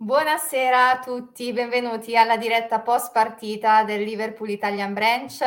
Buonasera 0.00 0.90
a 0.90 0.98
tutti, 1.00 1.52
benvenuti 1.52 2.16
alla 2.16 2.36
diretta 2.36 2.80
post 2.82 3.10
partita 3.10 3.82
del 3.82 4.04
Liverpool 4.04 4.48
Italian 4.48 4.94
Branch. 4.94 5.42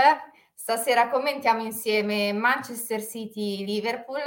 Stasera 0.54 1.07
commentiamo 1.07 1.62
insieme 1.62 2.34
Manchester 2.34 3.02
City-Liverpool, 3.02 4.20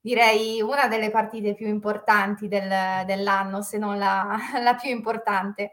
direi 0.00 0.62
una 0.62 0.86
delle 0.86 1.10
partite 1.10 1.54
più 1.54 1.66
importanti 1.66 2.46
del, 2.46 3.04
dell'anno, 3.06 3.60
se 3.60 3.76
non 3.76 3.98
la, 3.98 4.38
la, 4.62 4.76
più 4.76 4.88
importante. 4.88 5.72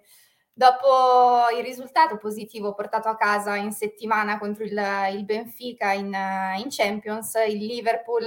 Dopo 0.52 1.56
il 1.56 1.64
risultato 1.64 2.18
positivo 2.18 2.74
portato 2.74 3.10
a 3.10 3.16
casa 3.16 3.56
in 3.58 3.72
settimana 3.72 4.40
contro 4.40 4.64
il, 4.64 5.12
il 5.12 5.24
Benfica 5.24 5.92
in, 5.92 6.18
in 6.58 6.68
Champions, 6.70 7.36
il 7.48 7.64
Liverpool 7.64 8.26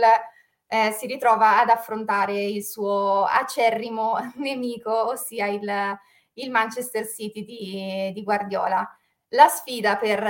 eh, 0.68 0.90
si 0.92 1.06
ritrova 1.06 1.60
ad 1.60 1.68
affrontare 1.68 2.44
il 2.44 2.64
suo 2.64 3.24
acerrimo 3.24 4.16
nemico, 4.36 5.08
ossia 5.08 5.46
il, 5.46 5.98
il 6.34 6.50
Manchester 6.50 7.06
City 7.06 7.44
di, 7.44 8.12
di, 8.12 8.22
Guardiola. 8.22 8.88
La 9.30 9.48
sfida 9.48 9.96
per, 9.96 10.20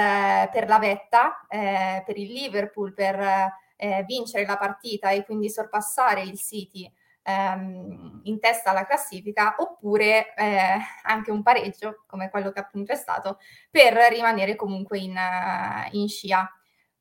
per 0.50 0.68
la 0.68 0.78
vetta, 0.78 1.46
eh, 1.48 2.02
per 2.04 2.16
il 2.16 2.32
Liverpool, 2.32 2.94
per 2.94 3.20
eh, 3.76 4.04
vincere 4.06 4.46
la 4.46 4.56
partita 4.56 5.10
e 5.10 5.24
quindi 5.24 5.50
sorpassare 5.50 6.22
il 6.22 6.38
City 6.38 6.90
ehm, 7.26 8.20
in 8.24 8.40
testa 8.40 8.70
alla 8.70 8.86
classifica, 8.86 9.56
oppure 9.58 10.34
eh, 10.34 10.78
anche 11.02 11.30
un 11.30 11.42
pareggio, 11.42 12.04
come 12.06 12.30
quello 12.30 12.50
che 12.52 12.60
appunto 12.60 12.92
è 12.92 12.96
stato, 12.96 13.38
per 13.70 13.94
rimanere 14.10 14.56
comunque 14.56 14.98
in, 14.98 15.18
in 15.92 16.08
scia. 16.08 16.50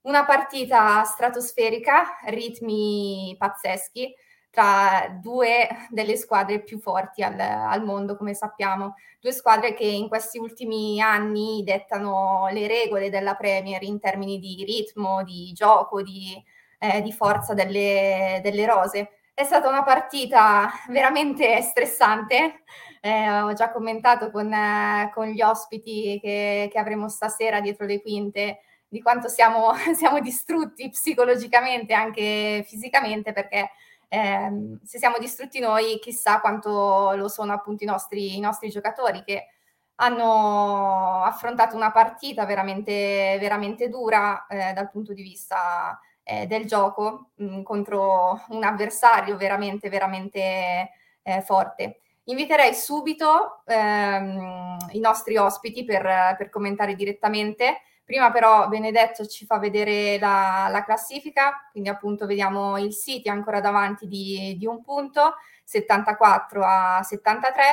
Una 0.06 0.24
partita 0.24 1.04
stratosferica, 1.04 2.20
ritmi 2.26 3.36
pazzeschi 3.40 4.14
tra 4.52 5.18
due 5.20 5.68
delle 5.90 6.16
squadre 6.16 6.62
più 6.62 6.80
forti 6.80 7.24
al, 7.24 7.40
al, 7.40 7.84
mondo, 7.84 8.16
come 8.16 8.36
sappiamo. 8.36 8.94
Due 9.20 9.32
squadre 9.32 9.74
che 9.74 9.84
in 9.84 10.08
questi 10.08 10.38
ultimi 10.38 11.02
anni 11.02 11.64
dettano 11.64 12.48
le 12.52 12.68
regole 12.68 13.10
della 13.10 13.34
Premier 13.34 13.82
in 13.82 14.00
termini 14.00 14.38
di 14.38 14.64
ritmo, 14.64 15.24
di 15.24 15.52
gioco, 15.54 16.04
di, 16.04 16.40
eh, 16.78 17.02
di 17.02 17.12
forza 17.12 17.56
delle, 17.56 18.42
delle, 18.44 18.66
rose. 18.68 19.10
È 19.34 19.44
stata 19.44 19.68
una 19.68 19.84
partita 19.84 20.70
veramente 20.88 21.64
stressante. 21.64 22.64
Eh, 23.02 23.42
ho 23.42 23.54
già 23.54 23.72
commentato 23.72 24.30
con, 24.30 24.54
eh, 24.54 25.10
con 25.16 25.26
gli 25.26 25.42
ospiti 25.42 26.20
che, 26.22 26.70
che 26.72 26.78
avremo 26.78 27.10
stasera 27.10 27.60
dietro 27.60 27.88
le 27.88 28.04
quinte 28.04 28.60
di 28.88 29.02
quanto 29.02 29.28
siamo, 29.28 29.74
siamo 29.96 30.20
distrutti 30.20 30.90
psicologicamente 30.90 31.94
e 31.94 31.96
anche 31.96 32.64
fisicamente 32.68 33.34
perché 33.34 33.72
eh, 34.08 34.78
se 34.84 34.98
siamo 34.98 35.18
distrutti 35.20 35.60
noi 35.60 36.00
chissà 36.00 36.40
quanto 36.40 37.14
lo 37.16 37.28
sono 37.28 37.54
appunto 37.54 37.84
i 37.84 37.88
nostri, 37.88 38.38
i 38.38 38.40
nostri 38.40 38.70
giocatori 38.70 39.24
che 39.24 39.48
hanno 39.96 41.24
affrontato 41.24 41.76
una 41.76 41.92
partita 41.92 42.46
veramente, 42.46 43.38
veramente 43.40 43.88
dura 43.90 44.46
eh, 44.48 44.74
dal 44.74 44.90
punto 44.90 45.14
di 45.14 45.22
vista 45.22 46.00
eh, 46.24 46.48
del 46.48 46.66
gioco 46.66 47.32
mh, 47.36 47.46
mm, 47.46 47.62
contro 47.64 48.42
un 48.50 48.64
avversario 48.64 49.38
veramente, 49.38 49.90
veramente 49.90 50.90
eh, 51.24 51.42
forte. 51.42 52.00
Inviterei 52.26 52.74
subito 52.74 53.62
ehm, 53.66 54.78
i 54.92 55.00
nostri 55.00 55.38
ospiti 55.38 55.86
per, 55.86 56.36
per 56.38 56.50
commentare 56.50 56.96
direttamente 56.96 57.82
Prima 58.06 58.30
però 58.30 58.68
Benedetto 58.68 59.26
ci 59.26 59.48
fa 59.48 59.58
vedere 59.58 60.20
la, 60.20 60.68
la 60.70 60.84
classifica, 60.84 61.68
quindi 61.72 61.90
appunto 61.90 62.28
vediamo 62.28 62.78
il 62.78 62.94
City 62.94 63.30
ancora 63.30 63.60
davanti 63.60 64.08
di, 64.08 64.56
di 64.60 64.68
un 64.68 64.84
punto, 64.84 65.38
74 65.64 66.62
a 66.64 67.02
73, 67.02 67.64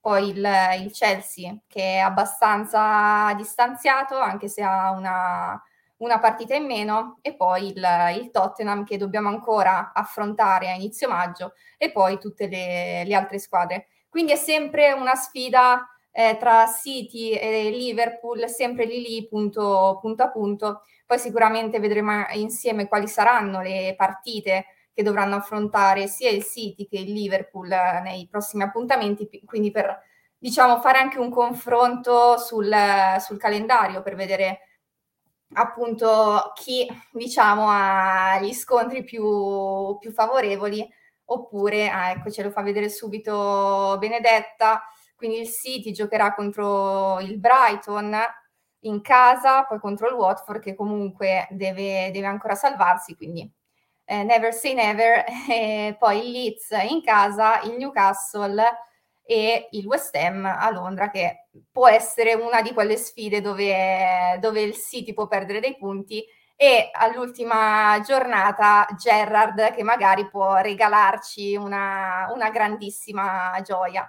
poi 0.00 0.30
il, 0.30 0.48
il, 0.80 0.90
Chelsea 0.92 1.56
che 1.68 1.94
è 1.94 1.98
abbastanza 1.98 3.32
distanziato 3.34 4.18
anche 4.18 4.48
se 4.48 4.64
ha 4.64 4.90
una, 4.90 5.62
una 5.98 6.18
partita 6.18 6.56
in 6.56 6.66
meno 6.66 7.18
e 7.22 7.36
poi 7.36 7.68
il, 7.68 7.86
il, 8.20 8.30
Tottenham 8.32 8.84
che 8.84 8.96
dobbiamo 8.96 9.28
ancora 9.28 9.92
affrontare 9.94 10.68
a 10.68 10.74
inizio 10.74 11.08
maggio 11.08 11.54
e 11.76 11.92
poi 11.92 12.18
tutte 12.18 12.48
le, 12.48 13.04
le 13.04 13.14
altre 13.14 13.38
squadre. 13.38 13.86
Quindi 14.08 14.32
è 14.32 14.36
sempre 14.36 14.90
una 14.92 15.14
sfida 15.14 15.95
eh, 16.18 16.38
tra 16.38 16.66
City 16.66 17.32
e 17.32 17.68
Liverpool, 17.68 18.48
sempre 18.48 18.86
lì 18.86 19.02
lì, 19.02 19.28
punto, 19.28 19.98
punto 20.00 20.22
a 20.22 20.30
punto. 20.30 20.82
Poi 21.04 21.18
sicuramente 21.18 21.78
vedremo 21.78 22.24
insieme 22.32 22.88
quali 22.88 23.06
saranno 23.06 23.60
le 23.60 23.94
partite 23.98 24.64
che 24.94 25.02
dovranno 25.02 25.36
affrontare 25.36 26.06
sia 26.06 26.30
il 26.30 26.42
City 26.42 26.86
che 26.88 26.96
il 26.96 27.12
Liverpool 27.12 27.68
nei 27.68 28.26
prossimi 28.30 28.62
appuntamenti, 28.62 29.28
quindi 29.44 29.70
per 29.70 29.94
diciamo 30.38 30.80
fare 30.80 30.98
anche 30.98 31.18
un 31.18 31.28
confronto 31.28 32.38
sul, 32.38 32.74
sul 33.20 33.36
calendario 33.36 34.00
per 34.00 34.14
vedere 34.14 34.60
appunto 35.54 36.52
chi 36.54 36.86
diciamo 37.12 37.66
ha 37.68 38.38
gli 38.40 38.54
scontri 38.54 39.04
più, 39.04 39.98
più 39.98 40.12
favorevoli 40.12 40.88
oppure 41.26 41.88
ah, 41.90 42.10
ecco 42.10 42.30
ce 42.30 42.42
lo 42.42 42.50
fa 42.50 42.62
vedere 42.62 42.88
subito 42.88 43.96
Benedetta 43.98 44.82
quindi 45.16 45.40
il 45.40 45.48
City 45.48 45.92
giocherà 45.92 46.34
contro 46.34 47.20
il 47.20 47.38
Brighton 47.38 48.16
in 48.80 49.00
casa, 49.00 49.64
poi 49.64 49.78
contro 49.80 50.08
il 50.08 50.14
Watford 50.14 50.60
che 50.60 50.74
comunque 50.74 51.46
deve, 51.50 52.10
deve 52.12 52.26
ancora 52.26 52.54
salvarsi, 52.54 53.16
quindi 53.16 53.50
eh, 54.04 54.22
never 54.24 54.52
say 54.52 54.74
never, 54.74 55.24
e 55.50 55.96
poi 55.98 56.18
il 56.24 56.30
Leeds 56.32 56.70
in 56.88 57.02
casa, 57.02 57.60
il 57.62 57.76
Newcastle 57.76 58.62
e 59.24 59.68
il 59.72 59.86
West 59.86 60.14
Ham 60.14 60.44
a 60.44 60.70
Londra 60.70 61.10
che 61.10 61.48
può 61.72 61.88
essere 61.88 62.34
una 62.34 62.62
di 62.62 62.72
quelle 62.72 62.96
sfide 62.96 63.40
dove, 63.40 64.38
dove 64.40 64.60
il 64.62 64.74
City 64.74 65.12
può 65.12 65.26
perdere 65.26 65.58
dei 65.60 65.76
punti 65.76 66.24
e 66.54 66.90
all'ultima 66.92 68.00
giornata 68.00 68.86
Gerrard 68.96 69.74
che 69.74 69.82
magari 69.82 70.28
può 70.28 70.56
regalarci 70.56 71.56
una, 71.56 72.30
una 72.32 72.50
grandissima 72.50 73.60
gioia. 73.62 74.08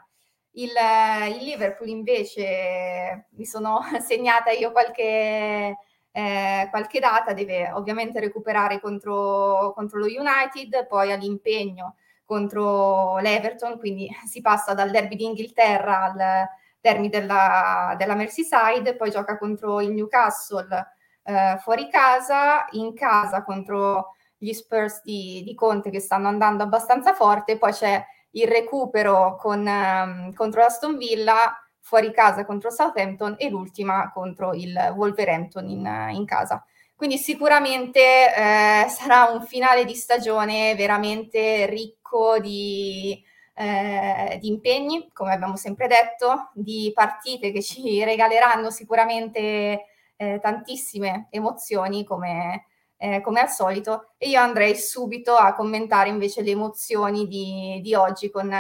Il, 0.58 0.72
il, 0.72 1.44
Liverpool 1.44 1.88
invece 1.88 3.28
mi 3.32 3.46
sono 3.46 3.82
segnata 4.02 4.50
io 4.52 4.72
qualche, 4.72 5.78
eh, 6.12 6.68
qualche 6.70 7.00
data, 7.00 7.34
deve 7.34 7.72
ovviamente 7.72 8.20
recuperare 8.20 8.80
contro, 8.80 9.72
contro, 9.76 10.00
lo 10.00 10.06
United, 10.06 10.88
poi 10.88 11.12
all'impegno 11.12 11.96
contro 12.26 13.20
l'Everton, 13.20 13.78
quindi 13.78 14.10
si 14.26 14.42
passa 14.42 14.74
dal 14.74 14.90
derby 14.90 15.16
d'Inghilterra 15.16 16.04
al 16.04 16.48
derby 16.82 17.10
della, 17.10 17.94
della 17.98 18.16
Merseyside, 18.16 18.96
poi 18.96 19.12
gioca 19.12 19.38
contro 19.38 19.80
il 19.80 19.92
Newcastle 19.92 20.96
eh, 21.24 21.58
fuori 21.60 21.88
casa, 21.90 22.66
in 22.72 22.96
casa 22.96 23.44
contro 23.44 24.16
gli 24.38 24.54
Spurs 24.54 25.02
di, 25.04 25.44
di 25.44 25.54
Conte 25.54 25.90
che 25.92 26.00
stanno 26.00 26.28
andando 26.28 26.64
abbastanza 26.64 27.14
forte, 27.14 27.58
poi 27.58 27.72
c'è 27.72 28.04
il 28.32 28.48
recupero 28.48 29.36
con, 29.38 29.66
um, 29.66 30.34
contro 30.34 30.64
Aston 30.64 30.98
Villa, 30.98 31.56
fuori 31.80 32.12
casa 32.12 32.46
contro 32.46 32.70
Southampton 32.70 33.36
e 33.38 33.50
l'ultima 33.50 34.12
contro 34.12 34.54
il 34.54 34.76
Wolverhampton 34.96 35.70
in, 35.70 36.10
in 36.12 36.26
casa. 36.26 36.66
Quindi 36.96 37.18
sicuramente 37.18 38.00
eh, 38.02 38.88
sarà 38.90 39.30
un 39.32 39.44
finale 39.44 39.86
di 39.86 39.94
stagione 39.94 40.76
veramente 40.76 41.66
ricco 41.68 42.40
di, 42.40 43.24
eh, 43.54 44.38
di, 44.42 44.48
impegni, 44.48 45.10
come 45.14 45.32
abbiamo 45.34 45.56
sempre 45.56 45.88
detto, 45.88 46.50
di 46.54 46.92
partite 46.94 47.52
che 47.52 47.62
ci 47.62 48.04
regaleranno 48.04 48.70
sicuramente 48.72 49.86
eh, 50.16 50.40
tantissime 50.42 51.28
emozioni 51.30 52.04
come, 52.04 52.66
eh, 52.98 53.22
come 53.22 53.40
al 53.40 53.50
solito, 53.50 54.14
e 54.18 54.30
io 54.30 54.40
andrei 54.40 54.76
subito 54.76 55.36
a 55.36 55.54
commentare 55.54 56.10
invece 56.10 56.42
le 56.42 56.52
emozioni 56.52 57.28
di, 57.28 57.80
di 57.82 57.94
oggi 57.94 58.30
con, 58.30 58.54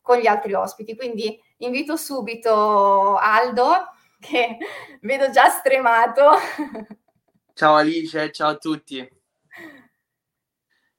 con 0.00 0.18
gli 0.18 0.26
altri 0.26 0.52
ospiti. 0.54 0.96
Quindi 0.96 1.40
invito 1.58 1.96
subito 1.96 3.16
Aldo, 3.16 3.88
che 4.20 4.58
vedo 5.02 5.30
già 5.30 5.48
stremato. 5.48 6.30
Ciao 7.54 7.74
Alice, 7.74 8.32
ciao 8.32 8.50
a 8.50 8.56
tutti. 8.56 9.14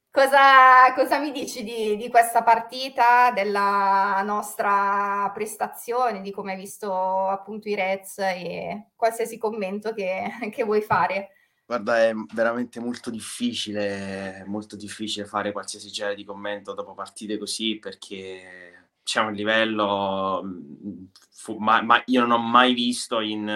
Cosa, 0.10 0.96
cosa, 0.96 1.20
mi 1.20 1.32
dici 1.32 1.64
di, 1.64 1.96
di, 1.96 2.10
questa 2.10 2.42
partita, 2.42 3.30
della 3.30 4.20
nostra 4.26 5.30
prestazione, 5.32 6.22
di 6.22 6.32
come 6.32 6.54
hai 6.54 6.58
visto 6.58 6.92
appunto 7.28 7.70
i 7.70 7.76
Reds 7.76 8.18
e 8.18 8.88
qualsiasi 8.96 9.38
commento 9.38 9.94
che, 9.94 10.24
che 10.52 10.64
vuoi 10.64 10.82
fare? 10.82 11.37
Guarda, 11.68 11.98
è 12.02 12.14
veramente 12.34 12.80
molto 12.80 13.10
difficile, 13.10 14.46
molto 14.48 14.78
difficile 14.78 15.26
fare 15.26 15.52
qualsiasi 15.52 15.92
genere 15.92 16.16
di 16.16 16.24
commento 16.24 16.74
dopo 16.74 16.94
partite 16.94 17.38
così 17.38 17.78
perché 17.78 18.88
c'è 19.04 19.20
un 19.20 19.34
livello, 19.34 20.42
mm, 20.46 21.06
fu, 21.30 21.58
ma, 21.58 21.82
ma, 21.82 22.02
io 22.06 22.22
non 22.22 22.32
ho 22.32 22.38
mai 22.38 22.74
visto 22.74 23.20
in, 23.20 23.50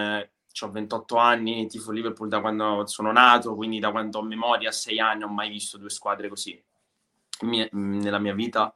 ho 0.61 0.71
28 0.71 1.15
anni, 1.15 1.67
tifo 1.67 1.91
Liverpool 1.91 2.27
da 2.27 2.41
quando 2.41 2.85
sono 2.85 3.13
nato, 3.13 3.55
quindi 3.55 3.79
da 3.79 3.91
quando 3.91 4.19
ho 4.19 4.23
memoria, 4.23 4.69
a 4.69 4.73
6 4.73 4.99
anni, 4.99 5.23
ho 5.23 5.29
mai 5.29 5.49
visto 5.49 5.77
due 5.77 5.89
squadre 5.89 6.27
così 6.27 6.61
mia, 7.43 7.67
nella 7.71 8.19
mia 8.19 8.33
vita. 8.33 8.73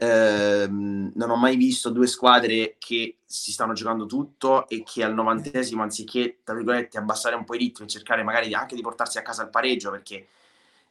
Eh, 0.00 0.66
non 0.68 1.30
ho 1.30 1.36
mai 1.36 1.56
visto 1.56 1.90
due 1.90 2.06
squadre 2.06 2.76
che 2.78 3.18
si 3.24 3.50
stanno 3.50 3.72
giocando 3.72 4.06
tutto 4.06 4.68
e 4.68 4.84
che 4.84 5.02
al 5.02 5.12
novantesimo, 5.12 5.82
anziché, 5.82 6.38
tra 6.44 6.54
virgolette, 6.54 6.98
abbassare 6.98 7.34
un 7.34 7.44
po' 7.44 7.56
i 7.56 7.58
ritmi 7.58 7.86
e 7.86 7.88
cercare 7.88 8.22
magari 8.22 8.54
anche 8.54 8.76
di 8.76 8.80
portarsi 8.80 9.18
a 9.18 9.22
casa 9.22 9.42
il 9.42 9.50
pareggio, 9.50 9.90
perché 9.90 10.28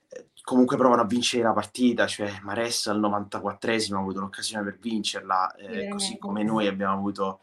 eh, 0.10 0.26
comunque 0.42 0.76
provano 0.76 1.04
a 1.04 1.06
vincere 1.06 1.44
la 1.44 1.54
partita, 1.54 2.06
cioè 2.06 2.40
Maressa 2.42 2.92
al 2.92 3.00
94esimo 3.00 3.96
ha 3.96 4.00
avuto 4.00 4.20
l'occasione 4.20 4.66
per 4.66 4.78
vincerla, 4.78 5.56
eh, 5.56 5.88
così 5.88 6.18
come 6.18 6.44
noi 6.44 6.68
abbiamo 6.68 6.94
avuto 6.94 7.40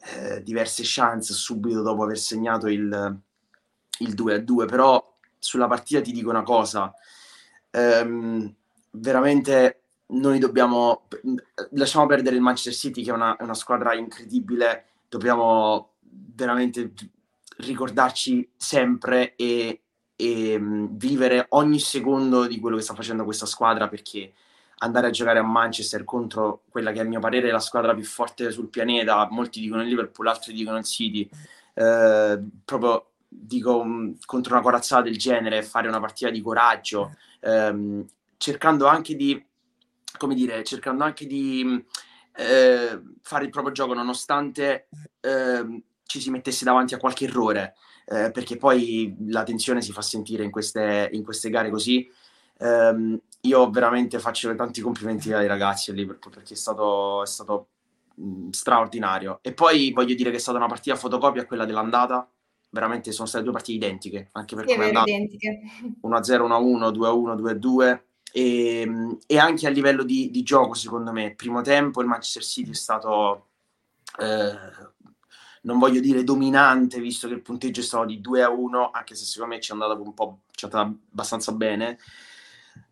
eh, 0.00 0.42
diverse 0.42 0.82
chance 0.84 1.32
subito 1.32 1.80
dopo 1.82 2.02
aver 2.02 2.18
segnato 2.18 2.66
il, 2.66 3.20
il 4.00 4.14
2-2, 4.14 4.66
però 4.66 5.16
sulla 5.38 5.68
partita 5.68 6.00
ti 6.00 6.10
dico 6.10 6.28
una 6.28 6.42
cosa, 6.42 6.92
ehm, 7.70 8.52
veramente 8.90 9.82
noi 10.10 10.38
dobbiamo, 10.38 11.06
lasciamo 11.70 12.06
perdere 12.06 12.36
il 12.36 12.42
Manchester 12.42 12.74
City 12.74 13.02
che 13.02 13.10
è 13.10 13.14
una, 13.14 13.36
una 13.40 13.54
squadra 13.54 13.94
incredibile, 13.94 14.86
dobbiamo 15.08 15.94
veramente 16.00 16.92
ricordarci 17.58 18.50
sempre 18.56 19.34
e, 19.36 19.82
e 20.14 20.58
vivere 20.60 21.46
ogni 21.50 21.80
secondo 21.80 22.46
di 22.46 22.58
quello 22.58 22.76
che 22.76 22.82
sta 22.82 22.94
facendo 22.94 23.24
questa 23.24 23.46
squadra 23.46 23.88
perché 23.88 24.32
andare 24.78 25.08
a 25.08 25.10
giocare 25.10 25.40
a 25.40 25.42
Manchester 25.42 26.04
contro 26.04 26.62
quella 26.68 26.92
che 26.92 27.00
a 27.00 27.04
mio 27.04 27.20
parere 27.20 27.48
è 27.48 27.52
la 27.52 27.58
squadra 27.58 27.94
più 27.94 28.04
forte 28.04 28.50
sul 28.50 28.68
pianeta, 28.68 29.28
molti 29.30 29.60
dicono 29.60 29.82
il 29.82 29.88
Liverpool, 29.88 30.28
altri 30.28 30.52
dicono 30.52 30.78
il 30.78 30.84
City, 30.84 31.28
eh, 31.74 32.40
proprio 32.64 33.10
dico 33.26 33.84
contro 34.24 34.54
una 34.54 34.62
corazzata 34.62 35.02
del 35.02 35.18
genere, 35.18 35.62
fare 35.62 35.88
una 35.88 36.00
partita 36.00 36.30
di 36.30 36.40
coraggio, 36.40 37.16
ehm, 37.40 38.06
cercando 38.36 38.86
anche 38.86 39.16
di 39.16 39.44
come 40.18 40.34
dire, 40.34 40.62
cercando 40.64 41.04
anche 41.04 41.26
di 41.26 41.82
eh, 42.36 43.02
fare 43.22 43.44
il 43.44 43.50
proprio 43.50 43.72
gioco 43.72 43.94
nonostante 43.94 44.88
eh, 45.20 45.82
ci 46.04 46.20
si 46.20 46.30
mettesse 46.30 46.64
davanti 46.64 46.94
a 46.94 46.98
qualche 46.98 47.24
errore, 47.24 47.74
eh, 48.06 48.30
perché 48.30 48.56
poi 48.56 49.14
la 49.26 49.42
tensione 49.42 49.82
si 49.82 49.92
fa 49.92 50.02
sentire 50.02 50.44
in 50.44 50.50
queste, 50.50 51.08
in 51.12 51.24
queste 51.24 51.50
gare 51.50 51.70
così. 51.70 52.08
Um, 52.60 53.20
io 53.42 53.70
veramente 53.70 54.18
faccio 54.18 54.52
tanti 54.56 54.80
complimenti 54.80 55.32
ai 55.32 55.46
ragazzi 55.46 55.92
Liverpool 55.92 56.34
perché 56.34 56.54
è 56.54 56.56
stato, 56.56 57.22
è 57.22 57.26
stato 57.26 57.68
mh, 58.14 58.50
straordinario. 58.50 59.40
E 59.42 59.52
poi 59.52 59.92
voglio 59.92 60.14
dire 60.14 60.30
che 60.30 60.36
è 60.36 60.40
stata 60.40 60.58
una 60.58 60.66
partita 60.66 60.96
fotocopia 60.96 61.46
quella 61.46 61.64
dell'andata. 61.64 62.28
Veramente 62.70 63.12
sono 63.12 63.26
state 63.26 63.44
due 63.44 63.52
partite 63.52 63.86
identiche, 63.86 64.28
anche 64.32 64.54
per 64.54 64.64
come 64.64 64.84
è 64.84 64.86
andata. 64.86 65.10
1-0, 65.10 66.00
1-1, 66.02 66.90
2-1, 66.92 67.58
2-2 67.58 68.00
e, 68.38 68.80
ehm, 68.82 69.18
e, 69.26 69.38
anche 69.38 69.66
a 69.66 69.70
livello 69.70 70.04
di, 70.04 70.30
di, 70.30 70.42
gioco, 70.44 70.74
secondo 70.74 71.10
me, 71.10 71.34
primo 71.34 71.60
tempo 71.62 72.00
il 72.00 72.06
Manchester 72.06 72.44
City 72.44 72.70
è 72.70 72.74
stato, 72.74 73.48
eh, 74.20 74.56
non 75.62 75.78
voglio 75.78 76.00
dire 76.00 76.22
dominante, 76.22 77.00
visto 77.00 77.26
che 77.26 77.34
il 77.34 77.42
punteggio 77.42 77.80
è 77.80 77.82
stato 77.82 78.04
di 78.04 78.20
2 78.20 78.42
a 78.42 78.48
1, 78.50 78.90
anche 78.92 79.16
se 79.16 79.24
secondo 79.24 79.54
me 79.54 79.60
ci 79.60 79.70
è 79.70 79.74
andata 79.74 79.94
un 79.94 80.14
po' 80.14 80.42
ci 80.52 80.66
è 80.66 80.68
andata 80.70 80.96
abbastanza 81.10 81.52
bene, 81.52 81.98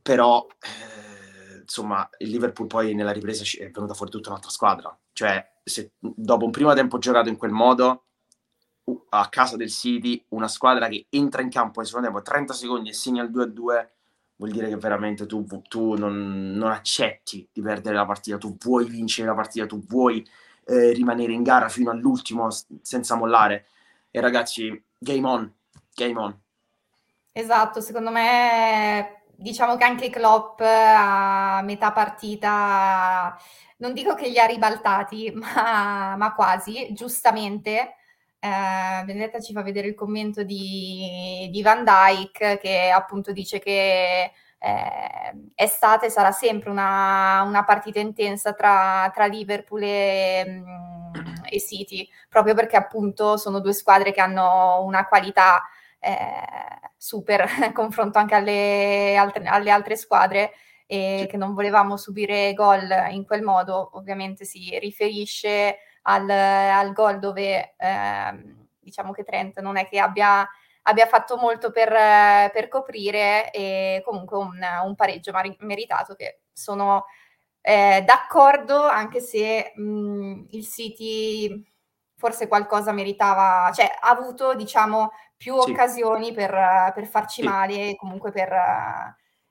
però 0.02 0.46
eh, 0.60 1.60
insomma 1.60 2.08
il 2.18 2.30
Liverpool 2.30 2.66
poi 2.66 2.94
nella 2.94 3.12
ripresa 3.12 3.44
è 3.62 3.70
venuta 3.70 3.94
fuori 3.94 4.10
tutta 4.10 4.30
un'altra 4.30 4.50
squadra, 4.50 4.98
cioè 5.12 5.58
se 5.62 5.92
dopo 5.98 6.44
un 6.44 6.50
primo 6.50 6.74
tempo 6.74 6.98
giocato 6.98 7.28
in 7.28 7.36
quel 7.36 7.52
modo 7.52 8.04
a 9.10 9.28
casa 9.28 9.56
del 9.56 9.70
City, 9.70 10.24
una 10.30 10.48
squadra 10.48 10.88
che 10.88 11.06
entra 11.10 11.42
in 11.42 11.50
campo 11.50 11.78
nel 11.78 11.88
secondo 11.88 12.08
tempo 12.08 12.22
30 12.22 12.52
secondi 12.52 12.88
e 12.88 12.92
segna 12.92 13.22
il 13.22 13.30
2 13.30 13.42
a 13.42 13.46
2 13.46 13.95
vuol 14.36 14.50
dire 14.50 14.68
che 14.68 14.76
veramente 14.76 15.26
tu, 15.26 15.44
tu 15.68 15.94
non, 15.94 16.52
non, 16.52 16.70
accetti 16.70 17.48
di 17.52 17.62
perdere 17.62 17.96
la 17.96 18.06
partita, 18.06 18.38
tu 18.38 18.56
vuoi 18.58 18.84
vincere 18.86 19.28
la 19.28 19.34
partita, 19.34 19.66
tu 19.66 19.82
vuoi 19.86 20.26
eh, 20.66 20.92
rimanere 20.92 21.32
in 21.32 21.42
gara 21.42 21.68
fino 21.68 21.90
all'ultimo 21.90 22.48
senza 22.82 23.14
mollare. 23.16 23.66
E 24.10 24.20
ragazzi, 24.20 24.82
game 24.98 25.26
on, 25.26 25.52
game 25.94 26.18
on. 26.18 26.40
Esatto, 27.32 27.80
secondo 27.80 28.10
me 28.10 29.22
diciamo 29.36 29.76
che 29.76 29.84
anche 29.84 30.10
Klopp 30.10 30.60
a 30.60 31.60
metà 31.62 31.92
partita, 31.92 33.38
non 33.78 33.92
dico 33.92 34.14
che 34.14 34.28
li 34.28 34.38
ha 34.38 34.46
ribaltati, 34.46 35.32
ma, 35.36 36.16
ma 36.16 36.34
quasi, 36.34 36.88
giustamente 36.92 37.96
eh, 38.38 39.04
Benedetta 39.04 39.40
ci 39.40 39.52
fa 39.52 39.62
vedere 39.62 39.88
il 39.88 39.94
commento 39.94 40.42
di, 40.42 41.48
di 41.50 41.62
Van 41.62 41.84
Dyke 41.84 42.58
che 42.58 42.90
appunto 42.90 43.32
dice 43.32 43.58
che 43.58 44.32
eh, 44.58 45.50
è 45.54 45.66
stata 45.66 46.06
e 46.06 46.10
sarà 46.10 46.32
sempre 46.32 46.70
una, 46.70 47.42
una 47.42 47.64
partita 47.64 48.00
intensa 48.00 48.52
tra, 48.54 49.10
tra 49.14 49.26
Liverpool 49.26 49.82
e, 49.82 50.44
mm, 50.46 51.44
e, 51.50 51.60
City, 51.60 52.08
proprio 52.28 52.54
perché 52.54 52.76
appunto 52.76 53.36
sono 53.36 53.60
due 53.60 53.72
squadre 53.72 54.12
che 54.12 54.20
hanno 54.20 54.82
una 54.82 55.06
qualità 55.06 55.62
eh, 55.98 56.90
super 56.96 57.46
confronto 57.72 58.18
anche 58.18 58.34
alle 58.34 59.16
altre, 59.16 59.44
alle 59.44 59.70
altre 59.70 59.96
squadre 59.96 60.52
e 60.86 61.26
che 61.28 61.36
non 61.36 61.54
volevamo 61.54 61.96
subire 61.96 62.54
gol 62.54 62.88
in 63.10 63.24
quel 63.24 63.42
modo, 63.42 63.90
ovviamente 63.94 64.44
si 64.44 64.78
riferisce 64.78 65.78
al, 66.08 66.28
al 66.28 66.92
gol 66.92 67.18
dove 67.18 67.74
eh, 67.76 68.54
diciamo 68.78 69.12
che 69.12 69.24
Trent 69.24 69.60
non 69.60 69.76
è 69.76 69.86
che 69.88 69.98
abbia, 69.98 70.48
abbia 70.82 71.06
fatto 71.06 71.36
molto 71.36 71.70
per, 71.70 71.90
per, 72.52 72.68
coprire 72.68 73.50
e 73.50 74.02
comunque 74.04 74.36
un, 74.38 74.58
un 74.84 74.94
pareggio 74.94 75.32
mar- 75.32 75.56
meritato 75.60 76.14
che 76.14 76.42
sono 76.52 77.06
eh, 77.60 78.02
d'accordo 78.06 78.82
anche 78.84 79.20
se 79.20 79.72
mh, 79.74 80.46
il 80.50 80.66
City 80.66 81.64
forse 82.16 82.48
qualcosa 82.48 82.92
meritava, 82.92 83.70
cioè 83.74 83.90
ha 84.00 84.08
avuto 84.08 84.54
diciamo 84.54 85.10
più 85.36 85.60
sì. 85.60 85.70
occasioni 85.70 86.32
per, 86.32 86.92
per 86.94 87.06
farci 87.06 87.42
sì. 87.42 87.48
male 87.48 87.90
e 87.90 87.96
comunque 87.96 88.30
per... 88.30 88.52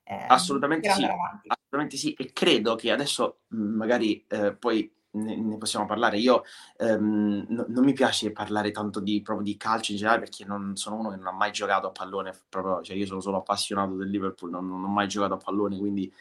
Eh, 0.08 0.26
assolutamente, 0.28 0.88
per 0.88 0.98
sì. 0.98 1.04
assolutamente 1.04 1.98
sì, 1.98 2.14
e 2.14 2.32
credo 2.32 2.76
che 2.76 2.92
adesso 2.92 3.42
magari 3.50 4.26
eh, 4.30 4.56
poi 4.56 4.95
ne, 5.16 5.36
ne 5.36 5.58
possiamo 5.58 5.86
parlare. 5.86 6.18
Io 6.18 6.44
ehm, 6.78 7.46
no, 7.50 7.66
non 7.68 7.84
mi 7.84 7.94
piace 7.94 8.32
parlare 8.32 8.72
tanto 8.72 9.00
di, 9.00 9.22
proprio 9.22 9.46
di 9.46 9.58
calcio 9.58 9.92
in 9.92 9.98
generale 9.98 10.22
perché 10.24 10.46
non 10.46 10.76
sono 10.76 10.98
uno 10.98 11.10
che 11.10 11.18
non 11.18 11.28
ha 11.28 11.32
mai 11.32 11.52
giocato 11.52 11.88
a 11.88 11.92
pallone, 11.92 12.34
proprio, 12.50 12.82
cioè 12.82 12.96
io 12.96 13.06
sono 13.06 13.22
solo 13.22 13.38
appassionato 13.38 13.96
del 13.96 14.10
Liverpool, 14.10 14.52
non, 14.52 14.68
non 14.68 14.84
ho 14.84 14.88
mai 14.88 15.08
giocato 15.08 15.34
a 15.34 15.38
pallone, 15.38 15.78
quindi... 15.78 16.12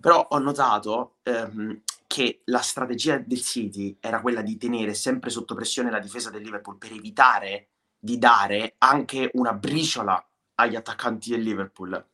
Però 0.00 0.26
ho 0.30 0.38
notato 0.38 1.16
ehm, 1.22 1.82
che 2.06 2.40
la 2.44 2.60
strategia 2.60 3.18
del 3.18 3.40
City 3.40 3.96
era 4.00 4.20
quella 4.20 4.42
di 4.42 4.56
tenere 4.56 4.94
sempre 4.94 5.30
sotto 5.30 5.54
pressione 5.54 5.90
la 5.90 5.98
difesa 5.98 6.30
del 6.30 6.42
Liverpool 6.42 6.78
per 6.78 6.92
evitare 6.92 7.68
di 7.98 8.18
dare 8.18 8.74
anche 8.78 9.30
una 9.34 9.52
briciola 9.52 10.22
agli 10.56 10.76
attaccanti 10.76 11.30
del 11.30 11.42
Liverpool 11.42 12.04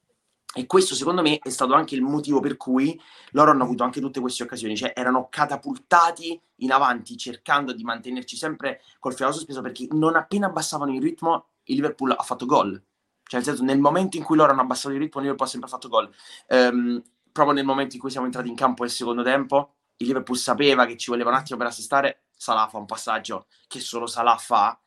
e 0.54 0.66
questo 0.66 0.94
secondo 0.94 1.20
me 1.20 1.38
è 1.38 1.50
stato 1.50 1.74
anche 1.74 1.94
il 1.94 2.00
motivo 2.02 2.40
per 2.40 2.56
cui 2.56 2.98
loro 3.32 3.50
hanno 3.50 3.64
avuto 3.64 3.84
anche 3.84 4.00
tutte 4.00 4.20
queste 4.20 4.44
occasioni, 4.44 4.76
cioè 4.76 4.92
erano 4.94 5.28
catapultati 5.28 6.40
in 6.56 6.72
avanti 6.72 7.16
cercando 7.18 7.72
di 7.72 7.84
mantenerci 7.84 8.36
sempre 8.36 8.80
col 8.98 9.14
fiato 9.14 9.32
sospeso 9.32 9.60
perché 9.60 9.86
non 9.90 10.16
appena 10.16 10.46
abbassavano 10.46 10.92
il 10.94 11.02
ritmo 11.02 11.48
il 11.64 11.76
Liverpool 11.76 12.14
ha 12.16 12.22
fatto 12.22 12.46
gol. 12.46 12.82
Cioè 13.22 13.40
nel 13.40 13.44
senso 13.44 13.62
nel 13.62 13.78
momento 13.78 14.16
in 14.16 14.22
cui 14.22 14.36
loro 14.36 14.52
hanno 14.52 14.62
abbassato 14.62 14.94
il 14.94 15.00
ritmo 15.00 15.20
il 15.20 15.26
Liverpool 15.26 15.46
ha 15.46 15.50
sempre 15.50 15.68
fatto 15.68 15.88
gol. 15.88 16.10
Um, 16.48 17.02
proprio 17.30 17.54
nel 17.54 17.66
momento 17.66 17.94
in 17.94 18.00
cui 18.00 18.10
siamo 18.10 18.24
entrati 18.26 18.48
in 18.48 18.54
campo 18.56 18.82
nel 18.82 18.90
secondo 18.90 19.22
tempo 19.22 19.74
il 19.98 20.06
Liverpool 20.06 20.38
sapeva 20.38 20.86
che 20.86 20.96
ci 20.96 21.10
voleva 21.10 21.30
un 21.30 21.36
attimo 21.36 21.58
per 21.58 21.66
assestare, 21.66 22.22
Salah 22.34 22.68
fa 22.68 22.78
un 22.78 22.86
passaggio 22.86 23.46
che 23.66 23.80
solo 23.80 24.06
Salah 24.06 24.36
fa 24.38 24.80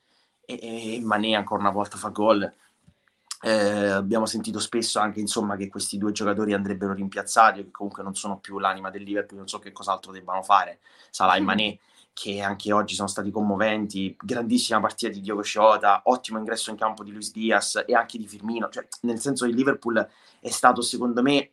e, 0.43 0.95
e 0.95 1.01
Mané 1.01 1.35
ancora 1.35 1.61
una 1.61 1.71
volta 1.71 1.97
fa 1.97 2.09
gol 2.09 2.51
eh, 3.41 3.89
abbiamo 3.89 4.25
sentito 4.25 4.59
spesso 4.59 4.99
anche 4.99 5.19
insomma, 5.19 5.55
che 5.55 5.67
questi 5.67 5.97
due 5.97 6.11
giocatori 6.11 6.53
andrebbero 6.53 6.93
rimpiazzati, 6.93 7.63
che 7.63 7.71
comunque 7.71 8.03
non 8.03 8.15
sono 8.15 8.39
più 8.39 8.59
l'anima 8.59 8.89
del 8.89 9.03
Liverpool, 9.03 9.39
non 9.39 9.47
so 9.47 9.59
che 9.59 9.71
cos'altro 9.71 10.11
debbano 10.11 10.43
fare. 10.43 10.79
Salah 11.09 11.35
e 11.35 11.41
Mané, 11.41 11.79
che 12.13 12.41
anche 12.41 12.71
oggi 12.71 12.93
sono 12.93 13.07
stati 13.07 13.31
commoventi, 13.31 14.15
grandissima 14.19 14.79
partita 14.79 15.11
di 15.11 15.21
Diogo 15.21 15.41
Sciota, 15.41 16.01
ottimo 16.05 16.37
ingresso 16.37 16.69
in 16.69 16.77
campo 16.77 17.03
di 17.03 17.11
Luis 17.11 17.31
Diaz 17.31 17.83
e 17.85 17.95
anche 17.95 18.17
di 18.17 18.27
Firmino, 18.27 18.69
cioè, 18.69 18.87
nel 19.01 19.19
senso 19.19 19.45
che 19.45 19.51
il 19.51 19.57
Liverpool 19.57 20.07
è 20.39 20.49
stato 20.49 20.81
secondo 20.81 21.21
me, 21.21 21.51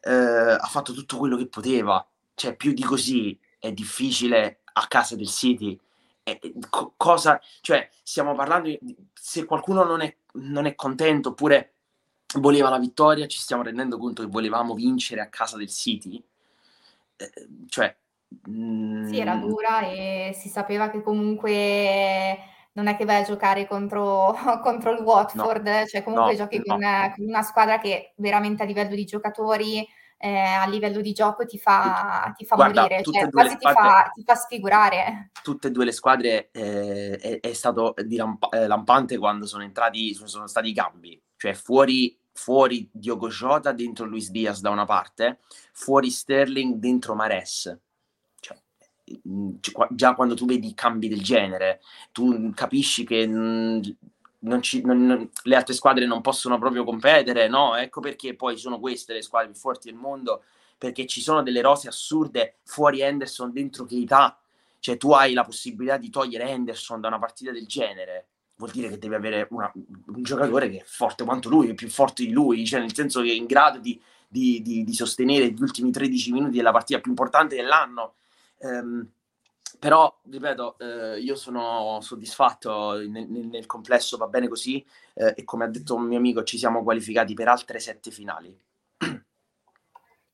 eh, 0.00 0.12
ha 0.12 0.68
fatto 0.70 0.92
tutto 0.92 1.18
quello 1.18 1.36
che 1.36 1.48
poteva, 1.48 2.06
cioè 2.34 2.54
più 2.56 2.72
di 2.72 2.82
così 2.82 3.38
è 3.58 3.72
difficile 3.72 4.60
a 4.72 4.86
casa 4.86 5.16
del 5.16 5.28
City. 5.28 5.78
Eh, 6.28 6.40
cosa, 6.96 7.40
cioè, 7.60 7.88
stiamo 8.02 8.34
parlando 8.34 8.68
di, 8.68 8.96
se 9.14 9.44
qualcuno 9.44 9.84
non 9.84 10.00
è 10.00 10.16
non 10.36 10.66
è 10.66 10.74
contento 10.74 11.30
oppure 11.30 11.74
voleva 12.38 12.68
la 12.68 12.78
vittoria, 12.78 13.26
ci 13.26 13.38
stiamo 13.38 13.62
rendendo 13.62 13.98
conto 13.98 14.22
che 14.22 14.28
volevamo 14.28 14.74
vincere 14.74 15.20
a 15.20 15.28
casa 15.28 15.56
del 15.56 15.70
City. 15.70 16.22
Eh, 17.16 17.32
cioè, 17.68 17.94
mh... 18.28 19.08
Sì, 19.08 19.18
era 19.18 19.34
mm, 19.34 19.40
dura 19.40 19.80
e 19.80 20.32
si 20.38 20.48
sapeva 20.48 20.90
che 20.90 21.02
comunque 21.02 22.38
non 22.72 22.88
è 22.88 22.96
che 22.96 23.04
vai 23.04 23.22
a 23.22 23.24
giocare 23.24 23.66
contro, 23.66 24.34
contro 24.62 24.92
il 24.92 25.00
Watford, 25.00 25.66
no. 25.66 25.86
cioè 25.86 26.02
comunque 26.02 26.32
no, 26.32 26.38
giochi 26.38 26.58
no. 26.58 26.64
Con, 26.64 26.80
con, 27.14 27.24
una 27.24 27.42
squadra 27.42 27.78
che 27.78 28.12
veramente 28.16 28.62
a 28.62 28.66
livello 28.66 28.94
di 28.94 29.04
giocatori 29.04 29.86
eh, 30.18 30.28
a 30.28 30.66
livello 30.66 31.00
di 31.00 31.12
gioco 31.12 31.44
ti 31.44 31.58
fa, 31.58 32.32
ti 32.36 32.44
fa 32.44 32.56
Guarda, 32.56 32.82
morire, 32.82 33.02
cioè, 33.02 33.30
quasi 33.30 33.56
ti, 33.56 33.68
fa, 33.70 34.10
ti, 34.14 34.22
fa, 34.24 34.34
sfigurare. 34.34 35.30
Tutte 35.42 35.68
e 35.68 35.70
due 35.70 35.84
le 35.84 35.92
squadre 35.92 36.48
eh, 36.52 37.16
è, 37.16 37.40
è, 37.40 37.52
stato 37.52 37.94
diramp- 38.04 38.52
eh, 38.52 38.66
lampante 38.66 39.18
quando 39.18 39.46
sono 39.46 39.62
entrati, 39.62 40.14
sono 40.14 40.46
stati 40.46 40.70
i 40.70 40.74
cambi, 40.74 41.20
cioè 41.36 41.52
fuori, 41.52 42.18
fuori 42.32 42.88
Diogo 42.90 43.28
Jota 43.28 43.72
dentro 43.72 44.06
Luis 44.06 44.30
Diaz 44.30 44.60
da 44.60 44.70
una 44.70 44.86
parte, 44.86 45.40
fuori 45.72 46.10
Sterling 46.10 46.76
dentro 46.76 47.14
Mares. 47.14 47.78
Cioè, 48.40 48.56
mm, 49.28 49.50
già 49.90 50.14
quando 50.14 50.34
tu 50.34 50.46
vedi 50.46 50.72
cambi 50.72 51.08
del 51.08 51.22
genere, 51.22 51.80
tu 52.12 52.50
capisci 52.54 53.04
che... 53.04 53.26
Non 54.46 54.62
ci, 54.62 54.80
non, 54.82 55.28
le 55.42 55.56
altre 55.56 55.74
squadre 55.74 56.06
non 56.06 56.20
possono 56.20 56.58
proprio 56.58 56.84
competere, 56.84 57.48
no? 57.48 57.74
Ecco 57.74 58.00
perché 58.00 58.34
poi 58.34 58.56
sono 58.56 58.78
queste 58.78 59.12
le 59.12 59.22
squadre 59.22 59.50
più 59.50 59.58
forti 59.58 59.90
del 59.90 59.98
mondo, 59.98 60.44
perché 60.78 61.06
ci 61.06 61.20
sono 61.20 61.42
delle 61.42 61.60
rose 61.60 61.88
assurde 61.88 62.58
fuori 62.62 63.00
Henderson, 63.00 63.52
dentro 63.52 63.84
Keita, 63.84 64.38
cioè 64.78 64.96
tu 64.96 65.10
hai 65.10 65.32
la 65.32 65.44
possibilità 65.44 65.96
di 65.96 66.10
togliere 66.10 66.48
Henderson 66.48 67.00
da 67.00 67.08
una 67.08 67.18
partita 67.18 67.50
del 67.50 67.66
genere, 67.66 68.26
vuol 68.56 68.70
dire 68.70 68.88
che 68.88 68.98
devi 68.98 69.14
avere 69.14 69.48
una, 69.50 69.70
un 69.74 70.22
giocatore 70.22 70.70
che 70.70 70.78
è 70.78 70.84
forte 70.84 71.24
quanto 71.24 71.48
lui, 71.48 71.68
è 71.68 71.74
più 71.74 71.88
forte 71.88 72.24
di 72.24 72.30
lui, 72.30 72.64
cioè 72.64 72.80
nel 72.80 72.94
senso 72.94 73.22
che 73.22 73.30
è 73.30 73.34
in 73.34 73.46
grado 73.46 73.78
di, 73.78 74.00
di, 74.28 74.62
di, 74.62 74.84
di 74.84 74.94
sostenere 74.94 75.50
gli 75.50 75.60
ultimi 75.60 75.90
13 75.90 76.32
minuti 76.32 76.56
della 76.56 76.72
partita 76.72 77.00
più 77.00 77.10
importante 77.10 77.56
dell'anno. 77.56 78.14
Um, 78.58 79.06
però, 79.78 80.20
ripeto, 80.28 80.76
eh, 80.78 81.20
io 81.20 81.36
sono 81.36 81.98
soddisfatto 82.00 82.94
nel, 83.08 83.28
nel, 83.28 83.66
complesso, 83.66 84.16
va 84.16 84.26
bene 84.26 84.48
così 84.48 84.84
eh, 85.14 85.34
e 85.36 85.44
come 85.44 85.64
ha 85.64 85.68
detto 85.68 85.94
un 85.94 86.04
mio 86.04 86.18
amico 86.18 86.42
ci 86.42 86.58
siamo 86.58 86.82
qualificati 86.82 87.34
per 87.34 87.48
altre 87.48 87.78
sette 87.78 88.10
finali. 88.10 88.56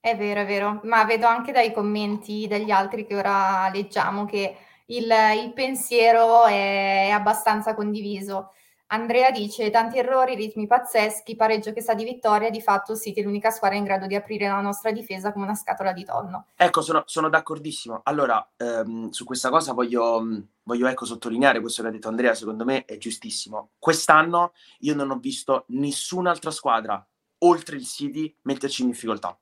È 0.04 0.16
vero, 0.16 0.40
è 0.40 0.46
vero, 0.46 0.80
ma 0.82 1.04
vedo 1.04 1.26
anche 1.26 1.52
dai 1.52 1.72
commenti 1.72 2.48
degli 2.48 2.72
altri 2.72 3.06
che 3.06 3.14
ora 3.14 3.70
leggiamo 3.72 4.24
che 4.24 4.56
il, 4.86 5.08
il 5.44 5.52
pensiero 5.52 6.44
è 6.46 7.08
abbastanza 7.12 7.74
condiviso. 7.74 8.52
Andrea 8.92 9.30
dice 9.30 9.70
tanti 9.70 9.96
errori, 9.96 10.34
ritmi 10.34 10.66
pazzeschi, 10.66 11.34
pareggio 11.34 11.72
che 11.72 11.80
sa 11.80 11.94
di 11.94 12.04
vittoria, 12.04 12.50
di 12.50 12.60
fatto 12.60 12.94
City 12.94 13.22
è 13.22 13.24
l'unica 13.24 13.50
squadra 13.50 13.78
in 13.78 13.84
grado 13.84 14.06
di 14.06 14.14
aprire 14.14 14.48
la 14.48 14.60
nostra 14.60 14.92
difesa 14.92 15.32
come 15.32 15.46
una 15.46 15.54
scatola 15.54 15.94
di 15.94 16.04
tonno. 16.04 16.48
Ecco, 16.54 16.82
sono, 16.82 17.02
sono 17.06 17.30
d'accordissimo. 17.30 18.02
Allora, 18.04 18.46
ehm, 18.54 19.08
su 19.08 19.24
questa 19.24 19.48
cosa 19.48 19.72
voglio, 19.72 20.44
voglio 20.64 20.86
ecco, 20.88 21.06
sottolineare 21.06 21.60
questo 21.60 21.80
che 21.80 21.88
ha 21.88 21.90
detto 21.90 22.08
Andrea, 22.08 22.34
secondo 22.34 22.66
me 22.66 22.84
è 22.84 22.98
giustissimo. 22.98 23.70
Quest'anno 23.78 24.52
io 24.80 24.94
non 24.94 25.10
ho 25.10 25.16
visto 25.16 25.64
nessun'altra 25.68 26.50
squadra, 26.50 27.02
oltre 27.38 27.76
il 27.76 27.86
City, 27.86 28.36
metterci 28.42 28.82
in 28.82 28.88
difficoltà. 28.88 29.34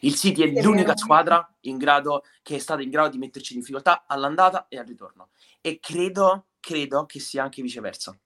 Il 0.00 0.16
City 0.16 0.42
è, 0.42 0.60
l'unica 0.60 0.96
squadra 0.96 1.48
in 1.60 1.78
grado, 1.78 2.24
che 2.42 2.56
è 2.56 2.58
stata 2.58 2.82
in 2.82 2.90
grado 2.90 3.10
di 3.10 3.18
metterci 3.18 3.52
in 3.52 3.60
difficoltà 3.60 4.06
all'andata 4.08 4.66
e 4.68 4.76
al 4.76 4.86
ritorno. 4.86 5.28
E 5.60 5.78
credo, 5.78 6.46
credo 6.58 7.06
che 7.06 7.20
sia 7.20 7.44
anche 7.44 7.62
viceversa. 7.62 8.18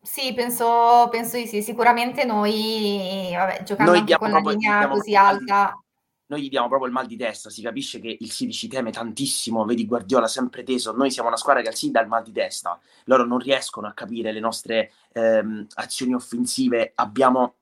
Sì, 0.00 0.32
penso, 0.32 1.08
penso 1.10 1.36
di 1.36 1.46
sì. 1.46 1.62
Sicuramente 1.62 2.24
noi, 2.24 3.30
vabbè, 3.32 3.62
giocando 3.64 3.92
noi 3.92 4.00
anche 4.00 4.16
con 4.16 4.30
proprio, 4.30 4.52
la 4.52 4.56
linea 4.56 4.88
così 4.88 5.14
alta. 5.14 5.82
Noi 6.26 6.42
gli 6.42 6.48
diamo 6.50 6.68
proprio 6.68 6.88
il 6.88 6.94
mal 6.94 7.06
di 7.06 7.16
testa, 7.16 7.48
si 7.48 7.62
capisce 7.62 8.00
che 8.00 8.16
il 8.20 8.30
City 8.30 8.52
ci 8.52 8.68
teme 8.68 8.90
tantissimo, 8.90 9.64
vedi 9.64 9.86
Guardiola 9.86 10.28
sempre 10.28 10.62
teso, 10.62 10.92
noi 10.92 11.10
siamo 11.10 11.28
una 11.28 11.38
squadra 11.38 11.62
che 11.62 11.68
al 11.68 11.74
City 11.74 11.92
dà 11.92 12.02
il 12.02 12.08
mal 12.08 12.22
di 12.22 12.32
testa, 12.32 12.78
loro 13.04 13.24
non 13.24 13.38
riescono 13.38 13.86
a 13.86 13.94
capire 13.94 14.30
le 14.30 14.40
nostre 14.40 14.92
ehm, 15.12 15.66
azioni 15.76 16.12
offensive, 16.12 16.92
abbiamo 16.96 17.54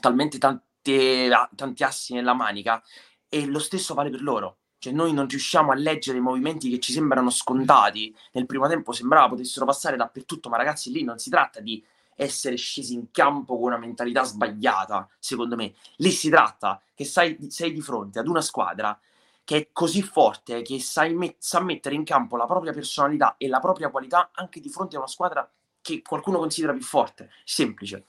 talmente 0.00 0.38
tante, 0.38 1.30
tanti 1.54 1.84
assi 1.84 2.12
nella 2.14 2.34
manica 2.34 2.82
e 3.28 3.46
lo 3.46 3.60
stesso 3.60 3.94
vale 3.94 4.10
per 4.10 4.22
loro. 4.22 4.56
Cioè, 4.80 4.94
noi 4.94 5.12
non 5.12 5.28
riusciamo 5.28 5.72
a 5.72 5.74
leggere 5.74 6.16
i 6.16 6.22
movimenti 6.22 6.70
che 6.70 6.80
ci 6.80 6.92
sembrano 6.92 7.28
scontati. 7.28 8.14
Nel 8.32 8.46
primo 8.46 8.66
tempo 8.66 8.92
sembrava 8.92 9.28
potessero 9.28 9.66
passare 9.66 9.96
dappertutto, 9.96 10.48
ma 10.48 10.56
ragazzi, 10.56 10.90
lì 10.90 11.04
non 11.04 11.18
si 11.18 11.28
tratta 11.28 11.60
di 11.60 11.84
essere 12.16 12.56
scesi 12.56 12.94
in 12.94 13.10
campo 13.10 13.56
con 13.56 13.66
una 13.66 13.76
mentalità 13.76 14.24
sbagliata, 14.24 15.06
secondo 15.18 15.54
me. 15.54 15.74
Lì 15.96 16.10
si 16.10 16.30
tratta 16.30 16.80
che 16.94 17.04
sei, 17.04 17.36
sei 17.50 17.72
di 17.72 17.82
fronte 17.82 18.18
ad 18.18 18.26
una 18.26 18.40
squadra 18.40 18.98
che 19.44 19.56
è 19.56 19.68
così 19.70 20.00
forte 20.00 20.62
che 20.62 20.82
met- 21.12 21.36
sa 21.38 21.60
mettere 21.60 21.94
in 21.94 22.04
campo 22.04 22.36
la 22.36 22.46
propria 22.46 22.72
personalità 22.72 23.34
e 23.36 23.48
la 23.48 23.60
propria 23.60 23.90
qualità 23.90 24.30
anche 24.32 24.60
di 24.60 24.70
fronte 24.70 24.96
a 24.96 25.00
una 25.00 25.08
squadra 25.08 25.50
che 25.82 26.00
qualcuno 26.02 26.38
considera 26.38 26.72
più 26.72 26.82
forte. 26.82 27.30
Semplice. 27.44 28.06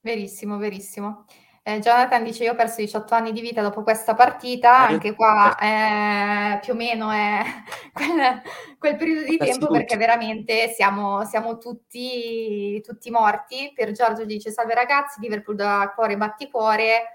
Verissimo, 0.00 0.58
verissimo. 0.58 1.24
Eh, 1.68 1.80
Jonathan 1.80 2.24
dice: 2.24 2.44
Io 2.44 2.52
ho 2.52 2.54
perso 2.54 2.76
18 2.80 3.14
anni 3.14 3.30
di 3.30 3.42
vita 3.42 3.60
dopo 3.60 3.82
questa 3.82 4.14
partita. 4.14 4.88
Eh, 4.88 4.92
Anche 4.94 5.14
qua 5.14 5.54
eh, 5.58 6.58
più 6.60 6.72
o 6.72 6.76
meno 6.76 7.10
è 7.10 7.42
quel, 7.92 8.40
quel 8.78 8.96
periodo 8.96 9.24
di 9.24 9.36
tempo 9.36 9.66
perché 9.66 9.98
veramente 9.98 10.68
siamo, 10.68 11.26
siamo 11.26 11.58
tutti, 11.58 12.80
tutti, 12.80 13.10
morti. 13.10 13.70
Per 13.74 13.92
Giorgio 13.92 14.24
dice: 14.24 14.50
Salve 14.50 14.72
ragazzi, 14.72 15.20
Liverpool 15.20 15.56
da 15.56 15.92
cuore 15.94 16.16
batticuore. 16.16 17.12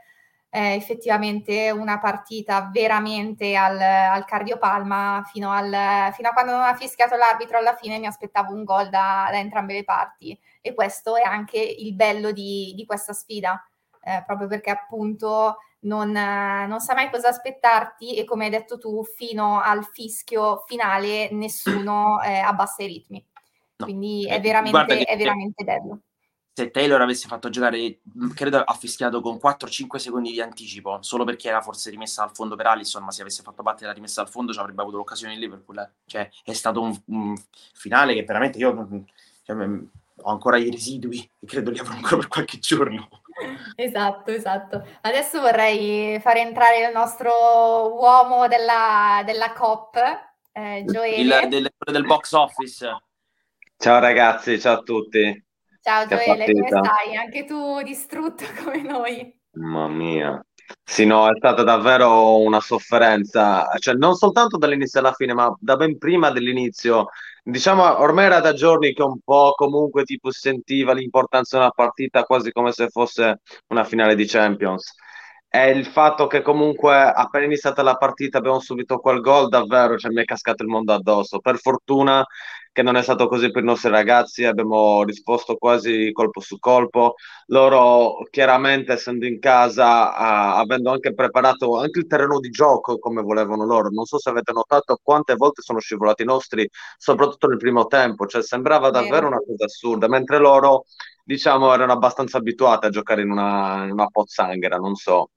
Eh, 0.55 0.75
effettivamente 0.75 1.71
una 1.71 1.97
partita 1.97 2.69
veramente 2.71 3.55
al, 3.55 3.79
al 3.81 4.23
cardiopalma 4.23 5.23
fino, 5.25 5.51
al, 5.51 6.13
fino, 6.13 6.29
a 6.29 6.31
quando 6.31 6.51
non 6.51 6.61
ha 6.61 6.75
fischiato 6.75 7.15
l'arbitro 7.15 7.57
alla 7.57 7.73
fine 7.73 7.97
mi 7.97 8.05
aspettavo 8.05 8.53
un 8.53 8.63
gol 8.63 8.89
da, 8.89 9.29
da 9.31 9.39
entrambe 9.39 9.73
le 9.73 9.83
parti 9.83 10.39
e 10.61 10.75
questo 10.75 11.15
è 11.15 11.23
anche 11.23 11.57
il 11.57 11.95
bello 11.95 12.31
di, 12.31 12.71
di 12.75 12.85
questa 12.85 13.13
sfida 13.13 13.59
eh, 14.03 14.23
proprio 14.25 14.47
perché 14.47 14.69
appunto 14.69 15.57
non, 15.83 16.15
eh, 16.15 16.67
non 16.67 16.79
sai 16.79 16.95
mai 16.95 17.09
cosa 17.09 17.29
aspettarti 17.29 18.15
e 18.15 18.25
come 18.25 18.45
hai 18.45 18.51
detto 18.51 18.77
tu, 18.77 19.03
fino 19.03 19.61
al 19.61 19.85
fischio 19.85 20.63
finale 20.67 21.29
nessuno 21.31 22.21
eh, 22.21 22.39
abbassa 22.39 22.83
i 22.83 22.87
ritmi. 22.87 23.25
No. 23.75 23.85
Quindi 23.85 24.25
è 24.27 24.35
eh, 24.35 24.39
veramente, 24.39 25.03
è 25.03 25.17
veramente 25.17 25.63
bello. 25.63 25.99
Se 26.55 26.69
Taylor 26.69 27.01
avesse 27.01 27.27
fatto 27.27 27.49
giocare, 27.49 28.01
mm, 28.15 28.29
credo 28.31 28.59
ha 28.59 28.73
fischiato 28.73 29.21
con 29.21 29.39
4-5 29.41 29.95
secondi 29.95 30.31
di 30.31 30.39
anticipo, 30.39 30.99
solo 31.01 31.23
perché 31.23 31.49
era 31.49 31.61
forse 31.61 31.89
rimessa 31.89 32.21
al 32.21 32.31
fondo 32.31 32.55
per 32.55 32.67
Alisson, 32.67 33.03
ma 33.03 33.09
se 33.09 33.21
avesse 33.21 33.41
fatto 33.41 33.63
battere 33.63 33.87
la 33.87 33.93
rimessa 33.93 34.21
al 34.21 34.29
fondo 34.29 34.53
ci 34.53 34.59
avrebbe 34.59 34.81
avuto 34.81 34.97
l'occasione 34.97 35.33
in 35.33 35.39
Liverpool. 35.39 35.79
Eh. 35.79 35.89
Cioè, 36.05 36.29
è 36.43 36.53
stato 36.53 36.81
un, 36.81 36.95
un, 37.05 37.35
finale 37.73 38.13
che 38.13 38.23
veramente 38.23 38.59
io 38.59 38.87
cioè, 39.43 39.55
ho 39.55 40.29
ancora 40.29 40.57
i 40.57 40.69
residui 40.69 41.27
e 41.39 41.47
credo 41.47 41.71
li 41.71 41.79
avrò 41.79 41.93
ancora 41.93 42.17
per 42.17 42.27
qualche 42.27 42.59
giorno. 42.59 43.09
Esatto, 43.75 44.31
esatto. 44.31 44.85
Adesso 45.01 45.41
vorrei 45.41 46.19
fare 46.19 46.41
entrare 46.41 46.85
il 46.85 46.91
nostro 46.93 47.31
uomo 47.95 48.47
della, 48.47 49.21
della 49.25 49.51
COP, 49.53 49.97
eh, 50.51 50.83
Gioele. 50.85 51.41
Il, 51.41 51.49
del, 51.49 51.71
del 51.91 52.05
box 52.05 52.31
office. 52.33 52.87
Ciao 53.77 53.99
ragazzi, 53.99 54.59
ciao 54.59 54.79
a 54.79 54.81
tutti. 54.81 55.45
Ciao 55.81 56.05
che 56.05 56.15
Gioele, 56.15 56.51
come 56.51 56.67
stai? 56.67 57.15
Anche 57.15 57.45
tu 57.45 57.81
distrutto 57.81 58.45
come 58.63 58.81
noi. 58.81 59.39
Mamma 59.51 59.87
mia. 59.87 60.45
Sì, 60.83 61.05
no, 61.05 61.29
è 61.29 61.35
stata 61.35 61.63
davvero 61.63 62.39
una 62.39 62.59
sofferenza, 62.59 63.67
cioè 63.79 63.93
non 63.95 64.15
soltanto 64.15 64.57
dall'inizio 64.57 64.99
alla 64.99 65.11
fine, 65.11 65.33
ma 65.33 65.53
da 65.59 65.75
ben 65.75 65.97
prima 65.97 66.31
dell'inizio 66.31 67.09
diciamo 67.43 67.99
ormai 67.99 68.25
era 68.25 68.39
da 68.39 68.53
giorni 68.53 68.93
che 68.93 69.03
un 69.03 69.19
po' 69.23 69.53
comunque 69.55 70.03
tipo 70.03 70.31
sentiva 70.31 70.93
l'importanza 70.93 71.57
di 71.57 71.63
una 71.63 71.71
partita 71.71 72.23
quasi 72.23 72.51
come 72.51 72.71
se 72.71 72.87
fosse 72.89 73.41
una 73.67 73.83
finale 73.83 74.15
di 74.15 74.25
Champions. 74.25 74.93
E 75.49 75.69
il 75.69 75.85
fatto 75.85 76.25
che 76.27 76.41
comunque 76.41 76.95
appena 76.95 77.45
iniziata 77.45 77.83
la 77.83 77.95
partita 77.95 78.39
abbiamo 78.39 78.59
subito 78.59 78.97
quel 78.99 79.19
gol, 79.21 79.49
davvero 79.49 79.97
cioè, 79.97 80.11
mi 80.11 80.21
è 80.21 80.25
cascato 80.25 80.63
il 80.63 80.69
mondo 80.69 80.93
addosso. 80.93 81.39
Per 81.39 81.59
fortuna 81.59 82.25
che 82.73 82.81
non 82.81 82.95
è 82.97 83.03
stato 83.03 83.27
così 83.27 83.51
per 83.51 83.61
i 83.63 83.65
nostri 83.65 83.89
ragazzi, 83.89 84.43
abbiamo 84.45 85.03
risposto 85.03 85.55
quasi 85.55 86.11
colpo 86.11 86.41
su 86.41 86.57
colpo. 86.59 87.13
Loro 87.47 88.23
chiaramente 88.31 88.93
essendo 88.93 89.25
in 89.27 89.39
casa, 89.39 90.09
uh, 90.09 90.59
avendo 90.59 90.91
anche 90.91 91.13
preparato 91.13 91.77
anche 91.77 91.99
il 91.99 92.07
terreno 92.07 92.39
di 92.39 92.49
gioco 92.49 92.97
come 92.97 93.21
volevano 93.21 93.63
loro, 93.65 93.89
non 93.89 94.05
so 94.05 94.17
se 94.19 94.29
avete 94.29 94.51
notato 94.53 94.97
quante 95.01 95.35
volte 95.35 95.61
sono 95.61 95.79
scivolati 95.79 96.23
i 96.23 96.25
nostri, 96.25 96.67
soprattutto 96.97 97.47
nel 97.47 97.57
primo 97.57 97.85
tempo, 97.85 98.25
cioè 98.25 98.41
sembrava 98.43 98.89
davvero 98.89 99.27
una 99.27 99.37
cosa 99.37 99.65
assurda, 99.65 100.07
mentre 100.07 100.39
loro 100.39 100.85
diciamo 101.23 101.73
erano 101.73 101.93
abbastanza 101.93 102.37
abituati 102.39 102.87
a 102.87 102.89
giocare 102.89 103.21
in 103.21 103.31
una, 103.31 103.83
in 103.85 103.91
una 103.91 104.07
pozzanghera, 104.07 104.77
non 104.77 104.95
so. 104.95 105.29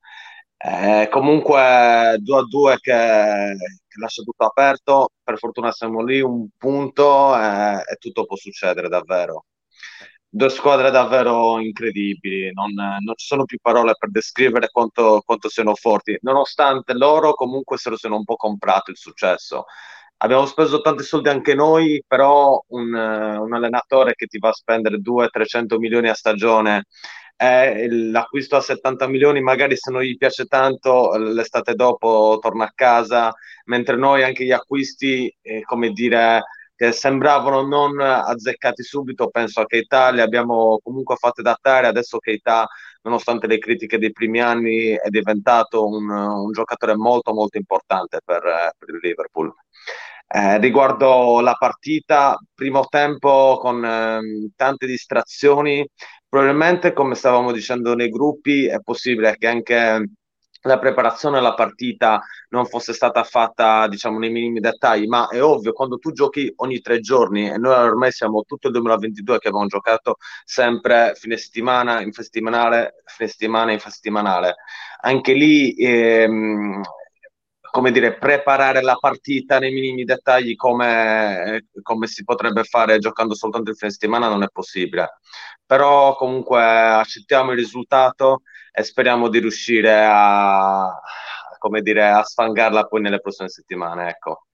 Eh, 0.59 1.09
comunque 1.11 2.17
2 2.21 2.39
a 2.39 2.45
2 2.49 2.79
che, 2.81 2.93
che, 3.87 4.01
lascia 4.01 4.23
tutto 4.23 4.45
aperto, 4.45 5.11
per 5.23 5.39
fortuna 5.39 5.71
siamo 5.71 6.03
lì, 6.03 6.21
un 6.21 6.49
punto 6.57 7.37
eh, 7.37 7.83
e 7.87 7.97
tutto 7.99 8.25
può 8.25 8.37
succedere 8.37 8.89
davvero. 8.89 9.45
Due 10.29 10.49
squadre 10.51 10.91
davvero 10.91 11.59
incredibili, 11.61 12.53
non, 12.53 12.73
non 12.73 13.15
ci 13.17 13.27
sono 13.27 13.45
più 13.45 13.59
parole 13.61 13.95
per 13.99 14.11
descrivere 14.11 14.69
quanto, 14.71 15.23
quanto, 15.25 15.49
siano 15.49 15.75
forti, 15.75 16.17
nonostante 16.23 16.95
loro 16.95 17.35
comunque 17.35 17.79
se 17.79 17.91
lo 17.91 17.97
siano 17.97 18.17
un 18.17 18.25
po' 18.25 18.37
comprato 18.37 18.91
il 18.91 18.97
successo. 18.97 19.65
Abbiamo 20.19 20.47
speso 20.47 20.81
tanti 20.81 21.03
soldi 21.03 21.29
anche 21.29 21.55
noi, 21.55 22.03
però 22.07 22.63
un, 22.69 22.93
un 22.95 23.53
allenatore 23.55 24.15
che 24.15 24.27
ti 24.27 24.39
va 24.39 24.49
a 24.49 24.53
spendere 24.53 24.99
200-300 24.99 25.79
milioni 25.79 26.09
a 26.09 26.15
stagione 26.15 26.87
eh, 27.37 27.89
l'acquisto 27.91 28.57
a 28.57 28.61
70 28.61 29.07
milioni, 29.09 29.41
magari 29.41 29.77
se 29.77 29.91
non 29.91 30.03
gli 30.03 30.17
piace 30.17 30.47
tanto, 30.47 31.17
l'estate 31.17 31.75
dopo 31.75 32.39
torna 32.41 32.65
a 32.65 32.73
casa, 32.75 33.33
mentre 33.67 33.97
noi 33.97 34.23
anche 34.23 34.45
gli 34.45 34.53
acquisti, 34.53 35.35
eh, 35.43 35.63
come 35.63 35.91
dire, 35.91 36.43
che 36.75 36.93
sembravano 36.93 37.63
non 37.67 37.99
azzeccati 38.01 38.83
subito, 38.83 39.29
penso 39.31 39.61
a 39.61 39.67
Keita, 39.67 40.11
li 40.11 40.21
abbiamo 40.21 40.79
comunque 40.83 41.17
fatti 41.17 41.41
adattare, 41.41 41.87
adesso 41.87 42.19
Keita, 42.19 42.67
nonostante 43.03 43.47
le 43.47 43.59
critiche 43.59 43.99
dei 43.99 44.13
primi 44.13 44.41
anni, 44.41 44.91
è 44.91 45.09
diventato 45.09 45.87
un, 45.87 46.09
un 46.11 46.53
giocatore 46.53 46.95
molto 46.97 47.33
molto 47.33 47.57
importante 47.57 48.21
per, 48.25 48.43
per 48.79 48.89
il 48.91 48.99
Liverpool. 49.01 49.53
Eh, 50.29 50.59
riguardo 50.59 51.41
la 51.41 51.55
partita, 51.55 52.37
primo 52.53 52.85
tempo 52.87 53.59
con 53.61 53.85
eh, 53.85 54.51
tante 54.57 54.87
distrazioni, 54.87 55.89
probabilmente 56.29 56.93
come 56.93 57.15
stavamo 57.15 57.53
dicendo 57.53 57.95
nei 57.95 58.09
gruppi 58.09 58.67
è 58.67 58.81
possibile 58.81 59.37
che 59.37 59.47
anche 59.47 60.05
la 60.67 60.79
preparazione 60.79 61.39
alla 61.39 61.55
partita 61.55 62.21
non 62.49 62.67
fosse 62.67 62.93
stata 62.93 63.23
fatta 63.23 63.87
diciamo 63.89 64.19
nei 64.19 64.31
minimi 64.31 64.61
dettagli, 64.61 65.07
ma 65.07 65.29
è 65.29 65.43
ovvio 65.43 65.73
quando 65.73 65.97
tu 65.99 66.13
giochi 66.13 66.53
ogni 66.57 66.81
tre 66.81 67.01
giorni 67.01 67.49
e 67.49 67.57
noi 67.57 67.75
ormai 67.75 68.11
siamo 68.13 68.43
tutto 68.43 68.67
il 68.67 68.73
2022 68.75 69.39
che 69.39 69.49
abbiamo 69.49 69.67
giocato 69.67 70.17
sempre 70.45 71.13
fine 71.15 71.37
settimana, 71.37 72.01
infrasettimanale, 72.01 73.03
fine 73.05 73.29
settimana, 73.29 73.73
infrasettimanale, 73.73 74.57
anche 75.03 75.33
lì 75.33 75.75
ehm, 75.77 76.83
come 77.77 77.93
dire, 77.93 78.17
preparare 78.17 78.81
la 78.81 78.97
partita 78.99 79.59
nei 79.59 79.71
minimi 79.71 80.05
dettagli 80.05 80.57
come, 80.57 81.67
come, 81.83 82.07
si 82.07 82.25
potrebbe 82.25 82.65
fare 82.65 82.99
giocando 82.99 83.35
soltanto 83.35 83.69
il 83.69 83.77
fine 83.77 83.91
settimana 83.91 84.29
non 84.29 84.43
è 84.43 84.49
possibile. 84.51 85.19
Però 85.67 86.17
comunque 86.17 86.59
accettiamo 86.59 87.51
il 87.51 87.59
risultato 87.59 88.41
e 88.73 88.83
speriamo 88.83 89.29
di 89.29 89.41
riuscire 89.41 90.07
a, 90.09 90.91
dire, 91.83 92.09
a 92.09 92.23
sfangarla 92.23 92.87
poi 92.87 93.03
nelle 93.03 93.21
prossime 93.21 93.51
settimane. 93.51 94.09
Ecco. 94.09 94.47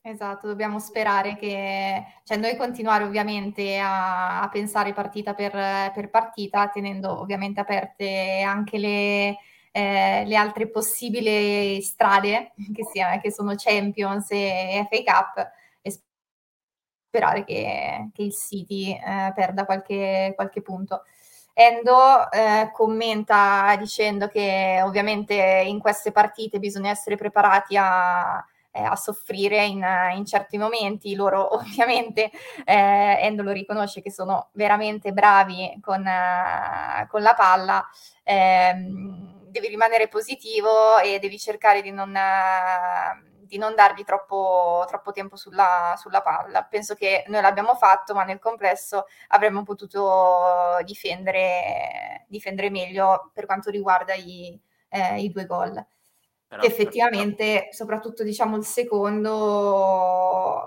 Esatto, 0.00 0.46
dobbiamo 0.46 0.78
sperare 0.78 1.36
che, 1.36 2.02
cioè 2.24 2.38
noi 2.38 2.56
continuare 2.56 3.04
ovviamente 3.04 3.76
a, 3.76 4.40
a 4.40 4.48
pensare 4.48 4.94
partita 4.94 5.34
per, 5.34 5.52
per 5.92 6.08
partita, 6.08 6.70
tenendo 6.70 7.20
ovviamente 7.20 7.60
aperte 7.60 8.40
anche 8.40 8.78
le, 8.78 9.36
eh, 9.72 10.24
le 10.26 10.36
altre 10.36 10.68
possibili 10.68 11.80
strade 11.82 12.52
che, 12.74 12.84
sia, 12.84 13.18
che 13.20 13.32
sono 13.32 13.54
Champions 13.56 14.30
e 14.30 14.86
FA 14.90 15.12
Cup 15.12 15.50
e 15.80 15.90
sperare 17.08 17.44
che, 17.44 18.10
che 18.12 18.22
il 18.22 18.32
City 18.32 18.92
eh, 18.92 19.32
perda 19.34 19.64
qualche, 19.64 20.32
qualche 20.34 20.62
punto. 20.62 21.02
Endo 21.52 22.30
eh, 22.30 22.70
commenta 22.72 23.74
dicendo 23.78 24.28
che 24.28 24.80
ovviamente 24.84 25.34
in 25.66 25.80
queste 25.80 26.12
partite 26.12 26.60
bisogna 26.60 26.90
essere 26.90 27.16
preparati 27.16 27.76
a, 27.76 28.44
eh, 28.70 28.82
a 28.82 28.96
soffrire 28.96 29.64
in, 29.64 29.84
in, 30.14 30.24
certi 30.24 30.58
momenti. 30.58 31.14
Loro 31.14 31.54
ovviamente, 31.56 32.30
eh, 32.64 33.18
Endo 33.20 33.42
lo 33.42 33.52
riconosce 33.52 34.02
che 34.02 34.10
sono 34.10 34.50
veramente 34.52 35.12
bravi 35.12 35.78
con, 35.80 36.00
uh, 36.00 37.06
con 37.08 37.22
la 37.22 37.34
palla. 37.34 37.86
Eh, 38.22 38.74
devi 39.50 39.68
rimanere 39.68 40.08
positivo 40.08 40.98
e 40.98 41.18
devi 41.18 41.38
cercare 41.38 41.82
di 41.82 41.90
non, 41.90 42.16
di 43.48 43.58
non 43.58 43.74
dargli 43.74 44.04
troppo, 44.04 44.84
troppo 44.86 45.12
tempo 45.12 45.36
sulla, 45.36 45.94
sulla, 45.96 46.20
palla. 46.22 46.64
Penso 46.64 46.94
che 46.94 47.24
noi 47.28 47.40
l'abbiamo 47.40 47.74
fatto, 47.74 48.14
ma 48.14 48.24
nel 48.24 48.38
complesso 48.38 49.06
avremmo 49.28 49.62
potuto 49.62 50.76
difendere, 50.84 52.26
difendere 52.28 52.70
meglio 52.70 53.30
per 53.32 53.46
quanto 53.46 53.70
riguarda 53.70 54.14
i, 54.14 54.58
eh, 54.90 55.20
i 55.20 55.30
due 55.30 55.46
gol. 55.46 55.86
Però, 56.48 56.62
effettivamente, 56.62 57.44
però... 57.44 57.66
soprattutto 57.70 58.22
diciamo 58.22 58.56
il 58.56 58.64
secondo, 58.64 59.34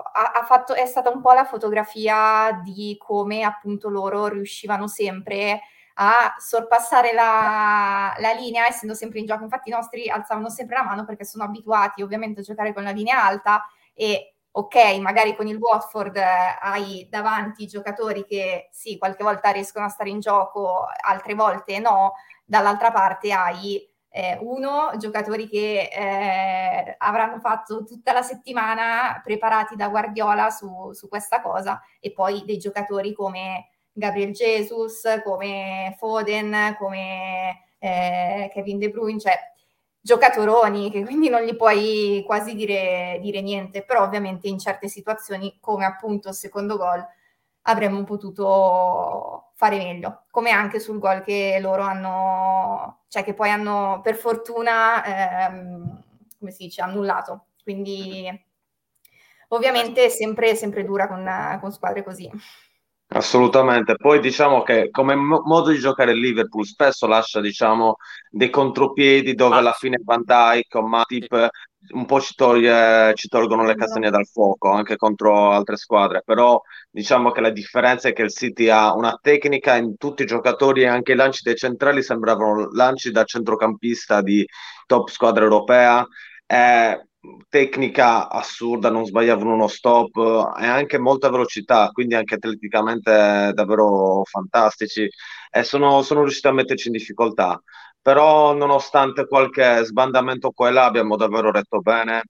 ha, 0.00 0.30
ha 0.32 0.44
fatto, 0.44 0.74
è 0.74 0.86
stata 0.86 1.10
un 1.10 1.20
po' 1.20 1.32
la 1.32 1.44
fotografia 1.44 2.60
di 2.62 2.96
come 2.98 3.42
appunto 3.42 3.88
loro 3.88 4.28
riuscivano 4.28 4.86
sempre 4.86 5.60
a 5.94 6.34
sorpassare 6.38 7.12
la, 7.12 8.14
la, 8.18 8.32
linea, 8.32 8.66
essendo 8.66 8.94
sempre 8.94 9.18
in 9.18 9.26
gioco. 9.26 9.42
Infatti 9.42 9.70
i 9.70 9.72
nostri 9.72 10.08
alzavano 10.08 10.48
sempre 10.48 10.76
la 10.76 10.84
mano 10.84 11.04
perché 11.04 11.24
sono 11.24 11.44
abituati 11.44 12.02
ovviamente 12.02 12.40
a 12.40 12.44
giocare 12.44 12.72
con 12.72 12.84
la 12.84 12.90
linea 12.90 13.22
alta 13.22 13.64
e 13.92 14.34
ok, 14.52 14.98
magari 15.00 15.34
con 15.34 15.46
il 15.48 15.56
Watford 15.56 16.16
eh, 16.16 16.24
hai 16.60 17.06
davanti 17.10 17.66
giocatori 17.66 18.24
che 18.24 18.68
sì, 18.70 18.98
qualche 18.98 19.24
volta 19.24 19.50
riescono 19.50 19.86
a 19.86 19.88
stare 19.88 20.10
in 20.10 20.20
gioco, 20.20 20.86
altre 21.00 21.34
volte 21.34 21.78
no, 21.78 22.12
dall'altra 22.44 22.92
parte 22.92 23.32
hai 23.32 23.90
eh, 24.14 24.36
uno, 24.42 24.90
giocatori 24.98 25.48
che 25.48 25.88
eh, 25.90 26.94
avranno 26.98 27.40
fatto 27.40 27.82
tutta 27.82 28.12
la 28.12 28.20
settimana 28.20 29.18
preparati 29.24 29.74
da 29.74 29.88
Guardiola 29.88 30.50
su, 30.50 30.92
su 30.92 31.08
questa 31.08 31.40
cosa 31.40 31.80
e 31.98 32.12
poi 32.12 32.44
dei 32.44 32.58
giocatori 32.58 33.14
come 33.14 33.70
Gabriel 33.90 34.32
Jesus, 34.32 35.02
come 35.24 35.94
Foden, 35.98 36.76
come 36.78 37.62
eh, 37.78 38.50
Kevin 38.52 38.78
De 38.78 38.90
Bruyne, 38.90 39.18
cioè 39.18 39.38
giocatoroni 39.98 40.90
che 40.90 41.04
quindi 41.04 41.30
non 41.30 41.42
gli 41.42 41.56
puoi 41.56 42.22
quasi 42.26 42.54
dire, 42.54 43.18
dire, 43.22 43.40
niente, 43.40 43.82
però 43.82 44.02
ovviamente 44.02 44.46
in 44.46 44.58
certe 44.58 44.88
situazioni, 44.88 45.56
come 45.58 45.86
appunto 45.86 46.28
il 46.28 46.34
secondo 46.34 46.76
gol, 46.76 47.02
avremmo 47.62 48.04
potuto 48.04 49.52
fare 49.54 49.76
meglio, 49.76 50.24
come 50.30 50.50
anche 50.50 50.80
sul 50.80 50.98
gol 50.98 51.22
che 51.22 51.58
loro 51.60 51.82
hanno, 51.82 53.04
cioè 53.08 53.22
che 53.24 53.34
poi 53.34 53.50
hanno 53.50 54.00
per 54.02 54.16
fortuna, 54.16 55.04
ehm, 55.48 56.02
come 56.38 56.50
si 56.50 56.64
dice, 56.64 56.82
annullato. 56.82 57.46
Quindi 57.62 58.28
ovviamente 59.48 60.08
sempre, 60.10 60.54
sempre 60.54 60.84
dura 60.84 61.06
con, 61.08 61.58
con 61.60 61.72
squadre 61.72 62.02
così. 62.02 62.30
Assolutamente, 63.14 63.96
poi 63.96 64.20
diciamo 64.20 64.62
che 64.62 64.88
come 64.90 65.14
mo- 65.14 65.42
modo 65.44 65.70
di 65.70 65.78
giocare 65.78 66.12
il 66.12 66.18
Liverpool 66.18 66.64
spesso 66.64 67.06
lascia 67.06 67.40
diciamo, 67.40 67.96
dei 68.30 68.48
contropiedi 68.48 69.34
dove 69.34 69.56
alla 69.56 69.72
fine 69.72 69.98
Van 70.02 70.22
Dijk 70.24 70.74
o 70.76 70.82
Matip 70.86 71.48
un 71.90 72.06
po' 72.06 72.20
ci, 72.20 72.34
toglie, 72.34 73.12
ci 73.14 73.28
tolgono 73.28 73.64
le 73.64 73.74
castagne 73.74 74.08
dal 74.08 74.26
fuoco 74.26 74.70
anche 74.70 74.96
contro 74.96 75.50
altre 75.50 75.76
squadre, 75.76 76.22
però 76.24 76.58
diciamo 76.90 77.32
che 77.32 77.42
la 77.42 77.50
differenza 77.50 78.08
è 78.08 78.12
che 78.14 78.22
il 78.22 78.30
City 78.32 78.68
ha 78.68 78.94
una 78.94 79.18
tecnica 79.20 79.76
in 79.76 79.96
tutti 79.98 80.22
i 80.22 80.26
giocatori 80.26 80.82
e 80.82 80.86
anche 80.86 81.12
i 81.12 81.16
lanci 81.16 81.42
dei 81.42 81.56
centrali 81.56 82.02
sembravano 82.02 82.70
lanci 82.72 83.10
da 83.10 83.24
centrocampista 83.24 84.22
di 84.22 84.46
top 84.86 85.08
squadra 85.10 85.42
europea. 85.44 86.06
Eh, 86.46 87.06
tecnica 87.48 88.28
assurda, 88.28 88.90
non 88.90 89.04
sbagliavano 89.06 89.54
uno 89.54 89.68
stop 89.68 90.16
e 90.58 90.66
anche 90.66 90.98
molta 90.98 91.30
velocità, 91.30 91.88
quindi 91.92 92.14
anche 92.14 92.34
atleticamente 92.34 93.52
davvero 93.54 94.22
fantastici 94.24 95.08
e 95.50 95.62
sono, 95.62 96.02
sono 96.02 96.22
riusciti 96.22 96.46
a 96.48 96.52
metterci 96.52 96.88
in 96.88 96.94
difficoltà. 96.94 97.60
Però 98.00 98.52
nonostante 98.54 99.26
qualche 99.28 99.84
sbandamento 99.84 100.50
qua 100.50 100.68
e 100.68 100.72
là 100.72 100.84
abbiamo 100.86 101.16
davvero 101.16 101.52
retto 101.52 101.78
bene 101.80 102.24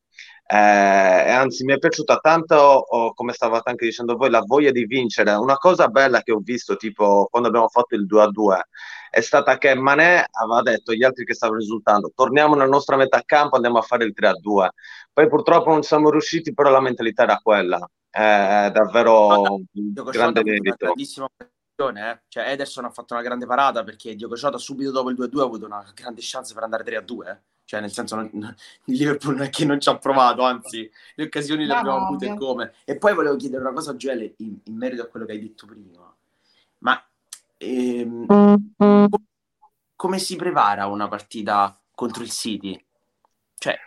eh, 0.55 1.31
anzi 1.31 1.65
mi 1.65 1.73
è 1.73 1.79
piaciuta 1.79 2.19
tanto, 2.19 2.57
oh, 2.57 3.15
come 3.15 3.33
stavate 3.33 3.71
anche 3.71 3.87
dicendo 3.87 4.17
voi, 4.17 4.29
la 4.29 4.43
voglia 4.45 4.71
di 4.71 4.85
vincere. 4.85 5.33
Una 5.33 5.57
cosa 5.57 5.89
bella 5.89 6.21
che 6.21 6.31
ho 6.33 6.41
visto 6.41 6.77
tipo 6.77 7.27
quando 7.31 7.49
abbiamo 7.49 7.69
fatto 7.69 7.95
il 7.95 8.05
2 8.05 8.23
a 8.23 8.31
2 8.31 8.67
è 9.09 9.21
stata 9.23 9.57
che 9.57 9.75
Manè 9.75 10.25
aveva 10.31 10.61
detto 10.61 10.91
agli 10.93 11.05
altri 11.05 11.25
che 11.25 11.33
stavano 11.35 11.59
risultando 11.59 12.13
torniamo 12.15 12.55
nella 12.55 12.69
nostra 12.69 12.97
metà 12.97 13.23
campo, 13.25 13.57
andiamo 13.57 13.79
a 13.79 13.83
fare 13.83 14.05
il 14.05 14.13
3 14.13 14.27
a 14.29 14.39
2. 14.39 14.71
Poi 15.11 15.29
purtroppo 15.29 15.71
non 15.71 15.83
siamo 15.83 16.11
riusciti, 16.11 16.53
però 16.53 16.69
la 16.69 16.81
mentalità 16.81 17.23
era 17.23 17.39
quella. 17.43 17.89
È 18.11 18.71
davvero 18.73 19.41
un 19.41 19.65
grande 19.93 20.43
merito. 20.45 20.77
grandissima 20.79 21.29
eh? 21.35 22.23
cioè 22.29 22.51
Ederson 22.51 22.85
ha 22.85 22.91
fatto 22.91 23.15
una 23.15 23.23
grande 23.23 23.47
parata 23.47 23.83
perché 23.83 24.15
Diogo 24.15 24.35
Jota 24.35 24.59
subito 24.59 24.93
dopo 24.93 25.11
il 25.11 25.17
2-2 25.19 25.41
ha 25.41 25.45
avuto 25.45 25.65
una 25.65 25.85
grande 25.95 26.21
chance 26.23 26.53
per 26.53 26.63
andare 26.63 26.85
3-2, 26.85 27.29
eh? 27.29 27.41
Cioè 27.65 27.81
nel 27.81 27.93
senso 27.93 28.17
non, 28.17 28.31
il 28.33 28.97
Liverpool 28.97 29.37
non 29.37 29.47
è 29.47 29.51
che 29.51 29.65
non 29.65 29.81
ci 29.81 29.89
ha 29.89 29.97
provato, 29.97 30.43
anzi 30.43 30.91
le 31.15 31.25
occasioni 31.25 31.67
le 31.67 31.75
abbiamo 31.75 32.07
avute 32.07 32.35
come. 32.35 32.75
E 32.85 32.97
poi 32.99 33.15
volevo 33.15 33.37
chiedere 33.37 33.63
una 33.63 33.73
cosa 33.73 33.93
a 33.93 33.97
Gioele 33.97 34.35
in, 34.39 34.59
in 34.65 34.77
merito 34.77 35.03
a 35.03 35.07
quello 35.07 35.27
che 35.27 35.33
hai 35.33 35.41
detto 35.41 35.67
prima, 35.67 36.15
ma 36.79 37.05
ehm, 37.57 38.27
come, 38.27 39.09
come 39.97 40.19
si 40.19 40.37
prepara 40.37 40.87
una 40.87 41.09
partita 41.09 41.79
contro 41.95 42.23
il 42.23 42.31
City? 42.31 42.83
Cioè, 43.57 43.79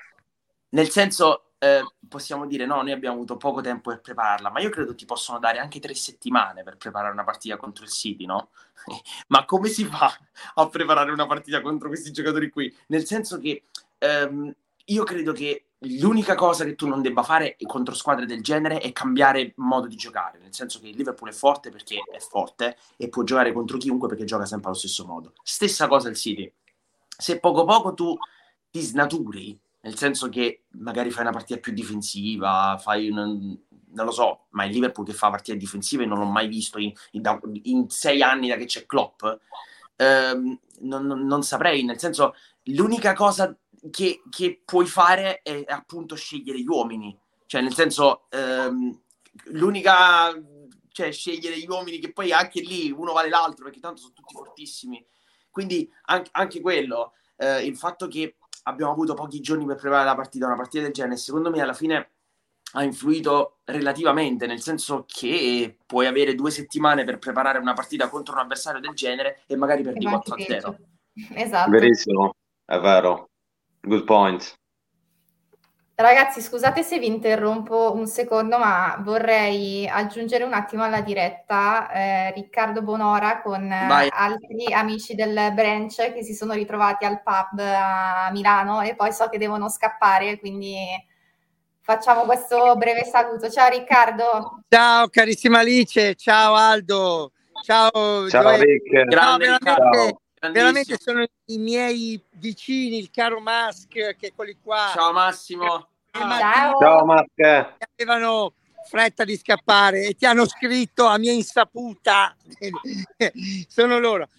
nel 0.70 0.90
senso, 0.90 1.45
eh, 1.66 1.84
possiamo 2.08 2.46
dire 2.46 2.68
no, 2.68 2.82
noi 2.82 2.92
abbiamo 2.92 3.16
avuto 3.16 3.38
poco 3.38 3.62
tempo 3.62 3.90
per 3.90 4.02
prepararla, 4.02 4.52
ma 4.52 4.60
io 4.60 4.70
credo 4.70 4.94
ti 4.94 5.06
possono 5.06 5.40
dare 5.40 5.58
anche 5.58 5.80
tre 5.80 5.96
settimane 5.96 6.62
per 6.64 6.78
preparare 6.78 7.12
una 7.12 7.24
partita 7.24 7.58
contro 7.58 7.84
il 7.84 7.90
City, 7.90 8.26
no? 8.26 8.50
ma 9.30 9.46
come 9.46 9.70
si 9.70 9.86
fa 9.86 10.16
a 10.56 10.70
preparare 10.70 11.12
una 11.12 11.26
partita 11.26 11.62
contro 11.62 11.88
questi 11.88 12.12
giocatori 12.12 12.50
qui? 12.50 12.74
Nel 12.88 13.06
senso 13.06 13.40
che 13.40 13.64
ehm, 13.98 14.54
io 14.86 15.04
credo 15.04 15.32
che 15.32 15.66
l'unica 15.80 16.36
cosa 16.36 16.64
che 16.64 16.76
tu 16.76 16.88
non 16.88 17.02
debba 17.02 17.24
fare 17.24 17.58
contro 17.66 17.96
squadre 17.96 18.26
del 18.26 18.44
genere 18.44 18.78
è 18.78 18.92
cambiare 18.92 19.54
modo 19.58 19.88
di 19.88 19.96
giocare, 19.96 20.38
nel 20.40 20.54
senso 20.54 20.80
che 20.80 20.88
il 20.88 20.96
Liverpool 20.96 21.32
è 21.32 21.34
forte 21.34 21.72
perché 21.72 21.98
è 22.12 22.20
forte 22.20 22.78
e 22.98 23.10
può 23.10 23.24
giocare 23.24 23.52
contro 23.52 23.78
chiunque 23.78 24.08
perché 24.08 24.24
gioca 24.24 24.46
sempre 24.46 24.70
allo 24.70 24.78
stesso 24.78 25.06
modo. 25.06 25.34
Stessa 25.42 25.88
cosa 25.88 26.10
il 26.10 26.16
City. 26.16 26.52
Se 27.18 27.40
poco 27.40 27.66
poco 27.66 27.94
tu 27.94 28.16
ti 28.70 28.82
snaturi, 28.82 29.58
nel 29.86 29.96
senso 29.96 30.30
che 30.30 30.64
magari 30.80 31.12
fai 31.12 31.22
una 31.22 31.32
partita 31.32 31.60
più 31.60 31.72
difensiva, 31.72 32.76
fai 32.82 33.08
un, 33.08 33.56
non 33.92 34.06
lo 34.06 34.12
so, 34.12 34.46
ma 34.50 34.66
il 34.66 34.72
Liverpool 34.72 35.06
che 35.06 35.14
fa 35.14 35.30
partite 35.30 35.58
difensive 35.58 36.08
non 36.08 36.18
l'ho 36.18 36.26
mai 36.26 36.48
visto 36.48 36.80
in, 36.80 36.92
in, 37.12 37.22
in 37.64 37.90
sei 37.90 38.24
anni 38.24 38.48
da 38.48 38.56
che 38.56 38.66
c'è 38.66 38.88
Klopp, 38.88 39.24
ehm, 39.98 40.60
non, 40.80 41.06
non, 41.06 41.44
saprei, 41.44 41.84
nel 41.84 42.00
senso 42.00 42.34
l'unica 42.64 43.14
cosa 43.14 43.56
che, 43.92 44.24
che, 44.28 44.60
puoi 44.66 44.88
fare 44.88 45.44
è 45.44 45.64
appunto 45.68 46.16
scegliere 46.16 46.60
gli 46.60 46.68
uomini, 46.68 47.16
cioè 47.46 47.62
nel 47.62 47.76
senso 47.76 48.26
ehm, 48.32 49.00
l'unica, 49.50 50.34
cioè 50.94 51.12
scegliere 51.12 51.60
gli 51.60 51.68
uomini 51.70 52.00
che 52.00 52.12
poi 52.12 52.32
anche 52.32 52.60
lì 52.60 52.90
uno 52.90 53.14
vale 53.14 53.30
l'altro 53.30 53.66
perché 53.66 53.80
tanto 53.80 54.02
sono 54.02 54.14
tutti 54.14 54.34
fortissimi, 54.34 55.06
quindi 55.52 55.88
anche, 56.06 56.30
anche 56.32 56.60
quello, 56.60 57.14
eh, 57.38 57.66
il 57.66 57.78
fatto 57.78 58.08
che 58.08 58.38
abbiamo 58.68 58.92
avuto 58.92 59.14
pochi 59.14 59.42
giorni 59.42 59.66
per 59.66 59.76
preparare 59.76 60.06
la 60.06 60.16
partita, 60.16 60.46
una 60.46 60.56
partita 60.56 60.84
del 60.84 60.94
genere, 60.94 61.18
secondo 61.18 61.50
me 61.50 61.62
alla 61.62 61.74
fine 61.74 62.10
ha 62.74 62.84
influito 62.84 63.60
relativamente, 63.66 64.48
nel 64.48 64.62
senso 64.62 65.06
che 65.08 65.78
puoi 65.86 66.08
avere 66.08 66.36
due 66.36 66.52
settimane 66.52 67.04
per 67.04 67.20
preparare 67.20 67.60
una 67.60 67.74
partita 67.74 68.10
contro 68.10 68.34
un 68.34 68.42
avversario 68.42 68.82
del 68.82 68.94
genere 68.94 69.44
e 69.48 69.56
magari 69.56 69.84
perdi 69.84 70.06
4-0. 70.06 70.76
Esatto. 71.36 71.70
Verissimo, 71.70 72.36
è 72.66 72.78
vero. 72.80 73.30
Good 73.82 74.04
point. 74.04 74.60
Ragazzi, 75.98 76.42
scusate 76.42 76.84
se 76.84 77.00
vi 77.00 77.08
interrompo 77.08 77.94
un 77.96 78.06
secondo, 78.06 78.58
ma 78.58 78.98
vorrei 79.00 79.88
aggiungere 79.88 80.44
un 80.44 80.52
attimo 80.52 80.84
alla 80.84 81.00
diretta 81.00 81.90
eh, 81.90 82.32
Riccardo 82.34 82.82
Bonora 82.82 83.42
con 83.42 83.66
Vai. 83.70 84.10
altri 84.12 84.74
amici 84.74 85.16
del 85.16 85.54
branch 85.54 86.12
che 86.12 86.22
si 86.22 86.34
sono 86.34 86.52
ritrovati 86.52 87.06
al 87.06 87.22
pub 87.24 87.60
a 87.60 88.30
Milano 88.34 88.82
e 88.82 88.94
poi 88.94 89.14
so 89.14 89.30
che 89.30 89.38
devono 89.38 89.70
scappare, 89.70 90.38
quindi 90.38 90.76
facciamo 91.80 92.24
questo 92.24 92.76
breve 92.76 93.06
saluto. 93.06 93.50
Ciao 93.50 93.70
Riccardo. 93.70 94.64
Ciao 94.68 95.08
carissima 95.08 95.60
Alice, 95.60 96.16
ciao 96.16 96.56
Aldo, 96.56 97.32
ciao. 97.64 98.28
Ciao 98.28 98.58
Rick. 98.58 99.06
Grande, 99.06 99.48
no, 99.48 99.58
veramente, 99.62 100.18
veramente 100.52 100.98
sono 101.00 101.26
i 101.46 101.58
miei 101.58 102.22
vicini, 102.32 102.98
il 102.98 103.12
caro 103.12 103.40
Musk, 103.40 103.90
che 103.90 104.16
è 104.20 104.34
quelli 104.34 104.58
qua. 104.62 104.92
Ciao 104.94 105.12
Massimo. 105.12 105.88
Ciao. 106.12 106.78
Ciao 106.80 107.06
Musk. 107.06 107.76
Avevano 107.98 108.54
fretta 108.88 109.24
di 109.24 109.36
scappare 109.36 110.06
e 110.06 110.14
ti 110.14 110.26
hanno 110.26 110.48
scritto 110.48 111.06
a 111.06 111.18
mia 111.18 111.32
insaputa. 111.32 112.36
sono 113.68 114.00
loro. 114.00 114.30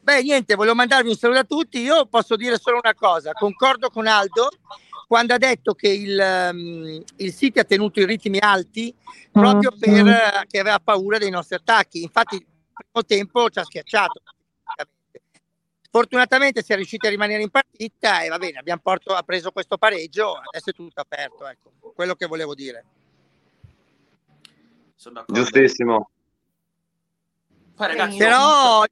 Beh, 0.00 0.22
niente, 0.22 0.54
volevo 0.54 0.76
mandarvi 0.76 1.08
un 1.08 1.16
saluto 1.16 1.40
a 1.40 1.44
tutti. 1.44 1.80
Io 1.80 2.06
posso 2.06 2.36
dire 2.36 2.58
solo 2.58 2.78
una 2.82 2.94
cosa, 2.94 3.32
concordo 3.32 3.90
con 3.90 4.06
Aldo 4.06 4.48
quando 5.06 5.34
ha 5.34 5.38
detto 5.38 5.74
che 5.74 5.88
il, 5.88 6.50
um, 6.52 7.02
il 7.16 7.34
City 7.34 7.60
ha 7.60 7.64
tenuto 7.64 8.00
i 8.00 8.06
ritmi 8.06 8.38
alti 8.40 8.94
proprio 9.30 9.72
mm. 9.74 9.78
per 9.78 10.04
uh, 10.04 10.46
che 10.48 10.58
aveva 10.58 10.80
paura 10.80 11.18
dei 11.18 11.30
nostri 11.30 11.56
attacchi. 11.56 12.02
Infatti, 12.02 12.36
il 12.36 12.46
primo 12.72 13.04
tempo 13.04 13.48
ci 13.50 13.58
ha 13.58 13.64
schiacciato. 13.64 14.22
Fortunatamente 15.90 16.62
si 16.62 16.72
è 16.72 16.76
riusciti 16.76 17.06
a 17.06 17.10
rimanere 17.10 17.42
in 17.42 17.50
partita 17.50 18.22
e 18.22 18.28
va 18.28 18.38
bene, 18.38 18.58
abbiamo 18.58 18.80
porto, 18.82 19.14
ha 19.14 19.22
preso 19.22 19.50
questo 19.50 19.78
pareggio, 19.78 20.34
adesso 20.34 20.70
è 20.70 20.72
tutto 20.72 21.00
aperto, 21.00 21.46
ecco, 21.46 21.72
quello 21.94 22.14
che 22.14 22.26
volevo 22.26 22.54
dire. 22.54 22.84
Giustissimo. 25.26 26.10
Poi, 27.76 27.86
ragazzi, 27.86 28.16
Però 28.16 28.82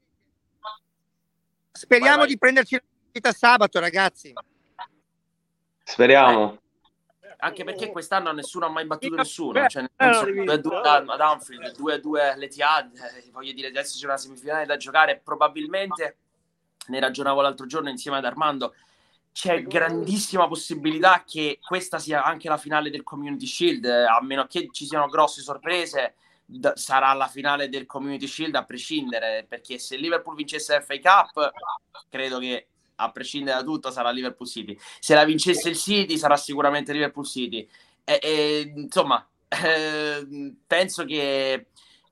speriamo 1.72 2.18
vai, 2.18 2.24
vai. 2.24 2.28
di 2.28 2.38
prenderci 2.38 2.74
la 2.74 2.82
partita 3.02 3.32
sabato, 3.32 3.80
ragazzi. 3.80 4.32
Speriamo. 5.82 6.58
Anche 7.38 7.64
perché 7.64 7.90
quest'anno 7.90 8.32
nessuno 8.32 8.66
ha 8.66 8.70
mai 8.70 8.86
battuto 8.86 9.16
nessuno, 9.16 9.68
cioè, 9.68 9.82
nel 9.82 9.90
senso, 9.96 10.24
2-2 10.24 11.10
ad 11.10 11.20
Anfield, 11.20 11.76
2-2 11.76 12.32
all'Etihad, 12.32 12.96
eh, 12.96 13.30
voglio 13.32 13.52
dire, 13.52 13.68
adesso 13.68 13.98
c'è 13.98 14.06
una 14.06 14.16
semifinale 14.16 14.64
da 14.64 14.76
giocare, 14.76 15.20
probabilmente, 15.22 16.16
ne 16.88 17.00
ragionavo 17.00 17.40
l'altro 17.40 17.66
giorno 17.66 17.88
insieme 17.88 18.18
ad 18.18 18.24
Armando, 18.24 18.74
c'è 19.32 19.64
grandissima 19.64 20.46
possibilità 20.46 21.24
che 21.26 21.58
questa 21.60 21.98
sia 21.98 22.22
anche 22.22 22.48
la 22.48 22.56
finale 22.56 22.88
del 22.88 23.02
Community 23.02 23.46
Shield, 23.46 23.84
a 23.84 24.20
meno 24.22 24.46
che 24.46 24.68
ci 24.70 24.86
siano 24.86 25.08
grosse 25.08 25.42
sorprese, 25.42 26.14
d- 26.44 26.74
sarà 26.74 27.12
la 27.14 27.26
finale 27.26 27.68
del 27.68 27.86
Community 27.86 28.28
Shield 28.28 28.54
a 28.54 28.64
prescindere, 28.64 29.44
perché 29.48 29.78
se 29.78 29.96
Liverpool 29.96 30.36
vincesse 30.36 30.80
FA 30.80 30.98
Cup, 31.00 31.50
credo 32.08 32.38
che 32.38 32.68
a 32.96 33.10
prescindere 33.10 33.58
da 33.58 33.64
tutto, 33.64 33.90
sarà 33.90 34.10
Liverpool 34.10 34.48
City. 34.48 34.78
Se 35.00 35.14
la 35.14 35.24
vincesse 35.24 35.68
il 35.68 35.76
City, 35.76 36.16
sarà 36.16 36.36
sicuramente 36.36 36.92
Liverpool 36.92 37.26
City. 37.26 37.68
E, 38.04 38.18
e, 38.22 38.72
insomma, 38.76 39.26
eh, 39.48 40.54
penso 40.66 41.04
che 41.04 41.66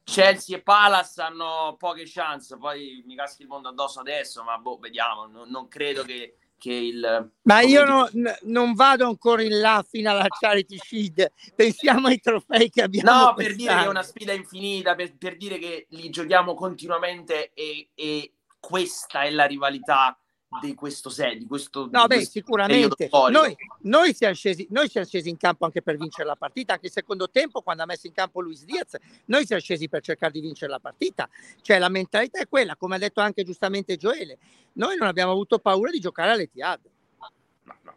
Chelsea 0.04 0.56
e 0.56 0.62
Palace 0.62 1.20
hanno 1.20 1.76
poche 1.78 2.04
chance. 2.06 2.56
Poi 2.56 3.02
mi 3.06 3.16
caschi 3.16 3.42
il 3.42 3.48
mondo 3.48 3.68
addosso 3.68 4.00
adesso, 4.00 4.42
ma 4.42 4.58
boh, 4.58 4.78
vediamo. 4.78 5.26
Non, 5.26 5.48
non 5.48 5.68
credo 5.68 6.02
che, 6.02 6.36
che 6.58 6.72
il. 6.72 7.32
Ma 7.42 7.60
io 7.60 7.84
no, 7.84 8.08
n- 8.12 8.38
non 8.42 8.74
vado 8.74 9.06
ancora 9.06 9.42
in 9.42 9.60
là 9.60 9.84
fino 9.88 10.10
alla 10.10 10.26
Charity 10.28 10.78
Shield. 10.78 11.32
Pensiamo 11.54 12.08
ai 12.08 12.20
trofei 12.20 12.70
che 12.70 12.82
abbiamo. 12.82 13.26
No, 13.26 13.34
per 13.34 13.54
dire 13.54 13.74
che 13.74 13.84
è 13.84 13.88
una 13.88 14.02
sfida 14.02 14.32
infinita, 14.32 14.94
per, 14.94 15.16
per 15.16 15.36
dire 15.36 15.58
che 15.58 15.86
li 15.90 16.10
giochiamo 16.10 16.54
continuamente 16.54 17.52
e, 17.54 17.90
e 17.94 18.32
questa 18.58 19.22
è 19.22 19.30
la 19.30 19.46
rivalità 19.46 20.16
di 20.60 20.74
questo 20.74 21.08
set, 21.08 21.36
di 21.36 21.46
questo 21.46 21.88
No, 21.90 22.06
beh, 22.06 22.24
sicuramente. 22.24 23.08
Noi, 23.30 23.56
noi, 23.82 24.14
siamo 24.14 24.34
scesi, 24.34 24.66
noi 24.70 24.88
siamo 24.88 25.06
scesi 25.06 25.28
in 25.28 25.36
campo 25.36 25.64
anche 25.64 25.82
per 25.82 25.96
vincere 25.96 26.26
la 26.26 26.36
partita, 26.36 26.74
anche 26.74 26.86
il 26.86 26.92
secondo 26.92 27.30
tempo, 27.30 27.62
quando 27.62 27.82
ha 27.82 27.86
messo 27.86 28.06
in 28.06 28.12
campo 28.12 28.40
Luis 28.40 28.64
Diaz, 28.64 28.96
noi 29.26 29.46
siamo 29.46 29.62
scesi 29.62 29.88
per 29.88 30.02
cercare 30.02 30.32
di 30.32 30.40
vincere 30.40 30.70
la 30.70 30.80
partita. 30.80 31.28
Cioè, 31.60 31.78
la 31.78 31.88
mentalità 31.88 32.40
è 32.40 32.48
quella, 32.48 32.76
come 32.76 32.96
ha 32.96 32.98
detto 32.98 33.20
anche 33.20 33.44
giustamente 33.44 33.96
Gioele. 33.96 34.38
Noi 34.74 34.96
non 34.96 35.08
abbiamo 35.08 35.32
avuto 35.32 35.58
paura 35.58 35.90
di 35.90 36.00
giocare 36.00 36.30
all'Etihad. 36.30 36.80
No, 37.64 37.76
no, 37.82 37.94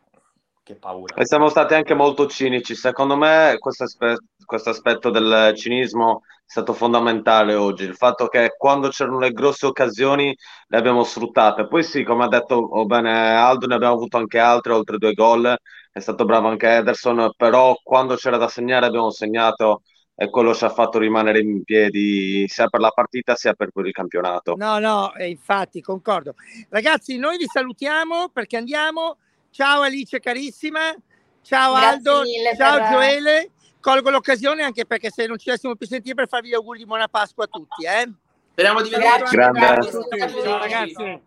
che 0.63 0.75
paura. 0.75 1.15
E 1.15 1.25
siamo 1.25 1.49
stati 1.49 1.73
anche 1.73 1.93
molto 1.93 2.27
cinici. 2.27 2.75
Secondo 2.75 3.15
me 3.15 3.55
questo 3.59 3.83
aspetto 3.83 4.23
questo 4.45 4.69
aspetto 4.69 5.09
del 5.09 5.53
cinismo 5.55 6.21
è 6.23 6.29
stato 6.45 6.73
fondamentale 6.73 7.55
oggi, 7.55 7.83
il 7.83 7.95
fatto 7.95 8.27
che 8.27 8.53
quando 8.57 8.89
c'erano 8.89 9.19
le 9.19 9.31
grosse 9.31 9.65
occasioni 9.65 10.35
le 10.67 10.77
abbiamo 10.77 11.03
sfruttate. 11.03 11.67
Poi 11.67 11.83
sì, 11.83 12.03
come 12.03 12.25
ha 12.25 12.27
detto 12.27 12.55
oh 12.55 12.85
bene 12.85 13.35
Aldo, 13.35 13.65
ne 13.67 13.75
abbiamo 13.75 13.95
avuto 13.95 14.17
anche 14.17 14.39
altre, 14.39 14.73
oltre 14.73 14.97
due 14.97 15.13
gol, 15.13 15.55
è 15.91 15.99
stato 15.99 16.25
bravo 16.25 16.47
anche 16.47 16.67
Ederson, 16.67 17.31
però 17.35 17.75
quando 17.83 18.15
c'era 18.15 18.37
da 18.37 18.47
segnare 18.47 18.85
abbiamo 18.85 19.09
segnato 19.09 19.81
e 20.17 20.29
quello 20.29 20.53
ci 20.53 20.63
ha 20.63 20.69
fatto 20.69 20.97
rimanere 20.97 21.39
in 21.39 21.63
piedi 21.63 22.47
sia 22.47 22.67
per 22.67 22.79
la 22.79 22.91
partita 22.91 23.35
sia 23.35 23.53
per 23.53 23.69
il 23.73 23.91
campionato. 23.91 24.55
No, 24.55 24.79
no, 24.79 25.11
infatti 25.19 25.81
concordo. 25.81 26.35
Ragazzi, 26.69 27.17
noi 27.17 27.37
vi 27.37 27.45
salutiamo 27.51 28.29
perché 28.29 28.57
andiamo. 28.57 29.17
Ciao 29.49 29.81
Alice 29.81 30.19
carissima, 30.19 30.93
ciao 31.41 31.73
Grazie 31.73 31.95
Aldo, 31.95 32.23
ciao 32.57 32.77
per... 32.77 32.89
Gioele 32.89 33.51
colgo 33.85 34.09
l'occasione 34.09 34.63
anche 34.63 34.87
perché 34.87 35.11
se 35.11 35.27
non 35.27 35.37
ci 35.37 35.51
dessimo 35.51 35.75
più 35.75 35.85
sentire 35.85 36.15
per 36.15 36.27
farvi 36.27 36.49
gli 36.49 36.55
auguri 36.55 36.79
di 36.79 36.85
buona 36.87 37.07
Pasqua 37.07 37.43
a 37.43 37.47
tutti. 37.47 37.85
Eh? 37.85 38.11
Speriamo 38.49 38.81
di 38.81 38.89
vederci. 38.89 39.35
Ciao 39.35 40.57
ragazzi. 40.57 41.21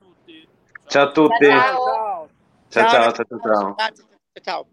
Ciao 0.88 1.04
a 1.04 1.10
tutti. 1.12 1.46
Ciao 1.46 2.28
ciao 2.68 2.88
ciao. 2.90 3.12
ciao, 3.12 3.74
ciao, 3.76 3.76
ciao. 4.42 4.66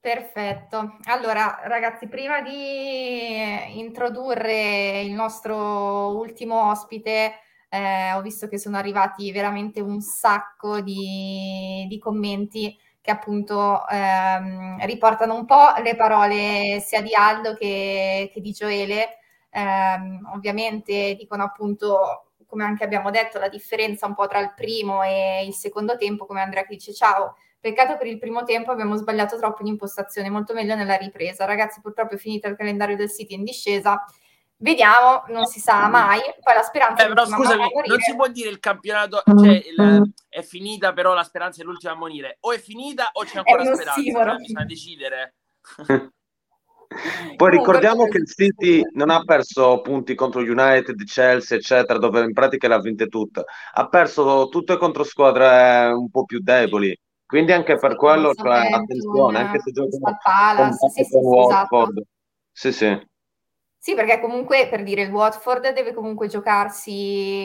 Perfetto. 0.00 0.96
Allora, 1.04 1.60
ragazzi, 1.64 2.08
prima 2.08 2.40
di 2.40 3.78
introdurre 3.78 5.02
il 5.02 5.12
nostro 5.12 6.16
ultimo 6.16 6.70
ospite, 6.70 7.34
eh, 7.68 8.12
ho 8.14 8.22
visto 8.22 8.48
che 8.48 8.58
sono 8.58 8.78
arrivati 8.78 9.30
veramente 9.30 9.80
un 9.80 10.00
sacco 10.00 10.80
di, 10.80 11.84
di 11.88 11.98
commenti 11.98 12.74
che 13.02 13.10
appunto 13.10 13.86
ehm, 13.88 14.86
riportano 14.86 15.34
un 15.34 15.44
po' 15.44 15.74
le 15.82 15.96
parole 15.96 16.80
sia 16.80 17.02
di 17.02 17.14
Aldo 17.14 17.54
che, 17.54 18.30
che 18.32 18.40
di 18.40 18.52
Gioele. 18.52 19.18
Ehm, 19.50 20.30
ovviamente 20.32 21.14
dicono 21.18 21.42
appunto, 21.42 22.30
come 22.46 22.64
anche 22.64 22.84
abbiamo 22.84 23.10
detto, 23.10 23.38
la 23.40 23.48
differenza 23.48 24.06
un 24.06 24.14
po' 24.14 24.28
tra 24.28 24.38
il 24.38 24.52
primo 24.54 25.02
e 25.02 25.44
il 25.44 25.52
secondo 25.52 25.96
tempo, 25.96 26.26
come 26.26 26.40
Andrea 26.42 26.62
che 26.62 26.74
dice 26.74 26.94
ciao. 26.94 27.36
Peccato 27.58 27.96
per 27.96 28.06
il 28.06 28.18
primo 28.18 28.44
tempo, 28.44 28.70
abbiamo 28.70 28.96
sbagliato 28.96 29.36
troppo 29.36 29.62
in 29.62 29.68
impostazione, 29.68 30.30
molto 30.30 30.54
meglio 30.54 30.74
nella 30.76 30.96
ripresa. 30.96 31.44
Ragazzi, 31.44 31.80
purtroppo 31.80 32.14
è 32.14 32.18
finito 32.18 32.48
il 32.48 32.56
calendario 32.56 32.96
del 32.96 33.10
City 33.10 33.34
in 33.34 33.44
discesa 33.44 34.00
Vediamo, 34.62 35.24
non 35.28 35.46
si 35.46 35.58
sa 35.58 35.88
mai. 35.88 36.20
Poi 36.40 36.54
la 36.54 36.62
speranza 36.62 37.04
eh, 37.04 37.08
però 37.08 37.26
scusami, 37.26 37.64
non 37.84 37.98
si 37.98 38.14
può 38.14 38.28
dire 38.28 38.48
il 38.48 38.60
campionato 38.60 39.20
cioè, 39.26 39.50
il, 39.50 40.12
è 40.28 40.42
finita, 40.42 40.92
però 40.92 41.14
la 41.14 41.24
speranza 41.24 41.62
è 41.62 41.64
l'ultima 41.64 41.92
a 41.92 41.96
morire. 41.96 42.36
O 42.40 42.52
è 42.52 42.58
finita 42.58 43.10
o 43.12 43.24
c'è 43.24 43.38
ancora 43.38 43.64
speranza. 43.64 44.00
Cioè, 44.00 44.36
bisogna 44.36 44.64
decidere. 44.64 45.34
Poi 47.36 47.50
ricordiamo 47.50 48.06
che 48.06 48.18
il 48.18 48.26
City 48.26 48.82
non 48.92 49.10
ha 49.10 49.24
perso 49.24 49.80
punti 49.80 50.14
contro 50.14 50.42
United, 50.42 51.02
Chelsea, 51.04 51.56
eccetera, 51.56 51.98
dove 51.98 52.20
in 52.20 52.32
pratica 52.32 52.68
l'ha 52.68 52.78
vinte 52.78 53.08
tutte. 53.08 53.44
Ha 53.72 53.88
perso 53.88 54.48
tutte 54.48 54.76
contro 54.76 55.02
squadre 55.02 55.90
un 55.92 56.08
po' 56.08 56.24
più 56.24 56.38
deboli. 56.40 56.96
Quindi 57.26 57.52
anche 57.52 57.78
per 57.78 57.96
quello, 57.96 58.32
cioè, 58.34 58.70
attenzione, 58.70 59.38
anche 59.38 59.60
se 59.60 59.72
giocano 59.72 60.18
con 60.20 60.90
sì, 60.90 61.02
sì. 61.02 61.16
Esatto. 61.16 61.92
Sì, 62.52 62.72
sì. 62.72 63.10
Sì, 63.84 63.94
perché 63.94 64.20
comunque 64.20 64.68
per 64.68 64.84
dire 64.84 65.02
il 65.02 65.10
Watford 65.10 65.72
deve 65.72 65.92
comunque 65.92 66.28
giocarsi 66.28 67.44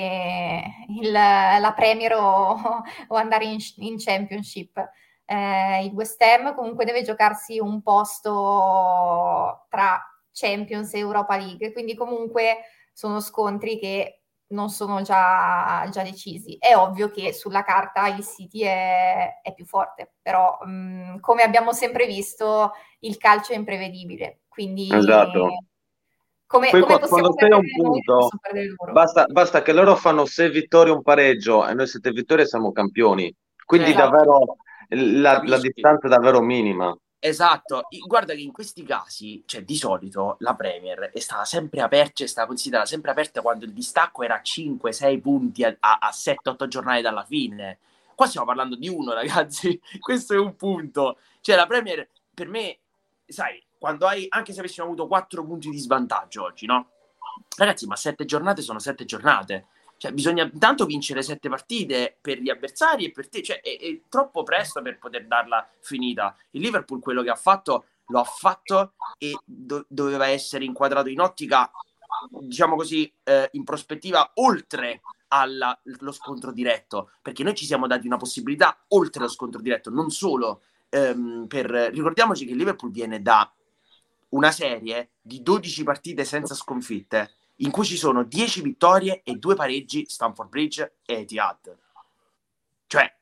il, 0.89 1.11
la 1.11 1.73
Premier 1.75 2.13
o, 2.13 2.83
o 3.07 3.15
andare 3.15 3.45
in, 3.45 3.57
in 3.77 3.95
Championship 3.97 4.77
eh, 5.27 5.83
il 5.83 5.91
West 5.91 6.21
Ham 6.21 6.55
comunque 6.55 6.85
deve 6.85 7.01
giocarsi 7.01 7.59
un 7.59 7.81
posto 7.81 9.65
tra 9.69 10.01
Champions 10.31 10.93
e 10.93 10.99
Europa 10.99 11.35
League, 11.35 11.73
quindi 11.73 11.95
comunque 11.95 12.59
sono 12.93 13.19
scontri 13.19 13.77
che 13.77 14.21
non 14.49 14.69
sono 14.69 15.01
già, 15.01 15.85
già 15.91 16.03
decisi. 16.03 16.55
È 16.57 16.73
ovvio 16.75 17.11
che 17.11 17.33
sulla 17.33 17.63
carta 17.63 18.07
il 18.07 18.23
City 18.23 18.61
è, 18.61 19.41
è 19.41 19.53
più 19.53 19.65
forte, 19.65 20.13
però 20.21 20.57
mh, 20.61 20.69
mm, 20.69 21.19
come 21.19 21.43
abbiamo 21.43 21.73
sempre 21.73 22.05
visto 22.05 22.71
il 22.99 23.17
calcio 23.17 23.51
è 23.51 23.55
imprevedibile, 23.57 24.43
quindi... 24.47 24.89
Esatto. 24.93 25.49
Come, 26.47 26.69
Poi 26.69 26.81
come 26.81 26.99
quando 26.99 27.33
sei 27.37 27.51
a 27.51 27.57
un 27.57 27.65
punto, 27.75 28.29
basta, 28.93 29.25
basta, 29.25 29.61
che 29.61 29.73
loro 29.73 29.97
fanno 29.97 30.25
sei 30.25 30.49
vittorie 30.49 30.93
un 30.93 31.01
pareggio 31.01 31.67
e 31.67 31.73
noi 31.73 31.87
sette 31.87 32.11
vittorie 32.11 32.45
siamo 32.45 32.71
campioni. 32.71 33.33
Quindi 33.65 33.89
esatto. 33.89 34.09
davvero 34.09 34.57
la, 34.89 35.41
la 35.43 35.59
distanza 35.59 36.07
è 36.07 36.09
davvero 36.09 36.39
minima. 36.39 36.97
Esatto, 37.19 37.87
guarda 38.05 38.33
che 38.33 38.41
in 38.41 38.53
questi 38.53 38.83
casi, 38.83 39.43
cioè 39.45 39.63
di 39.63 39.75
solito 39.75 40.37
la 40.39 40.55
Premier 40.55 41.09
è 41.11 41.19
stata 41.19 41.43
sempre 41.43 41.81
aperta, 41.81 42.23
è 42.23 42.27
stata 42.27 42.47
considerata 42.47 42.87
sempre 42.87 43.11
aperta 43.11 43.41
quando 43.41 43.65
il 43.65 43.73
distacco 43.73 44.23
era 44.23 44.39
5-6 44.41 45.19
punti 45.19 45.63
a, 45.63 45.75
a 45.79 46.11
7-8 46.11 46.67
giornate 46.67 47.01
dalla 47.01 47.25
fine. 47.25 47.79
Qua 48.15 48.27
stiamo 48.27 48.45
parlando 48.45 48.75
di 48.75 48.87
uno, 48.87 49.13
ragazzi, 49.13 49.79
questo 49.99 50.33
è 50.33 50.37
un 50.37 50.55
punto. 50.55 51.17
Cioè 51.41 51.57
la 51.57 51.65
Premier, 51.65 52.07
per 52.33 52.47
me, 52.47 52.79
sai, 53.25 53.61
quando 53.77 54.07
hai, 54.07 54.25
anche 54.29 54.53
se 54.53 54.59
avessimo 54.59 54.85
avuto 54.85 55.07
4 55.07 55.45
punti 55.45 55.69
di 55.69 55.77
svantaggio 55.77 56.43
oggi, 56.43 56.65
no? 56.65 56.91
Ragazzi, 57.55 57.85
ma 57.87 57.95
7 57.95 58.25
giornate 58.25 58.61
sono 58.61 58.79
7 58.79 59.05
giornate. 59.05 59.67
Cioè, 59.97 60.11
bisogna 60.11 60.43
intanto 60.43 60.85
vincere 60.85 61.23
sette 61.23 61.49
partite 61.49 62.17
per 62.21 62.39
gli 62.39 62.49
avversari 62.49 63.05
e 63.05 63.11
per 63.11 63.29
te. 63.29 63.41
Cioè, 63.41 63.61
è, 63.61 63.79
è, 63.79 64.01
troppo 64.07 64.43
presto 64.43 64.81
per 64.81 64.99
poter 64.99 65.25
darla 65.25 65.67
finita. 65.79 66.35
Il 66.51 66.61
Liverpool 66.61 67.01
quello 67.01 67.23
che 67.23 67.31
ha 67.31 67.35
fatto 67.35 67.85
lo 68.09 68.19
ha 68.19 68.23
fatto 68.23 68.93
e 69.17 69.35
do- 69.43 69.85
doveva 69.89 70.27
essere 70.27 70.63
inquadrato 70.63 71.09
in 71.09 71.19
ottica, 71.19 71.69
diciamo 72.29 72.75
così, 72.75 73.11
eh, 73.23 73.49
in 73.53 73.63
prospettiva 73.63 74.31
oltre 74.35 75.01
allo 75.29 76.11
scontro 76.11 76.51
diretto. 76.51 77.09
Perché 77.21 77.43
noi 77.43 77.55
ci 77.55 77.65
siamo 77.65 77.87
dati 77.87 78.05
una 78.05 78.17
possibilità 78.17 78.77
oltre 78.89 79.21
lo 79.21 79.27
scontro 79.27 79.61
diretto, 79.61 79.89
non 79.89 80.11
solo 80.11 80.61
ehm, 80.89 81.47
per... 81.47 81.65
Ricordiamoci 81.65 82.45
che 82.45 82.51
il 82.51 82.57
Liverpool 82.57 82.91
viene 82.91 83.21
da 83.21 83.51
una 84.29 84.51
serie 84.51 85.11
di 85.21 85.41
12 85.41 85.83
partite 85.83 86.25
senza 86.25 86.53
sconfitte 86.53 87.31
in 87.57 87.71
cui 87.71 87.85
ci 87.85 87.97
sono 87.97 88.23
10 88.23 88.61
vittorie 88.61 89.21
e 89.23 89.35
2 89.35 89.55
pareggi 89.55 90.05
Stanford 90.07 90.49
Bridge 90.49 90.97
e 91.05 91.21
Etihad. 91.21 91.77
Cioè, 92.85 93.15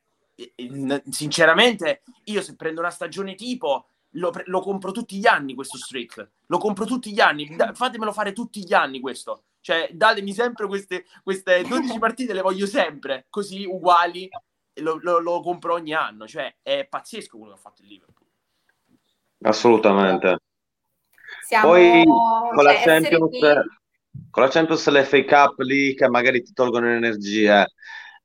sinceramente, 1.09 2.03
io 2.25 2.41
se 2.41 2.55
prendo 2.55 2.81
una 2.81 2.89
stagione 2.89 3.35
tipo, 3.35 3.87
lo, 4.11 4.31
lo, 4.45 4.61
compro 4.61 4.91
tutti 4.91 5.17
gli 5.17 5.27
anni 5.27 5.53
questo 5.53 5.77
streak. 5.77 6.29
Lo 6.47 6.57
compro 6.57 6.85
tutti 6.85 7.11
gli 7.11 7.19
anni. 7.19 7.55
Da, 7.55 7.73
fatemelo 7.73 8.11
fare 8.11 8.33
tutti 8.33 8.63
gli 8.63 8.73
anni 8.73 8.99
questo. 8.99 9.43
Cioè, 9.61 9.89
datemi 9.93 10.33
sempre 10.33 10.67
queste, 10.67 11.05
queste 11.23 11.63
12 11.63 11.97
partite, 11.97 12.33
le 12.33 12.41
voglio 12.41 12.65
sempre, 12.65 13.27
così 13.29 13.65
uguali. 13.65 14.27
Lo, 14.79 14.99
lo, 15.01 15.19
lo, 15.19 15.39
compro 15.41 15.73
ogni 15.73 15.93
anno. 15.93 16.27
Cioè, 16.27 16.57
è 16.61 16.85
pazzesco 16.85 17.37
quello 17.37 17.53
che 17.53 17.59
ha 17.59 17.61
fatto 17.61 17.81
il 17.81 17.87
Liverpool. 17.87 18.27
Assolutamente. 19.41 20.39
Siamo, 21.45 21.67
Poi 21.67 22.03
con 22.03 22.63
la 22.63 22.73
cioè, 22.73 22.83
Champions 22.83 23.39
con 24.31 24.43
la 24.43 24.49
Champions 24.49 24.87
l'FA 24.89 25.23
Cup 25.25 25.59
lì 25.59 25.93
che 25.93 26.09
magari 26.09 26.41
ti 26.41 26.53
tolgono 26.53 26.89
energie. 26.89 27.67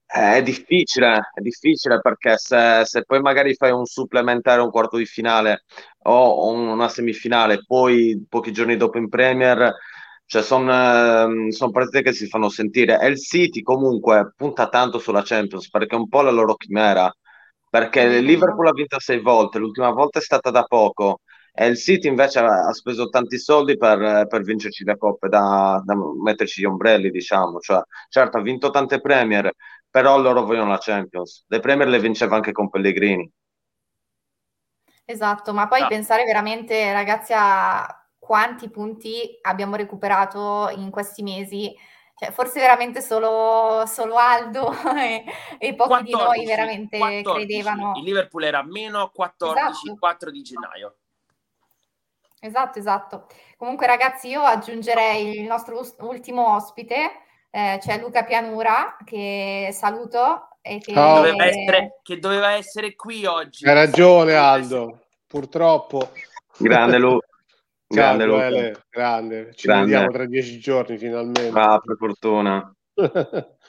È 0.06 0.42
difficile, 0.42 1.30
è 1.35 1.40
difficile 1.40 2.00
perché 2.00 2.37
se, 2.37 2.83
se, 2.85 3.04
poi 3.04 3.20
magari 3.20 3.54
fai 3.54 3.70
un 3.70 3.85
supplementare, 3.85 4.61
un 4.61 4.70
quarto 4.70 4.96
di 4.96 5.04
finale 5.04 5.64
o 6.04 6.48
una 6.50 6.88
semifinale, 6.88 7.62
poi 7.64 8.24
pochi 8.28 8.50
giorni 8.52 8.76
dopo 8.76 8.98
in 8.98 9.09
Premier, 9.09 9.72
cioè 10.26 10.42
sono 10.42 11.50
son 11.50 11.70
partite 11.70 12.02
che 12.02 12.12
si 12.12 12.26
fanno 12.26 12.48
sentire. 12.48 12.98
E 13.00 13.06
il 13.09 13.18
City 13.18 13.62
comunque 13.62 14.33
punta 14.37 14.68
tanto 14.68 14.98
sulla 14.98 15.22
Champions 15.22 15.68
perché 15.70 15.94
è 15.94 15.98
un 15.98 16.09
po' 16.09 16.22
la 16.22 16.30
loro 16.30 16.56
chimera, 16.56 17.12
perché 17.68 18.00
il 18.00 18.24
Liverpool 18.24 18.66
ha 18.66 18.72
vinto 18.72 18.98
sei 18.98 19.20
volte, 19.20 19.59
l'ultima 19.59 19.90
volta 19.90 20.18
è 20.18 20.22
stata 20.22 20.50
da 20.50 20.64
poco 20.64 21.20
e 21.52 21.66
il 21.66 21.76
City 21.76 22.08
invece 22.08 22.38
ha 22.38 22.72
speso 22.72 23.08
tanti 23.08 23.38
soldi 23.38 23.76
per, 23.76 24.26
per 24.28 24.42
vincerci 24.42 24.84
le 24.84 24.96
coppe, 24.96 25.28
da, 25.28 25.82
da, 25.84 25.94
metterci 26.22 26.60
gli 26.60 26.64
ombrelli, 26.64 27.10
diciamo. 27.10 27.58
Cioè, 27.58 27.82
certo, 28.08 28.38
ha 28.38 28.42
vinto 28.42 28.70
tante 28.70 29.00
Premier, 29.00 29.52
però 29.90 30.18
loro 30.18 30.44
vogliono 30.44 30.70
la 30.70 30.78
Champions. 30.78 31.44
Le 31.48 31.60
Premier 31.60 31.88
le 31.88 31.98
vinceva 31.98 32.36
anche 32.36 32.52
con 32.52 32.70
Pellegrini. 32.70 33.30
Esatto, 35.04 35.52
ma 35.52 35.66
poi 35.66 35.80
ah. 35.80 35.88
pensare 35.88 36.24
veramente, 36.24 36.92
ragazzi, 36.92 37.32
a 37.34 37.84
quanti 38.16 38.70
punti 38.70 39.38
abbiamo 39.42 39.74
recuperato 39.74 40.70
in 40.76 40.90
questi 40.90 41.22
mesi. 41.22 41.74
Cioè, 42.14 42.30
forse 42.30 42.60
veramente 42.60 43.00
solo, 43.00 43.84
solo 43.86 44.16
Aldo 44.16 44.70
e, 44.94 45.24
e 45.58 45.74
pochi 45.74 45.88
14, 45.88 46.04
di 46.04 46.12
noi 46.12 46.44
veramente 46.46 46.98
14. 46.98 47.46
credevano. 47.46 47.92
Il 47.96 48.04
Liverpool 48.04 48.44
era 48.44 48.62
meno 48.62 49.10
14, 49.12 49.68
esatto. 49.68 49.98
4 49.98 50.30
di 50.30 50.42
gennaio. 50.42 50.96
Esatto, 52.42 52.79
esatto. 52.79 53.26
Comunque 53.59 53.87
ragazzi 53.87 54.29
io 54.29 54.40
aggiungerei 54.40 55.40
il 55.40 55.46
nostro 55.46 55.81
ultimo 55.98 56.55
ospite, 56.55 57.11
eh, 57.50 57.79
c'è 57.79 57.98
Luca 57.98 58.24
Pianura, 58.24 58.96
che 59.05 59.68
saluto 59.72 60.48
e 60.62 60.79
che... 60.79 60.94
Doveva 60.94 61.44
essere, 61.44 61.98
che 62.03 62.18
doveva 62.18 62.53
essere 62.53 62.94
qui 62.94 63.26
oggi. 63.26 63.66
Hai 63.68 63.74
ragione 63.74 64.35
Aldo, 64.37 65.07
purtroppo. 65.26 66.12
Grande 66.57 66.98
Luca. 66.98 67.26
Grande, 67.92 68.24
Luca. 68.24 68.85
grande, 68.88 69.53
ci 69.57 69.66
grande. 69.66 69.90
vediamo 69.90 70.12
tra 70.12 70.24
dieci 70.24 70.61
giorni 70.61 70.96
finalmente. 70.96 71.59
Ah, 71.59 71.81
per 71.85 71.96
fortuna. 71.98 72.72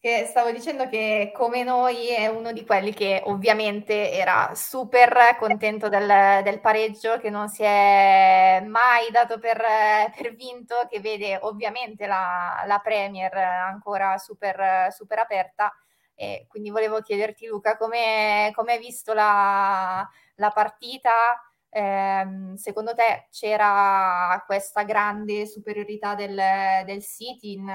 Che 0.00 0.26
stavo 0.26 0.52
dicendo 0.52 0.88
che 0.88 1.32
come 1.34 1.64
noi 1.64 2.10
è 2.10 2.28
uno 2.28 2.52
di 2.52 2.64
quelli 2.64 2.94
che 2.94 3.20
ovviamente 3.24 4.12
era 4.12 4.54
super 4.54 5.36
contento 5.40 5.88
del, 5.88 6.40
del 6.44 6.60
pareggio, 6.60 7.18
che 7.18 7.30
non 7.30 7.48
si 7.48 7.64
è 7.64 8.62
mai 8.64 9.10
dato 9.10 9.40
per, 9.40 9.60
per 10.16 10.36
vinto, 10.36 10.86
che 10.88 11.00
vede 11.00 11.36
ovviamente 11.42 12.06
la, 12.06 12.62
la 12.66 12.78
Premier 12.78 13.34
ancora 13.36 14.16
super, 14.18 14.92
super 14.92 15.18
aperta. 15.18 15.74
E 16.14 16.46
quindi 16.48 16.70
volevo 16.70 17.00
chiederti 17.00 17.46
Luca 17.46 17.76
come 17.76 18.52
hai 18.54 18.78
visto 18.78 19.12
la, 19.14 20.08
la 20.36 20.50
partita? 20.50 21.10
Eh, 21.70 22.26
secondo 22.56 22.94
te 22.94 23.26
c'era 23.30 24.42
questa 24.46 24.84
grande 24.84 25.46
superiorità 25.46 26.14
del, 26.14 26.34
del 26.86 27.02
City 27.02 27.52
in, 27.52 27.70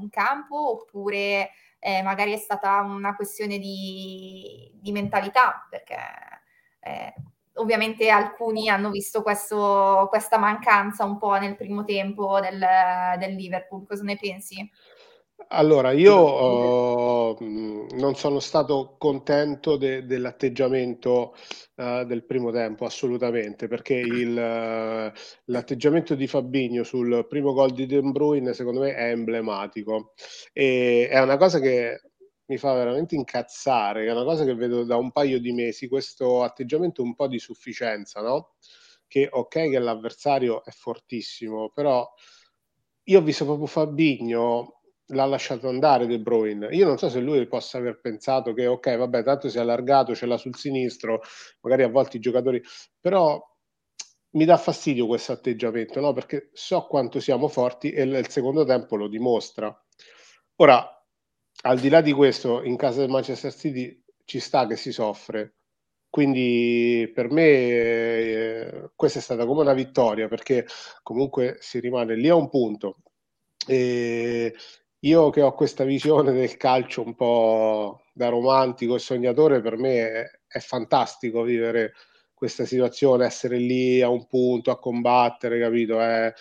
in 0.00 0.08
campo 0.08 0.70
oppure 0.70 1.50
eh, 1.80 2.02
magari 2.02 2.32
è 2.32 2.36
stata 2.36 2.80
una 2.80 3.14
questione 3.16 3.58
di, 3.58 4.70
di 4.74 4.92
mentalità? 4.92 5.66
Perché 5.68 5.96
eh, 6.80 7.14
ovviamente 7.54 8.08
alcuni 8.08 8.68
hanno 8.68 8.90
visto 8.90 9.22
questo, 9.22 10.06
questa 10.08 10.38
mancanza 10.38 11.04
un 11.04 11.18
po' 11.18 11.34
nel 11.38 11.56
primo 11.56 11.84
tempo 11.84 12.40
del, 12.40 12.64
del 13.18 13.34
Liverpool. 13.34 13.86
Cosa 13.86 14.02
ne 14.04 14.16
pensi? 14.16 14.68
Allora, 15.50 15.92
io 15.92 17.32
uh, 17.32 17.86
non 17.96 18.14
sono 18.16 18.38
stato 18.38 18.96
contento 18.98 19.78
de- 19.78 20.04
dell'atteggiamento 20.04 21.34
uh, 21.76 22.04
del 22.04 22.24
primo 22.26 22.50
tempo, 22.52 22.84
assolutamente, 22.84 23.66
perché 23.66 23.94
il, 23.94 24.30
uh, 24.30 25.18
l'atteggiamento 25.46 26.14
di 26.14 26.26
Fabinho 26.26 26.84
sul 26.84 27.26
primo 27.28 27.54
gol 27.54 27.72
di 27.72 27.86
De 27.86 28.00
Bruyne, 28.02 28.52
secondo 28.52 28.80
me, 28.80 28.94
è 28.94 29.10
emblematico. 29.10 30.12
E 30.52 31.08
è 31.08 31.18
una 31.20 31.38
cosa 31.38 31.60
che 31.60 32.02
mi 32.46 32.58
fa 32.58 32.74
veramente 32.74 33.14
incazzare, 33.14 34.04
è 34.06 34.12
una 34.12 34.24
cosa 34.24 34.44
che 34.44 34.54
vedo 34.54 34.84
da 34.84 34.96
un 34.96 35.12
paio 35.12 35.40
di 35.40 35.52
mesi, 35.52 35.88
questo 35.88 36.42
atteggiamento 36.42 37.02
un 37.02 37.14
po' 37.14 37.26
di 37.26 37.38
sufficienza, 37.38 38.20
no? 38.20 38.54
che 39.06 39.26
ok 39.30 39.70
che 39.70 39.78
l'avversario 39.78 40.62
è 40.64 40.70
fortissimo, 40.70 41.70
però 41.70 42.06
io 43.04 43.18
ho 43.18 43.22
visto 43.22 43.44
proprio 43.46 43.66
Fabigno 43.66 44.77
l'ha 45.08 45.24
lasciato 45.24 45.68
andare 45.68 46.06
De 46.06 46.18
Bruyne. 46.18 46.68
Io 46.72 46.86
non 46.86 46.98
so 46.98 47.08
se 47.08 47.20
lui 47.20 47.46
possa 47.46 47.78
aver 47.78 48.00
pensato 48.00 48.52
che 48.52 48.66
ok, 48.66 48.96
vabbè, 48.96 49.22
tanto 49.22 49.48
si 49.48 49.58
è 49.58 49.60
allargato, 49.60 50.14
ce 50.14 50.26
l'ha 50.26 50.36
sul 50.36 50.56
sinistro, 50.56 51.22
magari 51.60 51.82
a 51.82 51.88
volte 51.88 52.18
i 52.18 52.20
giocatori, 52.20 52.62
però 53.00 53.42
mi 54.30 54.44
dà 54.44 54.56
fastidio 54.56 55.06
questo 55.06 55.32
atteggiamento, 55.32 56.00
no? 56.00 56.12
Perché 56.12 56.50
so 56.52 56.86
quanto 56.86 57.20
siamo 57.20 57.48
forti 57.48 57.90
e 57.92 58.02
il 58.02 58.28
secondo 58.28 58.64
tempo 58.64 58.96
lo 58.96 59.08
dimostra. 59.08 59.74
Ora, 60.56 60.86
al 61.62 61.78
di 61.78 61.88
là 61.88 62.00
di 62.00 62.12
questo, 62.12 62.62
in 62.62 62.76
casa 62.76 63.00
del 63.00 63.10
Manchester 63.10 63.52
City 63.54 64.02
ci 64.24 64.40
sta 64.40 64.66
che 64.66 64.76
si 64.76 64.92
soffre. 64.92 65.54
Quindi 66.10 67.10
per 67.14 67.30
me 67.30 67.42
eh, 67.44 68.90
questa 68.94 69.18
è 69.18 69.22
stata 69.22 69.44
come 69.46 69.60
una 69.60 69.74
vittoria 69.74 70.26
perché 70.28 70.66
comunque 71.02 71.56
si 71.60 71.80
rimane 71.80 72.14
lì 72.16 72.28
a 72.28 72.34
un 72.34 72.48
punto. 72.48 72.98
E 73.66 74.54
io 75.00 75.30
che 75.30 75.42
ho 75.42 75.54
questa 75.54 75.84
visione 75.84 76.32
del 76.32 76.56
calcio 76.56 77.02
un 77.04 77.14
po' 77.14 78.02
da 78.12 78.28
romantico 78.28 78.96
e 78.96 78.98
sognatore, 78.98 79.60
per 79.60 79.76
me 79.76 80.10
è, 80.10 80.30
è 80.46 80.58
fantastico 80.58 81.42
vivere 81.42 81.94
questa 82.34 82.64
situazione, 82.64 83.26
essere 83.26 83.58
lì 83.58 84.00
a 84.02 84.08
un 84.08 84.26
punto 84.26 84.70
a 84.70 84.78
combattere, 84.78 85.60
capito? 85.60 86.00
È 86.00 86.32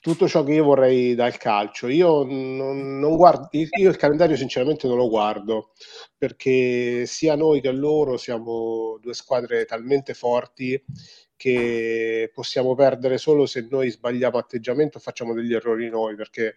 tutto 0.00 0.28
ciò 0.28 0.44
che 0.44 0.54
io 0.54 0.64
vorrei 0.64 1.14
dal 1.14 1.36
calcio. 1.36 1.88
Io 1.88 2.22
non, 2.22 2.98
non 2.98 3.16
guardo, 3.16 3.48
io 3.52 3.90
il 3.90 3.96
calendario 3.96 4.36
sinceramente 4.36 4.86
non 4.86 4.96
lo 4.96 5.08
guardo 5.08 5.72
perché 6.16 7.04
sia 7.06 7.34
noi 7.34 7.60
che 7.60 7.72
loro 7.72 8.16
siamo 8.16 8.98
due 9.00 9.14
squadre 9.14 9.64
talmente 9.64 10.14
forti 10.14 10.82
che 11.36 12.30
possiamo 12.34 12.74
perdere 12.74 13.18
solo 13.18 13.46
se 13.46 13.66
noi 13.70 13.90
sbagliamo 13.90 14.38
atteggiamento 14.38 14.98
o 14.98 15.00
facciamo 15.00 15.34
degli 15.34 15.54
errori 15.54 15.88
noi 15.88 16.16
perché 16.16 16.56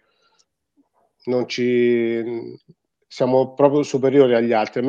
non 1.24 1.46
ci 1.48 2.58
siamo 3.06 3.54
proprio 3.54 3.82
superiori 3.82 4.34
agli 4.34 4.52
altri. 4.52 4.82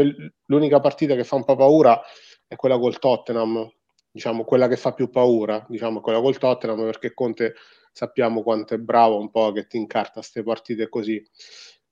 L'unica 0.45 0.79
partita 0.79 1.15
che 1.15 1.23
fa 1.23 1.35
un 1.35 1.43
po' 1.43 1.55
paura 1.55 2.01
è 2.47 2.55
quella 2.55 2.79
col 2.79 2.99
Tottenham, 2.99 3.69
diciamo 4.09 4.43
quella 4.43 4.67
che 4.67 4.77
fa 4.77 4.93
più 4.93 5.09
paura, 5.09 5.65
diciamo 5.67 5.99
quella 5.99 6.21
col 6.21 6.37
Tottenham 6.37 6.83
perché 6.85 7.13
Conte 7.13 7.55
sappiamo 7.91 8.41
quanto 8.41 8.73
è 8.73 8.77
bravo 8.77 9.19
un 9.19 9.29
po' 9.29 9.51
che 9.51 9.67
ti 9.67 9.77
incarta 9.77 10.13
queste 10.13 10.43
partite 10.43 10.89
così. 10.89 11.21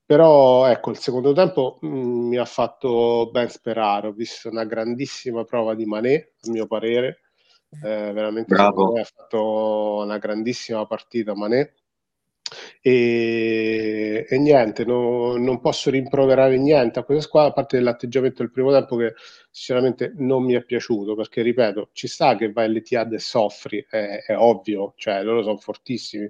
Però 0.04 0.66
ecco, 0.66 0.90
il 0.90 0.98
secondo 0.98 1.32
tempo 1.32 1.78
mh, 1.80 1.86
mm, 1.86 2.28
mi 2.28 2.36
ha 2.36 2.44
fatto 2.44 3.28
ben 3.30 3.48
sperare, 3.48 4.08
ho 4.08 4.12
visto 4.12 4.48
una 4.48 4.64
grandissima 4.64 5.44
prova 5.44 5.74
di 5.74 5.86
Mané, 5.86 6.32
a 6.46 6.50
mio 6.50 6.66
parere, 6.66 7.20
eh, 7.82 8.12
veramente 8.12 8.54
ha 8.54 8.72
fatto 9.04 10.02
una 10.04 10.18
grandissima 10.18 10.86
partita 10.86 11.34
Mané 11.34 11.74
e, 12.80 14.26
e 14.28 14.38
niente, 14.38 14.84
no, 14.84 15.36
non 15.36 15.60
posso 15.60 15.90
rimproverare 15.90 16.58
niente 16.58 16.98
a 16.98 17.04
questa 17.04 17.24
squadra, 17.24 17.50
a 17.50 17.54
parte 17.54 17.76
dell'atteggiamento 17.76 18.42
del 18.42 18.50
primo 18.52 18.70
tempo 18.72 18.96
che 18.96 19.14
sinceramente 19.50 20.12
non 20.16 20.44
mi 20.44 20.54
è 20.54 20.64
piaciuto, 20.64 21.14
perché 21.14 21.42
ripeto, 21.42 21.90
ci 21.92 22.08
sta 22.08 22.36
che 22.36 22.52
vai 22.52 22.66
all'Etihad 22.66 23.12
e 23.12 23.18
soffri, 23.18 23.84
è, 23.88 24.24
è 24.26 24.36
ovvio, 24.36 24.94
cioè 24.96 25.22
loro 25.22 25.42
sono 25.42 25.58
fortissimi, 25.58 26.28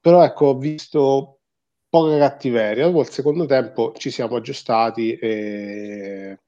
però 0.00 0.24
ecco, 0.24 0.46
ho 0.46 0.58
visto 0.58 1.40
poca 1.88 2.18
cattiveria, 2.18 2.86
dopo 2.86 3.00
il 3.00 3.08
secondo 3.08 3.46
tempo 3.46 3.92
ci 3.96 4.10
siamo 4.10 4.36
aggiustati 4.36 5.14
e, 5.16 6.38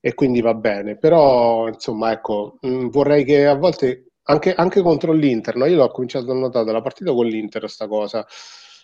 e 0.00 0.14
quindi 0.14 0.40
va 0.40 0.54
bene, 0.54 0.96
però 0.96 1.68
insomma 1.68 2.12
ecco, 2.12 2.58
mh, 2.60 2.68
mm, 2.68 2.88
vorrei 2.88 3.24
che 3.24 3.46
a 3.46 3.54
volte 3.54 4.09
anche, 4.24 4.54
anche 4.54 4.82
contro 4.82 5.12
l'Inter, 5.12 5.56
no? 5.56 5.66
io 5.66 5.76
l'ho 5.76 5.90
cominciato 5.90 6.30
a 6.30 6.34
notare 6.34 6.64
dalla 6.64 6.82
partita 6.82 7.12
con 7.12 7.26
l'Inter 7.26 7.68
sta 7.68 7.86
cosa. 7.86 8.26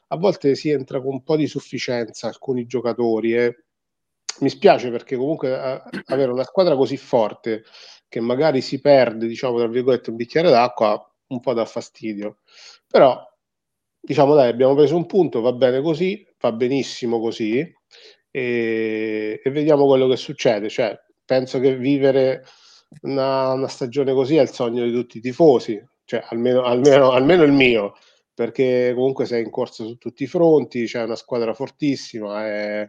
A 0.08 0.16
volte 0.16 0.54
si 0.54 0.70
entra 0.70 1.00
con 1.00 1.14
un 1.14 1.22
po' 1.22 1.36
di 1.36 1.46
sufficienza 1.46 2.28
alcuni 2.28 2.66
giocatori 2.66 3.34
e 3.34 3.64
mi 4.40 4.48
spiace 4.48 4.90
perché 4.90 5.16
comunque 5.16 5.54
a, 5.58 5.82
avere 6.06 6.30
una 6.30 6.44
squadra 6.44 6.76
così 6.76 6.96
forte 6.96 7.64
che 8.08 8.20
magari 8.20 8.60
si 8.60 8.80
perde, 8.80 9.26
diciamo, 9.26 9.58
tra 9.58 9.68
virgolette, 9.68 10.10
un 10.10 10.16
bicchiere 10.16 10.50
d'acqua 10.50 11.10
un 11.28 11.40
po' 11.40 11.54
dà 11.54 11.64
fastidio. 11.64 12.38
Però, 12.86 13.20
diciamo, 14.00 14.34
dai, 14.34 14.48
abbiamo 14.48 14.74
preso 14.74 14.96
un 14.96 15.06
punto, 15.06 15.40
va 15.40 15.52
bene 15.52 15.80
così, 15.82 16.24
va 16.40 16.52
benissimo 16.52 17.20
così 17.20 17.58
e, 18.30 19.40
e 19.42 19.50
vediamo 19.50 19.86
quello 19.86 20.06
che 20.08 20.16
succede. 20.16 20.68
Cioè, 20.68 20.96
penso 21.24 21.58
che 21.58 21.76
vivere 21.76 22.44
una, 23.02 23.52
una, 23.52 23.68
stagione 23.68 24.12
così 24.12 24.36
è 24.36 24.42
il 24.42 24.50
sogno 24.50 24.84
di 24.84 24.92
tutti 24.92 25.18
i 25.18 25.20
tifosi, 25.20 25.82
cioè 26.04 26.24
almeno, 26.28 26.62
almeno, 26.62 27.10
almeno 27.10 27.42
il 27.42 27.52
mio, 27.52 27.94
perché 28.34 28.92
comunque 28.94 29.26
sei 29.26 29.42
in 29.44 29.50
corsa 29.50 29.84
su 29.84 29.96
tutti 29.96 30.24
i 30.24 30.26
fronti, 30.26 30.86
c'è 30.86 31.02
una 31.02 31.16
squadra 31.16 31.54
fortissima, 31.54 32.46
è, 32.46 32.80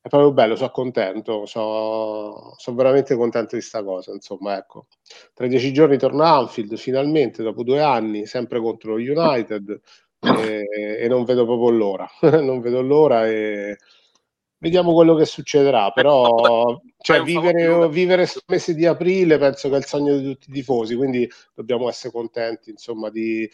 è 0.00 0.08
proprio 0.08 0.32
bello, 0.32 0.56
sono 0.56 0.70
contento, 0.70 1.46
sono, 1.46 2.54
sono 2.56 2.76
veramente 2.76 3.14
contento 3.16 3.56
di 3.56 3.62
sta 3.62 3.82
cosa, 3.82 4.12
insomma, 4.12 4.56
ecco. 4.56 4.86
Tra 5.34 5.46
dieci 5.46 5.72
giorni 5.72 5.98
torna 5.98 6.30
Anfield, 6.36 6.76
finalmente, 6.76 7.42
dopo 7.42 7.62
due 7.62 7.80
anni, 7.80 8.26
sempre 8.26 8.60
contro 8.60 8.94
United, 8.94 9.80
e, 10.20 10.66
e 11.00 11.08
non 11.08 11.24
vedo 11.24 11.44
proprio 11.44 11.70
l'ora, 11.70 12.08
non 12.40 12.60
vedo 12.60 12.80
l'ora 12.80 13.26
e 13.26 13.76
Vediamo 14.60 14.92
quello 14.92 15.14
che 15.14 15.24
succederà, 15.24 15.90
però 15.92 16.80
cioè, 16.98 17.22
vivere, 17.22 17.88
vivere 17.88 18.22
il 18.22 18.42
mese 18.46 18.74
di 18.74 18.86
aprile 18.86 19.38
penso 19.38 19.68
che 19.68 19.76
è 19.76 19.78
il 19.78 19.84
sogno 19.84 20.16
di 20.16 20.24
tutti 20.24 20.50
i 20.50 20.52
tifosi, 20.52 20.96
quindi 20.96 21.30
dobbiamo 21.54 21.88
essere 21.88 22.12
contenti 22.12 22.70
insomma 22.70 23.08
di, 23.08 23.48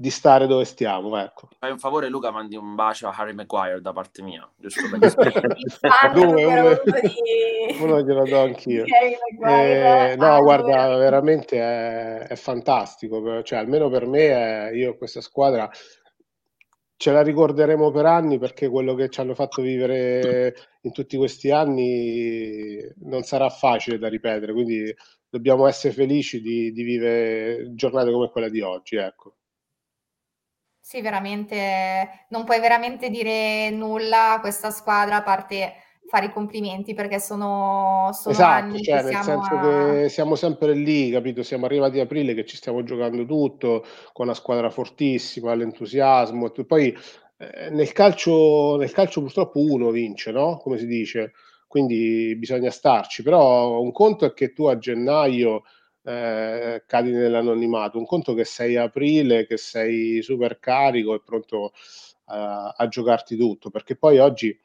di 0.00 0.10
stare 0.10 0.46
dove 0.46 0.64
stiamo. 0.64 1.18
Ecco. 1.18 1.48
Fai 1.58 1.72
un 1.72 1.78
favore, 1.78 2.08
Luca, 2.08 2.30
mandi 2.30 2.54
un 2.54 2.76
bacio 2.76 3.08
a 3.08 3.14
Harry 3.16 3.34
Maguire 3.34 3.80
da 3.80 3.92
parte 3.92 4.22
mia, 4.22 4.48
giusto 4.56 4.88
per 4.88 5.12
uno, 6.14 6.80
uno 7.80 8.02
glielo 8.02 8.22
do 8.30 8.40
anch'io. 8.40 8.84
Eh, 8.84 10.14
no, 10.16 10.40
guarda, 10.40 10.96
veramente 10.96 11.58
è, 11.58 12.18
è, 12.28 12.36
fantastico, 12.36 13.42
cioè, 13.42 13.58
almeno 13.58 13.90
per 13.90 14.06
me, 14.06 14.68
è, 14.68 14.70
io 14.72 14.96
questa 14.96 15.20
squadra 15.20 15.68
ce 16.98 17.12
la 17.12 17.22
ricorderemo 17.22 17.92
per 17.92 18.06
anni 18.06 18.38
perché 18.38 18.68
quello 18.68 18.94
che 18.94 19.08
ci 19.08 19.20
hanno 19.20 19.34
fatto 19.34 19.62
vivere 19.62 20.54
in 20.80 20.90
tutti 20.90 21.16
questi 21.16 21.52
anni 21.52 22.76
non 23.02 23.22
sarà 23.22 23.48
facile 23.50 23.98
da 23.98 24.08
ripetere, 24.08 24.52
quindi 24.52 24.92
dobbiamo 25.28 25.68
essere 25.68 25.94
felici 25.94 26.40
di, 26.40 26.72
di 26.72 26.82
vivere 26.82 27.72
giornate 27.74 28.10
come 28.10 28.30
quella 28.30 28.48
di 28.48 28.60
oggi. 28.62 28.96
Ecco. 28.96 29.36
Sì, 30.80 31.00
veramente, 31.00 32.26
non 32.30 32.44
puoi 32.44 32.58
veramente 32.58 33.10
dire 33.10 33.70
nulla 33.70 34.32
a 34.32 34.40
questa 34.40 34.70
squadra 34.70 35.16
a 35.16 35.22
parte 35.22 35.74
fare 36.08 36.26
i 36.26 36.32
complimenti 36.32 36.94
perché 36.94 37.20
sono, 37.20 38.10
sono 38.12 38.34
esatto, 38.34 38.78
cioè, 38.78 39.02
nel 39.02 39.14
senso 39.16 39.54
a... 39.54 39.60
che 39.60 40.08
siamo 40.08 40.34
sempre 40.36 40.72
lì, 40.72 41.10
capito? 41.10 41.42
Siamo 41.42 41.66
arrivati 41.66 42.00
a 42.00 42.04
aprile 42.04 42.34
che 42.34 42.46
ci 42.46 42.56
stiamo 42.56 42.82
giocando 42.82 43.26
tutto 43.26 43.84
con 44.12 44.26
una 44.26 44.34
squadra 44.34 44.70
fortissima, 44.70 45.54
l'entusiasmo. 45.54 46.50
Poi 46.66 46.96
eh, 47.36 47.70
nel, 47.70 47.92
calcio, 47.92 48.76
nel 48.76 48.90
calcio 48.90 49.20
purtroppo 49.20 49.60
uno 49.60 49.90
vince, 49.90 50.32
no? 50.32 50.56
Come 50.56 50.78
si 50.78 50.86
dice, 50.86 51.32
quindi 51.66 52.34
bisogna 52.36 52.70
starci. 52.70 53.22
Però 53.22 53.78
un 53.80 53.92
conto 53.92 54.24
è 54.24 54.32
che 54.32 54.54
tu 54.54 54.64
a 54.64 54.78
gennaio 54.78 55.64
eh, 56.04 56.84
cadi 56.86 57.10
nell'anonimato, 57.10 57.98
un 57.98 58.06
conto 58.06 58.32
che 58.32 58.44
sei 58.44 58.76
aprile, 58.76 59.46
che 59.46 59.58
sei 59.58 60.22
super 60.22 60.58
carico 60.58 61.14
e 61.14 61.20
pronto 61.22 61.72
a, 62.26 62.74
a 62.74 62.88
giocarti 62.88 63.36
tutto, 63.36 63.68
perché 63.68 63.94
poi 63.94 64.18
oggi 64.18 64.58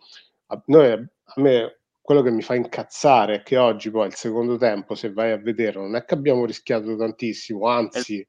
noi, 0.66 1.06
a 1.24 1.42
me 1.42 1.80
quello 2.02 2.22
che 2.22 2.32
mi 2.32 2.42
fa 2.42 2.56
incazzare 2.56 3.36
è 3.36 3.44
che 3.44 3.58
oggi 3.58 3.90
poi 3.90 4.08
il 4.08 4.16
secondo 4.16 4.58
tempo, 4.58 4.94
se 4.94 5.12
vai 5.14 5.32
a 5.32 5.38
vedere, 5.38 5.80
non 5.80 5.96
è 5.96 6.04
che 6.04 6.14
abbiamo 6.14 6.46
rischiato 6.46 6.96
tantissimo, 6.98 7.66
anzi, 7.68 8.26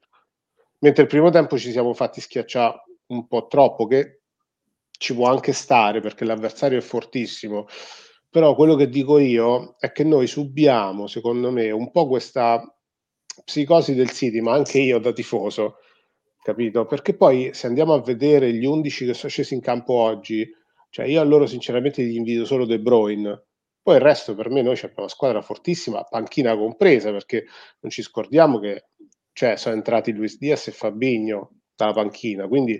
mentre 0.79 1.03
il 1.03 1.09
primo 1.09 1.29
tempo 1.29 1.57
ci 1.57 1.71
siamo 1.71 1.93
fatti 1.93 2.21
schiacciare 2.21 2.83
un 3.07 3.27
po' 3.27 3.47
troppo, 3.47 3.85
che 3.85 4.21
ci 4.97 5.13
può 5.13 5.27
anche 5.29 5.51
stare 5.51 5.99
perché 5.99 6.23
l'avversario 6.23 6.77
è 6.77 6.81
fortissimo, 6.81 7.67
però 8.29 8.55
quello 8.55 8.75
che 8.75 8.87
dico 8.87 9.17
io 9.17 9.75
è 9.77 9.91
che 9.91 10.03
noi 10.05 10.27
subiamo, 10.27 11.07
secondo 11.07 11.51
me, 11.51 11.69
un 11.71 11.91
po' 11.91 12.07
questa 12.07 12.63
psicosi 13.43 13.93
del 13.93 14.11
City, 14.11 14.39
ma 14.39 14.53
anche 14.53 14.79
io 14.79 14.99
da 14.99 15.11
tifoso, 15.11 15.79
capito? 16.41 16.85
Perché 16.85 17.13
poi 17.13 17.53
se 17.53 17.67
andiamo 17.67 17.93
a 17.93 18.01
vedere 18.01 18.53
gli 18.53 18.65
11 18.65 19.05
che 19.05 19.13
sono 19.13 19.29
scesi 19.29 19.53
in 19.53 19.61
campo 19.61 19.93
oggi, 19.95 20.49
cioè 20.95 21.07
io 21.07 21.19
a 21.19 21.25
loro 21.25 21.45
sinceramente 21.45 22.01
gli 22.01 22.15
invito 22.15 22.45
solo 22.45 22.65
De 22.65 22.79
Bruyne. 22.79 23.47
Poi 23.81 23.95
il 23.95 24.01
resto 24.01 24.33
per 24.33 24.49
me 24.49 24.61
noi 24.61 24.75
abbiamo 24.75 24.93
una 24.99 25.09
squadra 25.09 25.41
fortissima, 25.41 26.01
panchina 26.03 26.55
compresa, 26.55 27.11
perché 27.11 27.45
non 27.81 27.91
ci 27.91 28.01
scordiamo 28.01 28.59
che 28.59 28.85
cioè, 29.33 29.57
sono 29.57 29.75
entrati 29.75 30.13
Luis 30.13 30.37
Diaz 30.37 30.67
e 30.67 30.71
Fabigno 30.71 31.63
dalla 31.75 31.91
panchina, 31.91 32.47
quindi 32.47 32.79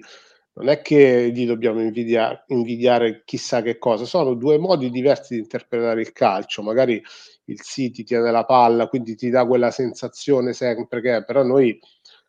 non 0.54 0.70
è 0.70 0.82
che 0.82 1.30
gli 1.34 1.46
dobbiamo 1.46 1.82
invidiare, 1.82 2.46
invidiare 2.48 3.24
chissà 3.26 3.62
che 3.62 3.78
cosa, 3.78 4.06
sono 4.06 4.34
due 4.36 4.58
modi 4.60 4.90
diversi 4.90 5.34
di 5.34 5.42
interpretare 5.42 6.00
il 6.00 6.14
calcio, 6.14 6.64
magari 6.64 7.04
il 7.48 7.60
City 7.60 8.04
tiene 8.04 8.32
la 8.32 8.46
palla, 8.46 8.88
quindi 8.88 9.16
ti 9.16 9.30
dà 9.30 9.46
quella 9.46 9.72
sensazione 9.72 10.54
sempre 10.54 11.02
che 11.02 11.18
è, 11.18 11.26
però 11.26 11.44
noi 11.44 11.78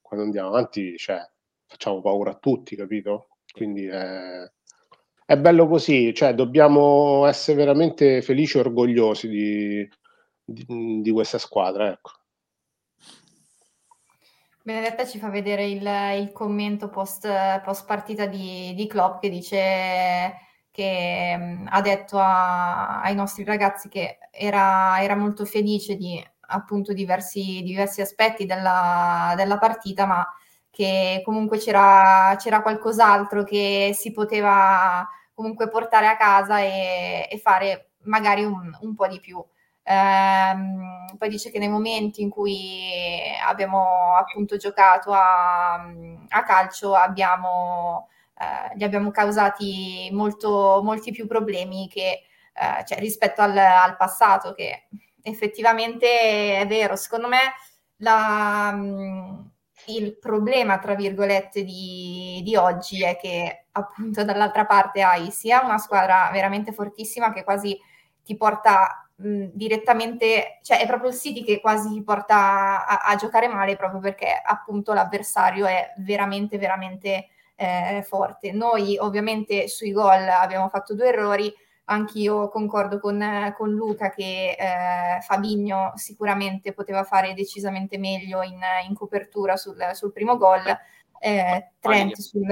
quando 0.02 0.24
andiamo 0.24 0.48
avanti 0.48 0.96
cioè, 0.96 1.20
facciamo 1.64 2.00
paura 2.00 2.32
a 2.32 2.38
tutti, 2.38 2.74
capito? 2.74 3.28
Quindi 3.52 3.86
è, 3.86 4.50
è 5.26 5.36
bello 5.36 5.66
così, 5.66 6.14
cioè 6.14 6.34
dobbiamo 6.34 7.26
essere 7.26 7.56
veramente 7.56 8.22
felici 8.22 8.56
e 8.56 8.60
orgogliosi 8.60 9.28
di, 9.28 9.90
di, 10.44 11.00
di 11.02 11.10
questa 11.10 11.38
squadra, 11.38 11.88
ecco. 11.90 12.12
Benedetta 14.62 15.04
ci 15.04 15.18
fa 15.18 15.28
vedere 15.28 15.66
il, 15.66 15.86
il 16.20 16.32
commento 16.32 16.88
post, 16.88 17.28
post 17.62 17.86
partita 17.86 18.26
di, 18.26 18.72
di 18.74 18.86
Klopp 18.86 19.20
che 19.20 19.28
dice 19.28 20.34
che 20.70 21.36
mh, 21.36 21.66
ha 21.70 21.80
detto 21.80 22.18
a, 22.18 23.00
ai 23.00 23.14
nostri 23.14 23.44
ragazzi 23.44 23.88
che 23.88 24.18
era, 24.30 25.00
era 25.00 25.16
molto 25.16 25.44
felice 25.44 25.96
di 25.96 26.24
appunto 26.48 26.92
diversi, 26.92 27.62
diversi 27.62 28.00
aspetti 28.00 28.44
della, 28.46 29.34
della, 29.36 29.58
partita, 29.58 30.06
ma 30.06 30.26
che 30.76 31.22
comunque 31.24 31.56
c'era, 31.56 32.36
c'era, 32.38 32.60
qualcos'altro 32.60 33.44
che 33.44 33.92
si 33.94 34.12
poteva 34.12 35.08
comunque 35.32 35.70
portare 35.70 36.06
a 36.06 36.18
casa 36.18 36.60
e, 36.60 37.26
e 37.30 37.38
fare 37.38 37.92
magari 38.02 38.44
un, 38.44 38.76
un 38.82 38.94
po' 38.94 39.06
di 39.06 39.18
più. 39.18 39.42
Ehm, 39.84 41.16
poi 41.16 41.28
dice 41.30 41.50
che 41.50 41.58
nei 41.58 41.68
momenti 41.70 42.20
in 42.20 42.28
cui 42.28 42.90
abbiamo 43.42 44.16
appunto 44.18 44.58
giocato 44.58 45.12
a, 45.12 45.76
a 46.28 46.42
calcio 46.42 46.94
abbiamo, 46.94 48.08
eh, 48.38 48.76
gli 48.76 48.84
abbiamo 48.84 49.10
causati 49.10 50.10
molto, 50.12 50.82
molti 50.84 51.10
più 51.10 51.26
problemi 51.26 51.88
che, 51.88 52.24
eh, 52.52 52.84
cioè, 52.84 52.98
rispetto 52.98 53.40
al, 53.40 53.56
al, 53.56 53.96
passato, 53.96 54.52
che 54.52 54.88
effettivamente 55.22 56.58
è 56.58 56.66
vero. 56.66 56.96
Secondo 56.96 57.28
me 57.28 57.38
la, 57.98 58.76
il 59.88 60.16
problema, 60.18 60.78
tra 60.78 60.94
virgolette, 60.94 61.64
di, 61.64 62.40
di 62.44 62.56
oggi 62.56 63.02
è 63.02 63.16
che 63.16 63.66
appunto 63.72 64.24
dall'altra 64.24 64.64
parte 64.66 65.02
hai 65.02 65.30
sia 65.30 65.62
una 65.64 65.78
squadra 65.78 66.30
veramente 66.32 66.72
fortissima 66.72 67.32
che 67.32 67.44
quasi 67.44 67.78
ti 68.22 68.36
porta 68.36 69.06
direttamente, 69.18 70.58
cioè 70.62 70.80
è 70.80 70.86
proprio 70.86 71.08
il 71.10 71.16
City 71.16 71.42
che 71.42 71.60
quasi 71.60 71.88
ti 71.88 72.02
porta 72.02 72.86
a, 72.86 72.98
a, 73.10 73.16
giocare 73.16 73.48
male 73.48 73.74
proprio 73.74 73.98
perché 73.98 74.26
appunto 74.44 74.92
l'avversario 74.92 75.64
è 75.64 75.94
veramente, 75.98 76.58
veramente 76.58 77.28
eh, 77.54 78.04
forte. 78.06 78.52
Noi 78.52 78.98
ovviamente 78.98 79.68
sui 79.68 79.92
gol 79.92 80.28
abbiamo 80.28 80.68
fatto 80.68 80.94
due 80.94 81.08
errori, 81.08 81.52
anch'io 81.88 82.48
concordo 82.48 82.98
con, 82.98 83.52
con 83.56 83.70
Luca 83.70 84.10
che 84.10 84.56
eh, 84.58 85.20
Fabigno 85.22 85.92
sicuramente 85.96 86.72
poteva 86.72 87.04
fare 87.04 87.34
decisamente 87.34 87.98
meglio 87.98 88.42
in, 88.42 88.60
in 88.88 88.94
copertura 88.94 89.56
sul, 89.56 89.76
sul, 89.92 90.12
primo 90.12 90.36
gol, 90.36 90.62
eh, 91.20 91.72
Trent 91.80 92.16
sul 92.16 92.46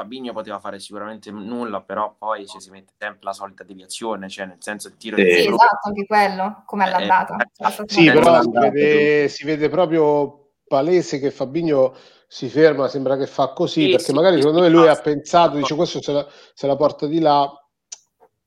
Fabinho 0.00 0.32
poteva 0.32 0.58
fare 0.58 0.78
sicuramente 0.78 1.30
nulla, 1.30 1.82
però 1.82 2.14
poi 2.16 2.46
cioè, 2.46 2.60
si 2.60 2.70
mette 2.70 2.92
sempre 2.96 3.20
la 3.22 3.32
solita 3.32 3.64
deviazione, 3.64 4.28
cioè 4.28 4.46
nel 4.46 4.56
senso 4.60 4.88
il 4.88 4.96
tiro 4.96 5.16
sì, 5.16 5.24
di 5.24 5.30
esatto, 5.30 5.88
anche 5.88 6.06
quello, 6.06 6.62
come 6.64 6.86
è 6.86 6.92
andata. 6.92 7.36
Eh, 7.36 7.84
sì, 7.86 8.10
però 8.10 8.40
si 8.40 8.50
vede, 8.50 9.28
si 9.28 9.44
vede, 9.44 9.68
proprio 9.68 10.52
palese 10.66 11.18
che 11.18 11.30
Fabinho 11.30 11.94
si 12.26 12.48
ferma, 12.48 12.88
sembra 12.88 13.16
che 13.16 13.26
fa 13.26 13.52
così, 13.52 13.84
sì, 13.84 13.90
perché 13.90 14.04
sì, 14.04 14.12
magari 14.12 14.36
secondo 14.38 14.60
me 14.60 14.68
lui 14.68 14.88
ha 14.88 14.94
pensato, 14.94 15.56
dice 15.56 15.74
questo 15.74 16.00
se 16.00 16.12
la, 16.12 16.26
se 16.54 16.66
la 16.66 16.76
porta 16.76 17.06
di 17.06 17.18
là, 17.18 17.59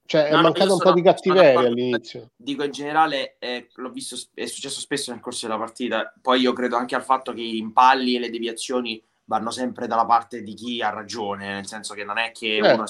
cioè 0.06 0.30
no, 0.32 0.40
è 0.40 0.42
mancato 0.42 0.68
no, 0.68 0.74
un 0.74 0.80
po' 0.80 0.94
di 0.94 1.02
cattiveria 1.02 1.60
all'inizio. 1.60 2.32
Dico 2.36 2.64
in 2.64 2.72
generale, 2.72 3.38
eh, 3.40 3.70
l'ho 3.74 3.90
visto, 3.90 4.18
è 4.34 4.46
successo 4.46 4.80
spesso 4.80 5.12
nel 5.12 5.22
corso 5.22 5.48
della 5.48 5.58
partita, 5.58 6.14
poi 6.22 6.42
io 6.42 6.54
credo 6.54 6.76
anche 6.76 6.96
al 6.96 7.04
fatto 7.04 7.34
che 7.34 7.42
i 7.42 7.58
impalli 7.58 8.16
e 8.16 8.20
le 8.20 8.30
deviazioni 8.30 9.02
vanno 9.26 9.52
sempre 9.52 9.88
dalla 9.88 10.06
parte 10.06 10.42
di 10.42 10.54
chi 10.54 10.82
ha 10.82 10.90
ragione, 10.90 11.54
nel 11.54 11.66
senso 11.66 11.94
che 11.94 12.04
non 12.04 12.18
è 12.18 12.32
che 12.32 12.60
certo. 12.62 12.74
uno... 12.76 12.86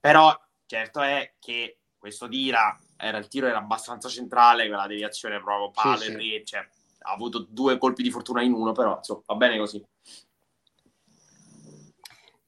Però 0.00 0.34
certo 0.66 1.00
è 1.00 1.34
che 1.40 1.78
questo 1.98 2.28
tira, 2.28 2.78
era, 2.96 3.18
il 3.18 3.26
tiro 3.26 3.48
era 3.48 3.58
abbastanza 3.58 4.08
centrale, 4.08 4.68
quella 4.68 4.86
deviazione 4.86 5.42
proprio 5.42 5.70
palo 5.70 5.96
sì, 5.96 6.16
sì. 6.16 6.42
cioè, 6.44 6.60
ha 7.00 7.12
avuto 7.12 7.46
due 7.48 7.76
colpi 7.78 8.02
di 8.02 8.10
fortuna 8.10 8.42
in 8.42 8.52
uno, 8.52 8.72
però 8.72 8.96
insomma, 8.96 9.22
va 9.26 9.34
bene 9.34 9.58
così. 9.58 9.84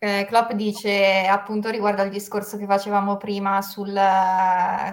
Eh, 0.02 0.24
Klopp 0.26 0.52
dice 0.52 1.26
appunto 1.26 1.68
riguardo 1.68 2.00
al 2.00 2.08
discorso 2.08 2.56
che 2.56 2.64
facevamo 2.64 3.18
prima 3.18 3.60
sul, 3.60 3.94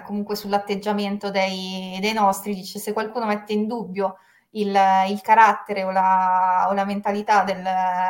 comunque 0.04 0.36
sull'atteggiamento 0.36 1.30
dei, 1.30 1.96
dei 1.98 2.12
nostri, 2.12 2.54
dice 2.54 2.78
se 2.78 2.92
qualcuno 2.92 3.24
mette 3.24 3.54
in 3.54 3.66
dubbio 3.66 4.18
il, 4.50 4.78
il 5.08 5.20
carattere 5.22 5.82
o 5.84 5.90
la, 5.90 6.66
o 6.68 6.74
la 6.74 6.84
mentalità 6.84 7.42
del, 7.42 7.66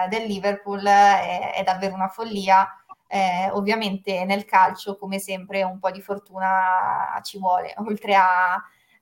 del 0.08 0.26
Liverpool 0.26 0.84
è, 0.84 1.54
è, 1.54 1.62
davvero 1.62 1.94
una 1.94 2.08
follia. 2.08 2.66
Eh, 3.06 3.48
ovviamente 3.52 4.24
nel 4.24 4.44
calcio, 4.44 4.98
come 4.98 5.18
sempre, 5.20 5.62
un 5.62 5.78
po' 5.78 5.90
di 5.92 6.02
fortuna 6.02 7.18
ci 7.22 7.38
vuole, 7.38 7.74
oltre 7.78 8.14
a, 8.16 8.54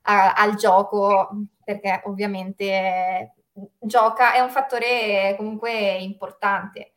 a, 0.03 0.33
al 0.33 0.55
gioco, 0.55 1.29
perché 1.63 2.01
ovviamente 2.05 3.33
gioca, 3.79 4.33
è 4.33 4.39
un 4.39 4.49
fattore 4.49 5.33
comunque 5.35 5.71
importante. 5.97 6.93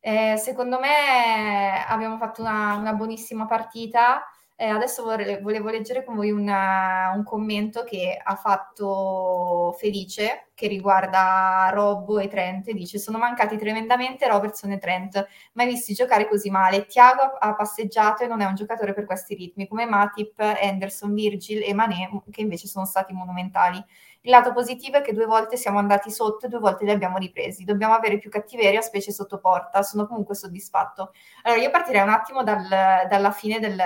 Eh, 0.00 0.36
secondo 0.38 0.78
me 0.80 1.84
abbiamo 1.86 2.16
fatto 2.16 2.40
una, 2.40 2.74
una 2.74 2.94
buonissima 2.94 3.46
partita. 3.46 4.24
Eh, 4.56 4.66
adesso 4.66 5.02
vorrei, 5.02 5.40
volevo 5.40 5.70
leggere 5.70 6.04
con 6.04 6.16
voi 6.16 6.30
una, 6.30 7.12
un 7.14 7.24
commento 7.24 7.84
che 7.84 8.18
ha 8.22 8.36
fatto 8.36 9.74
Felice, 9.78 10.49
che 10.60 10.68
riguarda 10.68 11.70
Robbo 11.72 12.18
e 12.18 12.28
Trent. 12.28 12.70
Dice: 12.72 12.98
Sono 12.98 13.16
mancati 13.16 13.56
tremendamente 13.56 14.28
Robertson 14.28 14.72
e 14.72 14.78
Trent, 14.78 15.26
mai 15.54 15.66
visti 15.66 15.94
giocare 15.94 16.28
così 16.28 16.50
male. 16.50 16.84
Tiago 16.84 17.22
ha 17.22 17.54
passeggiato 17.54 18.24
e 18.24 18.26
non 18.26 18.42
è 18.42 18.44
un 18.44 18.54
giocatore 18.54 18.92
per 18.92 19.06
questi 19.06 19.34
ritmi, 19.34 19.66
come 19.66 19.86
Matip, 19.86 20.38
Anderson, 20.38 21.14
Virgil 21.14 21.62
e 21.62 21.72
Mané, 21.72 22.10
che 22.30 22.42
invece 22.42 22.68
sono 22.68 22.84
stati 22.84 23.14
monumentali. 23.14 23.82
Il 24.22 24.32
lato 24.32 24.52
positivo 24.52 24.98
è 24.98 25.00
che 25.00 25.14
due 25.14 25.24
volte 25.24 25.56
siamo 25.56 25.78
andati 25.78 26.10
sotto 26.10 26.44
e 26.44 26.50
due 26.50 26.58
volte 26.58 26.84
li 26.84 26.90
abbiamo 26.90 27.16
ripresi. 27.16 27.64
Dobbiamo 27.64 27.94
avere 27.94 28.18
più 28.18 28.28
cattiveria, 28.28 28.82
specie 28.82 29.12
sotto 29.12 29.38
porta. 29.38 29.82
Sono 29.82 30.06
comunque 30.06 30.34
soddisfatto. 30.34 31.12
Allora, 31.44 31.62
io 31.62 31.70
partirei 31.70 32.02
un 32.02 32.10
attimo 32.10 32.42
dal, 32.42 32.68
dalla 33.08 33.30
fine 33.30 33.58
del, 33.60 33.80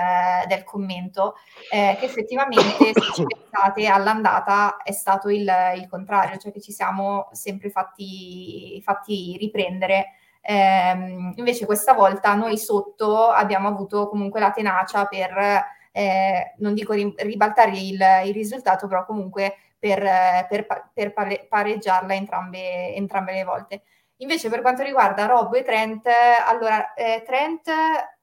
del 0.45 0.65
commento, 0.65 1.35
eh, 1.71 1.95
che 1.97 2.05
effettivamente, 2.05 2.91
se 2.91 3.13
ci 3.13 3.23
pensate, 3.25 3.87
all'andata 3.87 4.75
è 4.83 4.91
stato 4.91 5.29
il, 5.29 5.49
il, 5.77 5.87
contrario, 5.87 6.37
cioè 6.37 6.51
che 6.51 6.59
ci 6.65 6.71
siamo 6.71 7.29
sempre 7.31 7.69
fatti, 7.69 8.81
fatti 8.83 9.37
riprendere. 9.39 10.13
Eh, 10.41 11.33
invece 11.35 11.65
questa 11.65 11.93
volta 11.93 12.33
noi 12.33 12.57
sotto 12.57 13.27
abbiamo 13.27 13.67
avuto 13.67 14.09
comunque 14.09 14.39
la 14.39 14.51
tenacia 14.51 15.05
per, 15.05 15.63
eh, 15.91 16.53
non 16.57 16.73
dico 16.73 16.93
ribaltare 16.93 17.71
il, 17.77 17.99
il 18.25 18.33
risultato, 18.33 18.87
però 18.87 19.05
comunque 19.05 19.55
per, 19.77 20.01
per, 20.49 20.89
per 20.91 21.13
pareggiarla 21.47 22.15
entrambe, 22.15 22.95
entrambe, 22.95 23.33
le 23.33 23.43
volte. 23.43 23.83
Invece 24.17 24.49
per 24.49 24.61
quanto 24.61 24.81
riguarda 24.81 25.27
Rob 25.27 25.53
e 25.53 25.63
Trent, 25.63 26.07
allora 26.47 26.93
eh, 26.95 27.21
Trent 27.25 27.69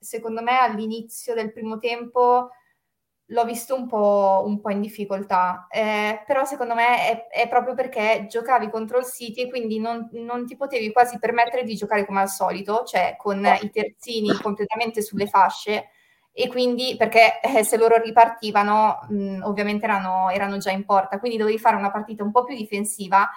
secondo 0.00 0.42
me 0.42 0.58
all'inizio 0.58 1.34
del 1.34 1.52
primo 1.52 1.78
tempo 1.78 2.50
l'ho 3.32 3.44
visto 3.44 3.74
un 3.74 3.86
po', 3.88 4.42
un 4.46 4.60
po 4.60 4.70
in 4.70 4.80
difficoltà, 4.80 5.66
eh, 5.70 6.22
però 6.26 6.44
secondo 6.44 6.74
me 6.74 7.08
è, 7.08 7.26
è, 7.28 7.48
proprio 7.48 7.74
perché 7.74 8.26
giocavi 8.28 8.68
contro 8.68 8.98
il 8.98 9.06
City 9.06 9.42
e 9.42 9.48
quindi 9.48 9.80
non, 9.80 10.08
non, 10.12 10.46
ti 10.46 10.54
potevi 10.54 10.92
quasi 10.92 11.18
permettere 11.18 11.64
di 11.64 11.74
giocare 11.74 12.04
come 12.04 12.20
al 12.20 12.28
solito, 12.28 12.84
cioè 12.84 13.16
con 13.16 13.44
i 13.60 13.70
terzini 13.70 14.28
completamente 14.40 15.02
sulle 15.02 15.26
fasce. 15.26 15.88
E 16.34 16.48
quindi 16.48 16.94
perché 16.96 17.40
eh, 17.40 17.62
se 17.62 17.76
loro 17.76 18.00
ripartivano 18.00 19.00
mh, 19.08 19.40
ovviamente 19.42 19.84
erano, 19.84 20.30
erano, 20.30 20.56
già 20.58 20.70
in 20.70 20.84
porta, 20.84 21.18
quindi 21.18 21.36
dovevi 21.36 21.58
fare 21.58 21.76
una 21.76 21.90
partita 21.90 22.22
un 22.22 22.30
po' 22.30 22.44
più 22.44 22.54
difensiva. 22.54 23.28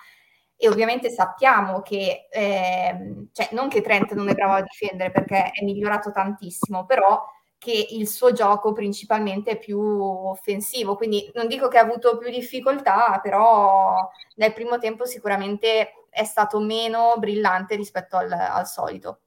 E 0.57 0.69
ovviamente 0.69 1.09
sappiamo 1.09 1.81
che, 1.81 2.27
eh, 2.31 3.27
cioè 3.33 3.49
non 3.51 3.67
che 3.67 3.81
Trent 3.81 4.13
non 4.13 4.29
è 4.29 4.33
bravo 4.33 4.53
a 4.53 4.61
difendere 4.61 5.11
perché 5.11 5.51
è 5.51 5.63
migliorato 5.65 6.11
tantissimo, 6.11 6.85
però 6.85 7.21
che 7.57 7.87
il 7.91 8.07
suo 8.07 8.31
gioco 8.31 8.73
principalmente 8.73 9.51
è 9.51 9.59
più 9.59 9.79
offensivo, 9.79 10.95
quindi 10.95 11.29
non 11.33 11.47
dico 11.47 11.67
che 11.67 11.77
ha 11.77 11.81
avuto 11.81 12.17
più 12.17 12.29
difficoltà, 12.29 13.19
però 13.21 14.07
nel 14.35 14.53
primo 14.53 14.77
tempo 14.77 15.05
sicuramente 15.05 16.07
è 16.09 16.23
stato 16.23 16.59
meno 16.59 17.15
brillante 17.17 17.75
rispetto 17.75 18.17
al, 18.17 18.31
al 18.31 18.67
solito. 18.67 19.21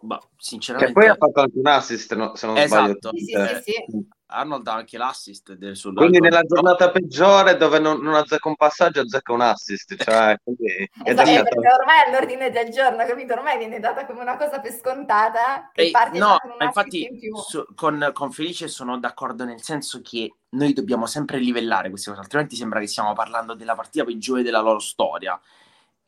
Bah, 0.00 0.20
sinceramente... 0.36 0.92
E 0.92 0.94
poi 0.94 1.10
ha 1.10 1.16
fatto 1.16 1.40
anche 1.40 1.58
un 1.58 1.66
assist, 1.66 2.14
no, 2.14 2.34
se 2.36 2.46
non 2.46 2.56
esatto. 2.56 3.10
sbaglio. 3.10 3.16
Sì, 3.16 3.62
sì, 3.64 3.72
sì, 3.88 4.08
Arnold 4.30 4.66
ha 4.66 4.74
anche 4.74 4.98
l'assist 4.98 5.54
del 5.54 5.74
suo 5.74 5.92
Quindi 5.92 6.20
nella 6.20 6.42
giornata 6.42 6.90
peggiore 6.90 7.56
dove 7.56 7.78
non, 7.78 8.00
non 8.00 8.14
azzecca 8.14 8.48
un 8.48 8.56
passaggio, 8.56 9.00
azzecca 9.00 9.32
un 9.32 9.40
assist. 9.40 9.96
Cioè, 9.96 10.38
quindi 10.42 10.66
esatto, 11.04 11.30
ormai 11.30 12.04
è 12.06 12.10
l'ordine 12.10 12.50
del 12.50 12.68
giorno, 12.70 13.04
capito? 13.06 13.32
Ormai 13.32 13.56
viene 13.56 13.80
data 13.80 14.04
come 14.04 14.20
una 14.20 14.36
cosa 14.36 14.60
per 14.60 14.72
scontata. 14.72 15.70
Che 15.72 15.80
Ehi, 15.80 15.92
no, 16.18 16.36
infatti 16.60 17.08
su, 17.46 17.64
con, 17.74 18.10
con 18.12 18.30
Felice 18.30 18.68
sono 18.68 18.98
d'accordo 18.98 19.44
nel 19.44 19.62
senso 19.62 20.02
che 20.02 20.34
noi 20.50 20.74
dobbiamo 20.74 21.06
sempre 21.06 21.38
livellare 21.38 21.88
queste 21.88 22.10
cose, 22.10 22.22
altrimenti 22.22 22.54
sembra 22.54 22.80
che 22.80 22.86
stiamo 22.86 23.14
parlando 23.14 23.54
della 23.54 23.74
partita 23.74 24.04
peggiore 24.04 24.42
della 24.42 24.60
loro 24.60 24.78
storia. 24.78 25.40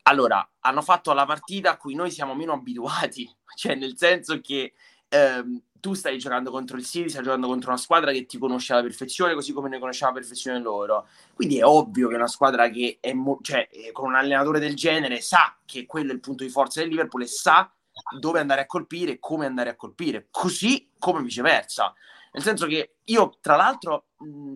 Allora, 0.03 0.47
hanno 0.59 0.81
fatto 0.81 1.13
la 1.13 1.25
partita 1.25 1.71
a 1.71 1.77
cui 1.77 1.95
noi 1.95 2.11
siamo 2.11 2.35
meno 2.35 2.53
abituati, 2.53 3.27
cioè 3.55 3.73
nel 3.73 3.97
senso 3.97 4.39
che 4.41 4.73
ehm, 5.09 5.61
tu 5.81 5.93
stai 5.93 6.17
giocando 6.17 6.51
contro 6.51 6.77
il 6.77 6.85
City, 6.85 7.09
stai 7.09 7.23
giocando 7.23 7.47
contro 7.47 7.71
una 7.71 7.77
squadra 7.77 8.11
che 8.13 8.25
ti 8.25 8.37
conosce 8.37 8.71
alla 8.71 8.83
perfezione, 8.83 9.33
così 9.33 9.51
come 9.51 9.67
ne 9.67 9.79
conosciamo 9.79 10.11
alla 10.11 10.21
perfezione 10.21 10.59
loro. 10.59 11.07
Quindi 11.33 11.57
è 11.57 11.65
ovvio 11.65 12.07
che 12.07 12.15
una 12.15 12.27
squadra 12.27 12.69
che 12.69 12.99
è 13.01 13.11
mo- 13.11 13.39
cioè, 13.41 13.67
con 13.91 14.07
un 14.07 14.15
allenatore 14.15 14.59
del 14.59 14.75
genere 14.75 15.19
sa 15.19 15.57
che 15.65 15.85
quello 15.85 16.11
è 16.11 16.13
il 16.13 16.21
punto 16.21 16.45
di 16.45 16.49
forza 16.49 16.79
del 16.79 16.89
Liverpool 16.89 17.23
e 17.23 17.27
sa 17.27 17.69
dove 18.17 18.39
andare 18.39 18.61
a 18.61 18.65
colpire 18.65 19.13
e 19.13 19.19
come 19.19 19.45
andare 19.45 19.71
a 19.71 19.75
colpire, 19.75 20.27
così 20.31 20.91
come 20.97 21.21
viceversa. 21.21 21.93
Nel 22.33 22.43
senso 22.43 22.65
che 22.67 22.95
io, 23.05 23.37
tra 23.41 23.57
l'altro, 23.57 24.05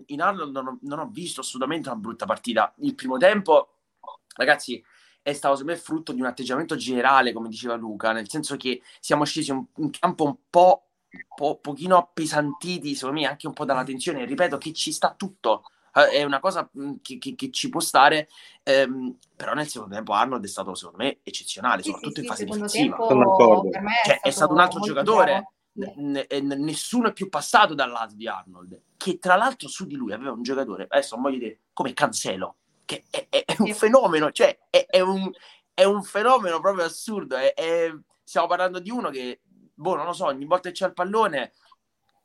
in 0.06 0.22
Arnold 0.22 0.52
non 0.52 0.66
ho, 0.66 0.78
non 0.82 0.98
ho 1.00 1.08
visto 1.10 1.42
assolutamente 1.42 1.88
una 1.90 1.98
brutta 1.98 2.24
partita. 2.24 2.72
Il 2.78 2.94
primo 2.94 3.18
tempo, 3.18 3.80
ragazzi, 4.36 4.82
è 5.20 5.32
stato 5.32 5.56
secondo 5.56 5.76
me 5.76 5.84
frutto 5.84 6.12
di 6.12 6.20
un 6.20 6.26
atteggiamento 6.26 6.76
generale, 6.76 7.32
come 7.32 7.48
diceva 7.48 7.74
Luca, 7.74 8.12
nel 8.12 8.30
senso 8.30 8.56
che 8.56 8.80
siamo 9.00 9.24
scesi 9.24 9.50
in 9.50 9.90
campo 9.90 10.24
un 10.24 10.36
po' 10.48 10.86
po- 11.34 11.58
pochino 11.58 11.96
appesantiti, 11.96 12.94
secondo 12.94 13.20
me, 13.20 13.26
anche 13.26 13.46
un 13.46 13.52
po' 13.52 13.64
dalla 13.64 13.84
tensione. 13.84 14.24
Ripeto 14.24 14.58
che 14.58 14.72
ci 14.72 14.92
sta 14.92 15.14
tutto. 15.16 15.64
Eh, 15.96 16.08
è 16.10 16.24
una 16.24 16.40
cosa 16.40 16.68
mm, 16.78 16.96
che, 17.00 17.18
che, 17.18 17.34
che 17.34 17.50
ci 17.50 17.70
può 17.70 17.80
stare, 17.80 18.28
ehm, 18.62 19.16
però 19.34 19.54
nel 19.54 19.66
secondo 19.66 19.94
tempo 19.94 20.12
Arnold 20.12 20.44
è 20.44 20.48
stato 20.48 20.74
secondo 20.74 21.02
me 21.02 21.20
eccezionale, 21.22 21.82
sì, 21.82 21.90
soprattutto 21.90 22.16
sì, 22.16 22.20
in 22.20 22.26
fase 22.28 22.44
difensiva. 22.44 22.96
Cioè, 24.04 24.20
è, 24.20 24.30
stato 24.30 24.52
un 24.52 24.60
altro 24.60 24.80
giocatore. 24.80 25.52
N- 25.76 26.26
n- 26.26 26.56
nessuno 26.58 27.08
è 27.08 27.12
più 27.12 27.28
passato 27.28 27.74
dal 27.74 27.90
lato 27.90 28.14
di 28.14 28.26
Arnold, 28.26 28.80
che 28.96 29.18
tra 29.18 29.36
l'altro 29.36 29.68
su 29.68 29.86
di 29.86 29.94
lui 29.94 30.12
aveva 30.12 30.32
un 30.32 30.42
giocatore, 30.42 30.86
adesso 30.88 31.14
non 31.14 31.24
voglio 31.24 31.38
dire, 31.38 31.60
come 31.74 31.92
Cancelo, 31.92 32.56
che 32.86 33.04
è, 33.10 33.26
è, 33.28 33.44
è 33.44 33.56
un 33.58 33.74
fenomeno, 33.74 34.32
cioè 34.32 34.58
è, 34.70 35.00
un, 35.00 35.30
un, 35.84 36.02
fenomeno 36.02 36.60
proprio 36.60 36.84
assurdo. 36.84 37.36
stiamo 38.22 38.46
parlando 38.46 38.80
di 38.80 38.90
uno 38.90 39.10
che 39.10 39.40
boh, 39.76 39.94
non 39.94 40.06
lo 40.06 40.12
so, 40.12 40.26
ogni 40.26 40.44
volta 40.44 40.68
che 40.68 40.74
c'è 40.74 40.86
il 40.86 40.94
pallone 40.94 41.52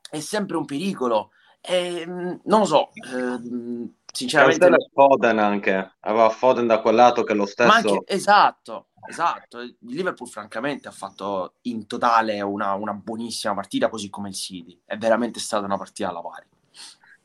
è 0.09 0.19
sempre 0.19 0.57
un 0.57 0.65
pericolo. 0.65 1.31
E, 1.61 2.03
mm, 2.07 2.33
non 2.45 2.59
lo 2.61 2.65
so, 2.65 2.89
eh, 2.93 3.91
sinceramente. 4.11 4.59
Cancelo 4.59 4.89
Foden 4.93 5.37
anche, 5.37 5.95
aveva 5.99 6.29
Foden 6.29 6.65
da 6.65 6.81
quel 6.81 6.95
lato 6.95 7.23
che 7.23 7.33
lo 7.33 7.45
stesso. 7.45 7.71
Anche, 7.71 8.01
esatto, 8.05 8.87
esatto. 9.07 9.59
Il 9.59 9.77
Liverpool, 9.81 10.27
francamente, 10.27 10.87
ha 10.87 10.91
fatto 10.91 11.55
in 11.63 11.85
totale 11.85 12.41
una, 12.41 12.73
una, 12.73 12.93
buonissima 12.93 13.53
partita, 13.53 13.89
così 13.89 14.09
come 14.09 14.29
il 14.29 14.35
City. 14.35 14.81
È 14.83 14.97
veramente 14.97 15.39
stata 15.39 15.65
una 15.65 15.77
partita 15.77 16.09
alla 16.09 16.21
pari. 16.21 16.47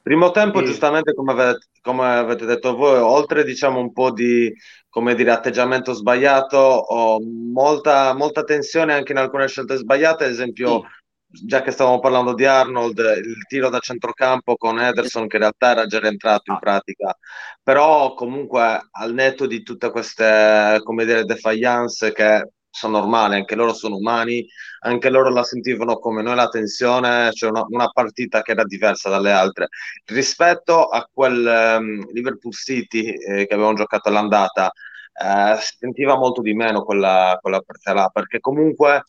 Primo 0.06 0.30
tempo, 0.30 0.60
e... 0.60 0.64
giustamente 0.64 1.14
come 1.14 1.32
avete, 1.32 1.66
come 1.82 2.06
avete, 2.06 2.46
detto 2.46 2.76
voi, 2.76 2.96
oltre 3.00 3.42
diciamo 3.42 3.80
un 3.80 3.92
po' 3.92 4.12
di 4.12 4.54
come 4.88 5.16
dire, 5.16 5.32
atteggiamento 5.32 5.94
sbagliato, 5.94 6.56
ho 6.58 7.18
molta, 7.20 8.14
molta 8.14 8.44
tensione 8.44 8.94
anche 8.94 9.10
in 9.10 9.18
alcune 9.18 9.48
scelte 9.48 9.74
sbagliate, 9.74 10.26
ad 10.26 10.30
esempio, 10.30 10.82
sì. 11.28 11.46
già 11.46 11.60
che 11.60 11.72
stavamo 11.72 11.98
parlando 11.98 12.34
di 12.34 12.44
Arnold, 12.44 12.96
il 12.98 13.46
tiro 13.48 13.68
da 13.68 13.80
centrocampo 13.80 14.54
con 14.54 14.78
Ederson 14.78 15.26
che 15.26 15.38
in 15.38 15.42
realtà 15.42 15.72
era 15.72 15.86
già 15.86 15.98
rientrato 15.98 16.52
in 16.52 16.54
ah. 16.54 16.60
pratica, 16.60 17.18
però 17.60 18.14
comunque 18.14 18.86
al 18.88 19.12
netto 19.12 19.48
di 19.48 19.64
tutte 19.64 19.90
queste, 19.90 20.78
come 20.84 21.04
dire, 21.04 21.24
defiance 21.24 22.12
che 22.12 22.52
sono 22.76 22.98
normali, 22.98 23.36
anche 23.36 23.54
loro 23.54 23.72
sono 23.72 23.96
umani, 23.96 24.46
anche 24.80 25.08
loro 25.08 25.30
la 25.30 25.42
sentivano 25.42 25.98
come 25.98 26.22
noi 26.22 26.34
la 26.34 26.48
tensione, 26.48 27.32
cioè 27.32 27.50
una, 27.50 27.64
una 27.68 27.88
partita 27.88 28.42
che 28.42 28.52
era 28.52 28.64
diversa 28.64 29.08
dalle 29.08 29.32
altre. 29.32 29.68
Rispetto 30.04 30.86
a 30.86 31.08
quel 31.10 31.78
um, 31.78 32.12
Liverpool 32.12 32.52
City 32.52 33.08
eh, 33.12 33.46
che 33.46 33.54
avevamo 33.54 33.74
giocato 33.74 34.08
all'andata, 34.10 34.70
eh, 35.14 35.56
sentiva 35.60 36.16
molto 36.16 36.42
di 36.42 36.52
meno 36.52 36.84
quella, 36.84 37.38
quella 37.40 37.60
partita 37.60 37.94
là, 37.94 38.10
perché 38.12 38.40
comunque 38.40 39.04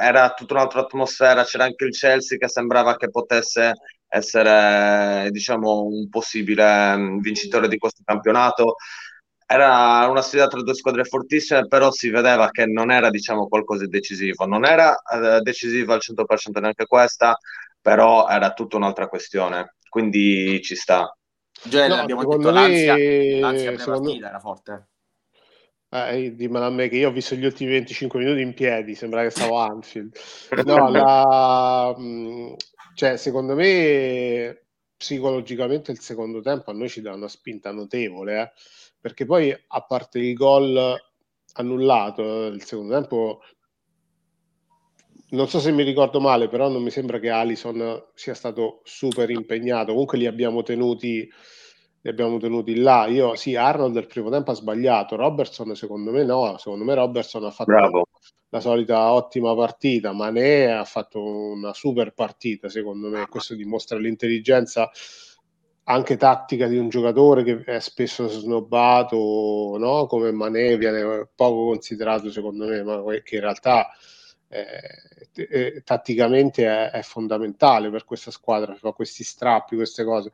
era 0.00 0.32
tutta 0.32 0.54
un'altra 0.54 0.80
atmosfera, 0.80 1.44
c'era 1.44 1.64
anche 1.64 1.84
il 1.84 1.92
Chelsea 1.92 2.38
che 2.38 2.48
sembrava 2.48 2.96
che 2.96 3.10
potesse 3.10 3.74
essere 4.08 5.30
diciamo 5.30 5.84
un 5.84 6.08
possibile 6.08 6.96
mm, 6.96 7.20
vincitore 7.20 7.68
di 7.68 7.78
questo 7.78 8.02
campionato 8.04 8.76
era 9.46 10.06
una 10.08 10.22
sfida 10.22 10.46
tra 10.46 10.62
due 10.62 10.74
squadre 10.74 11.04
fortissime, 11.04 11.66
però 11.66 11.90
si 11.90 12.10
vedeva 12.10 12.50
che 12.50 12.66
non 12.66 12.90
era 12.90 13.10
diciamo, 13.10 13.48
qualcosa 13.48 13.84
di 13.84 13.90
decisivo. 13.90 14.46
Non 14.46 14.64
era 14.64 14.96
eh, 15.02 15.40
decisiva 15.40 15.94
al 15.94 16.00
100% 16.02 16.60
neanche 16.60 16.86
questa, 16.86 17.36
però 17.80 18.28
era 18.28 18.52
tutta 18.52 18.76
un'altra 18.76 19.08
questione. 19.08 19.74
Quindi 19.88 20.60
ci 20.62 20.74
sta. 20.74 21.14
Già 21.64 21.86
no, 21.86 21.94
abbiamo 21.96 22.24
detto 22.24 22.50
me, 22.50 22.52
l'ansia, 22.52 23.40
l'ansia 23.40 23.78
secondo... 23.78 24.14
era 24.14 24.40
forte. 24.40 24.88
Eh, 25.90 26.34
dimmelo 26.34 26.64
a 26.64 26.70
me 26.70 26.88
che 26.88 26.96
io 26.96 27.10
ho 27.10 27.12
visto 27.12 27.34
gli 27.34 27.44
ultimi 27.44 27.72
25 27.72 28.18
minuti 28.18 28.40
in 28.40 28.54
piedi, 28.54 28.94
sembra 28.94 29.22
che 29.22 29.30
stavo 29.30 29.60
a 29.60 29.66
Anfield. 29.66 30.16
No, 30.64 30.88
la, 30.88 31.94
mm, 31.98 32.54
cioè, 32.94 33.18
secondo 33.18 33.54
me 33.54 34.64
psicologicamente 34.96 35.90
il 35.90 36.00
secondo 36.00 36.40
tempo 36.40 36.70
a 36.70 36.74
noi 36.74 36.88
ci 36.88 37.02
dà 37.02 37.12
una 37.12 37.28
spinta 37.28 37.70
notevole. 37.72 38.40
Eh 38.40 38.52
perché 39.02 39.26
poi 39.26 39.52
a 39.52 39.82
parte 39.82 40.20
il 40.20 40.32
gol 40.32 40.96
annullato 41.54 42.46
il 42.46 42.62
secondo 42.62 42.94
tempo 42.94 43.40
non 45.32 45.48
so 45.48 45.58
se 45.58 45.72
mi 45.72 45.82
ricordo 45.82 46.20
male 46.20 46.48
però 46.48 46.68
non 46.68 46.82
mi 46.82 46.90
sembra 46.90 47.18
che 47.18 47.30
Alison 47.30 48.10
sia 48.14 48.34
stato 48.34 48.80
super 48.84 49.28
impegnato. 49.30 49.92
Comunque 49.92 50.18
li 50.18 50.26
abbiamo 50.26 50.62
tenuti 50.62 51.28
li 52.04 52.10
abbiamo 52.10 52.38
tenuti 52.38 52.76
là. 52.76 53.06
Io 53.06 53.34
sì 53.34 53.56
Arnold 53.56 53.96
il 53.96 54.06
primo 54.06 54.28
tempo 54.30 54.50
ha 54.50 54.54
sbagliato. 54.54 55.16
Robertson 55.16 55.74
secondo 55.74 56.10
me 56.10 56.24
no. 56.24 56.56
Secondo 56.58 56.84
me 56.84 56.94
Robertson 56.94 57.44
ha 57.44 57.50
fatto 57.50 57.72
Bravo. 57.72 58.08
la 58.50 58.60
solita 58.60 59.12
ottima 59.12 59.54
partita. 59.54 60.12
Mané 60.12 60.70
ha 60.70 60.84
fatto 60.84 61.22
una 61.22 61.72
super 61.72 62.12
partita 62.12 62.68
secondo 62.68 63.08
me. 63.08 63.26
Questo 63.28 63.54
dimostra 63.54 63.98
l'intelligenza 63.98 64.90
anche 65.84 66.16
tattica 66.16 66.68
di 66.68 66.76
un 66.76 66.88
giocatore 66.88 67.42
che 67.42 67.64
è 67.64 67.80
spesso 67.80 68.28
snobbato, 68.28 69.76
no? 69.78 70.06
come 70.06 70.30
viene 70.76 71.28
poco 71.34 71.66
considerato 71.66 72.30
secondo 72.30 72.66
me, 72.66 72.82
ma 72.82 73.02
che 73.22 73.34
in 73.36 73.40
realtà 73.40 73.90
eh, 74.48 74.68
eh, 75.34 75.82
tatticamente 75.84 76.66
è, 76.66 76.90
è, 76.90 77.02
fondamentale 77.02 77.90
per 77.90 78.04
questa 78.04 78.30
squadra, 78.30 78.74
fa 78.74 78.92
questi 78.92 79.24
strappi, 79.24 79.76
queste 79.76 80.04
cose. 80.04 80.30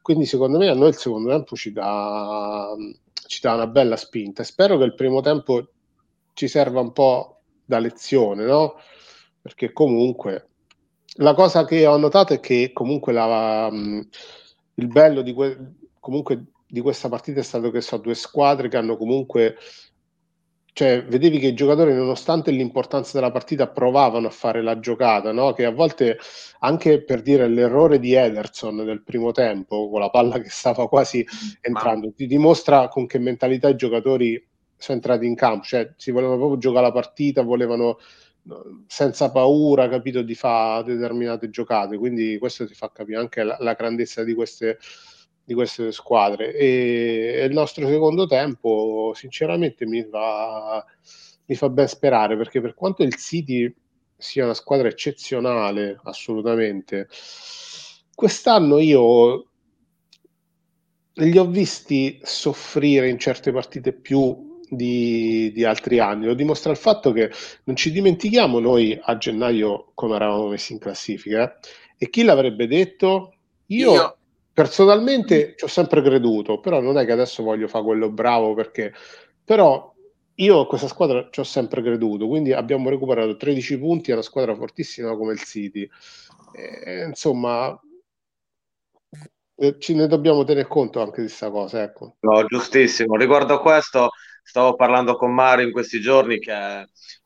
Quindi 0.00 0.24
secondo 0.24 0.58
me 0.58 0.68
a 0.68 0.74
noi 0.74 0.88
il 0.88 0.96
secondo 0.96 1.28
tempo 1.28 1.54
ci 1.54 1.72
dà, 1.72 2.74
ci 3.26 3.40
dà 3.42 3.54
una 3.54 3.66
bella 3.66 3.96
spinta. 3.96 4.42
Spero 4.42 4.78
che 4.78 4.84
il 4.84 4.94
primo 4.94 5.20
tempo 5.20 5.68
ci 6.32 6.48
serva 6.48 6.80
un 6.80 6.92
po' 6.92 7.40
da 7.64 7.78
lezione, 7.78 8.44
no? 8.44 8.76
Perché 9.42 9.72
comunque 9.72 10.48
la 11.16 11.34
cosa 11.34 11.64
che 11.64 11.84
ho 11.86 11.96
notato 11.98 12.32
è 12.32 12.40
che 12.40 12.70
comunque 12.72 13.12
la... 13.12 13.70
Mh, 13.70 14.08
il 14.78 14.86
bello 14.88 15.22
di, 15.22 15.32
que- 15.32 15.74
comunque 16.00 16.46
di 16.66 16.80
questa 16.80 17.08
partita 17.08 17.40
è 17.40 17.44
stato 17.44 17.70
che 17.70 17.80
sono 17.80 18.02
due 18.02 18.14
squadre 18.14 18.68
che 18.68 18.76
hanno 18.76 18.96
comunque 18.96 19.56
cioè 20.72 21.04
vedevi 21.04 21.40
che 21.40 21.48
i 21.48 21.54
giocatori 21.54 21.92
nonostante 21.92 22.52
l'importanza 22.52 23.18
della 23.18 23.32
partita 23.32 23.66
provavano 23.66 24.28
a 24.28 24.30
fare 24.30 24.62
la 24.62 24.78
giocata 24.78 25.32
no? 25.32 25.52
che 25.52 25.64
a 25.64 25.72
volte 25.72 26.18
anche 26.60 27.02
per 27.02 27.22
dire 27.22 27.48
l'errore 27.48 27.98
di 27.98 28.12
Ederson 28.12 28.76
nel 28.76 29.02
primo 29.02 29.32
tempo 29.32 29.88
con 29.90 29.98
la 29.98 30.10
palla 30.10 30.38
che 30.38 30.50
stava 30.50 30.86
quasi 30.88 31.26
entrando 31.60 32.12
ti 32.14 32.26
dimostra 32.26 32.86
con 32.86 33.06
che 33.06 33.18
mentalità 33.18 33.68
i 33.68 33.76
giocatori 33.76 34.40
sono 34.76 34.98
entrati 34.98 35.26
in 35.26 35.34
campo 35.34 35.64
cioè 35.64 35.92
si 35.96 36.12
volevano 36.12 36.36
proprio 36.36 36.58
giocare 36.58 36.86
la 36.86 36.92
partita 36.92 37.42
volevano 37.42 37.98
senza 38.86 39.30
paura, 39.30 39.88
capito, 39.88 40.22
di 40.22 40.34
fare 40.34 40.94
determinate 40.94 41.50
giocate. 41.50 41.98
Quindi 41.98 42.38
questo 42.38 42.66
ti 42.66 42.74
fa 42.74 42.90
capire 42.92 43.18
anche 43.18 43.42
la, 43.42 43.56
la 43.60 43.74
grandezza 43.74 44.24
di 44.24 44.34
queste, 44.34 44.78
di 45.44 45.54
queste 45.54 45.92
squadre. 45.92 46.54
E, 46.54 47.34
e, 47.40 47.44
il 47.44 47.52
nostro 47.52 47.86
secondo 47.86 48.26
tempo, 48.26 49.12
sinceramente, 49.14 49.86
mi 49.86 50.04
fa, 50.04 50.84
mi 51.46 51.54
fa 51.54 51.68
ben 51.68 51.88
sperare 51.88 52.36
perché 52.36 52.60
per 52.60 52.74
quanto 52.74 53.02
il 53.02 53.14
City 53.14 53.74
sia 54.16 54.44
una 54.44 54.54
squadra 54.54 54.88
eccezionale, 54.88 56.00
assolutamente, 56.02 57.08
quest'anno 58.14 58.78
io 58.78 59.46
li 61.14 61.38
ho 61.38 61.46
visti 61.46 62.18
soffrire 62.22 63.08
in 63.08 63.18
certe 63.18 63.52
partite 63.52 63.92
più 63.92 64.47
di, 64.70 65.50
di, 65.52 65.64
altri 65.64 65.98
anni. 65.98 66.26
Lo 66.26 66.34
dimostra 66.34 66.70
il 66.70 66.76
fatto 66.76 67.12
che 67.12 67.30
non 67.64 67.76
ci 67.76 67.90
dimentichiamo 67.90 68.58
noi 68.58 68.98
a 69.00 69.16
gennaio 69.16 69.90
come 69.94 70.16
eravamo 70.16 70.48
messi 70.48 70.72
in 70.72 70.78
classifica. 70.78 71.44
Eh? 71.44 71.68
E 71.98 72.10
chi 72.10 72.22
l'avrebbe 72.22 72.66
detto 72.66 73.34
Io, 73.66 73.92
Io... 73.92 74.16
personalmente 74.52 75.54
ci 75.56 75.64
ho 75.64 75.68
sempre 75.68 76.02
creduto, 76.02 76.60
però 76.60 76.80
non 76.80 76.98
è 76.98 77.04
che 77.04 77.12
adesso 77.12 77.42
voglio 77.42 77.68
fare 77.68 77.84
quello 77.84 78.10
bravo 78.10 78.54
perché... 78.54 78.92
Però 79.44 79.94
io 80.40 80.60
a 80.60 80.66
questa 80.66 80.86
squadra 80.86 81.28
ci 81.30 81.40
ho 81.40 81.44
sempre 81.44 81.82
creduto, 81.82 82.28
quindi 82.28 82.52
abbiamo 82.52 82.90
recuperato 82.90 83.36
13 83.36 83.78
punti, 83.78 84.10
è 84.10 84.12
una 84.12 84.22
squadra 84.22 84.54
fortissima 84.54 85.16
come 85.16 85.32
il 85.32 85.42
City. 85.42 85.88
E, 86.52 87.04
insomma, 87.06 87.76
ci 89.78 89.94
ne 89.94 90.06
dobbiamo 90.06 90.44
tenere 90.44 90.68
conto 90.68 91.00
anche 91.00 91.22
di 91.22 91.26
questa 91.26 91.50
cosa. 91.50 91.82
Ecco. 91.82 92.16
No, 92.20 92.44
giustissimo. 92.44 93.16
Riguardo 93.16 93.54
a 93.54 93.60
questo, 93.60 94.10
stavo 94.48 94.74
parlando 94.76 95.14
con 95.16 95.32
Mario 95.34 95.66
in 95.66 95.72
questi 95.72 96.00
giorni 96.00 96.38
che 96.38 96.52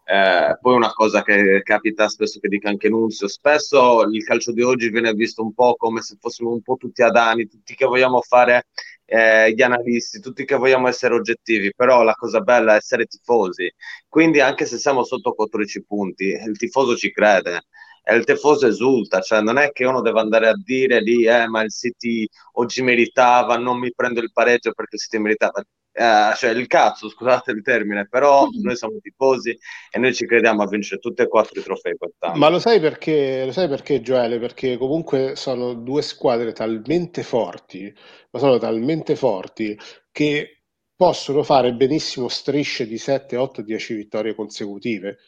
eh, 0.04 0.58
poi 0.60 0.74
una 0.74 0.92
cosa 0.92 1.22
che 1.22 1.62
capita 1.62 2.08
spesso 2.08 2.40
che 2.40 2.48
dica 2.48 2.68
anche 2.68 2.88
Nunzio, 2.88 3.28
spesso 3.28 4.02
il 4.02 4.24
calcio 4.24 4.52
di 4.52 4.60
oggi 4.62 4.90
viene 4.90 5.12
visto 5.12 5.40
un 5.42 5.54
po' 5.54 5.76
come 5.76 6.00
se 6.02 6.16
fossimo 6.18 6.50
un 6.50 6.62
po' 6.62 6.74
tutti 6.76 7.02
adani, 7.02 7.46
tutti 7.46 7.74
che 7.76 7.84
vogliamo 7.86 8.20
fare 8.22 8.66
eh, 9.04 9.52
gli 9.54 9.62
analisti, 9.62 10.18
tutti 10.20 10.44
che 10.44 10.56
vogliamo 10.56 10.88
essere 10.88 11.14
oggettivi, 11.14 11.72
però 11.74 12.02
la 12.02 12.14
cosa 12.14 12.40
bella 12.40 12.72
è 12.72 12.76
essere 12.76 13.06
tifosi, 13.06 13.72
quindi 14.08 14.40
anche 14.40 14.66
se 14.66 14.76
siamo 14.78 15.04
sotto 15.04 15.32
14 15.32 15.84
punti, 15.84 16.24
il 16.24 16.56
tifoso 16.58 16.96
ci 16.96 17.12
crede 17.12 17.66
e 18.02 18.16
il 18.16 18.24
tifoso 18.24 18.66
esulta, 18.66 19.20
cioè 19.20 19.40
non 19.42 19.58
è 19.58 19.70
che 19.70 19.84
uno 19.84 20.00
deve 20.00 20.18
andare 20.20 20.48
a 20.48 20.54
dire 20.60 21.00
lì, 21.00 21.24
eh, 21.24 21.46
ma 21.46 21.62
il 21.62 21.70
City 21.70 22.26
oggi 22.54 22.82
meritava, 22.82 23.56
non 23.56 23.78
mi 23.78 23.92
prendo 23.94 24.18
il 24.20 24.32
pareggio 24.32 24.72
perché 24.72 24.96
il 24.96 25.00
City 25.02 25.18
meritava. 25.18 25.62
Eh, 25.92 26.32
cioè 26.36 26.50
il 26.50 26.66
cazzo, 26.66 27.08
scusate 27.08 27.50
il 27.50 27.62
termine, 27.62 28.08
però 28.08 28.46
noi 28.62 28.76
siamo 28.76 28.98
tifosi 29.00 29.56
e 29.90 29.98
noi 29.98 30.14
ci 30.14 30.26
crediamo 30.26 30.62
a 30.62 30.66
vincere 30.66 31.00
tutti 31.00 31.22
e 31.22 31.28
quattro 31.28 31.60
i 31.60 31.62
trofei 31.62 31.96
quest'anno. 31.96 32.38
Ma 32.38 32.48
lo 32.48 32.58
sai 32.58 32.80
perché, 32.80 33.44
lo 33.44 33.52
sai 33.52 33.68
perché 33.68 34.00
Gioele? 34.00 34.38
Perché 34.38 34.76
comunque 34.76 35.36
sono 35.36 35.74
due 35.74 36.02
squadre 36.02 36.52
talmente 36.52 37.22
forti, 37.22 37.94
ma 38.30 38.38
sono 38.38 38.58
talmente 38.58 39.16
forti 39.16 39.78
che 40.10 40.62
possono 40.96 41.42
fare 41.42 41.74
benissimo 41.74 42.28
strisce 42.28 42.86
di 42.86 42.96
7, 42.98 43.36
8, 43.36 43.62
10 43.62 43.94
vittorie 43.94 44.34
consecutive 44.34 45.18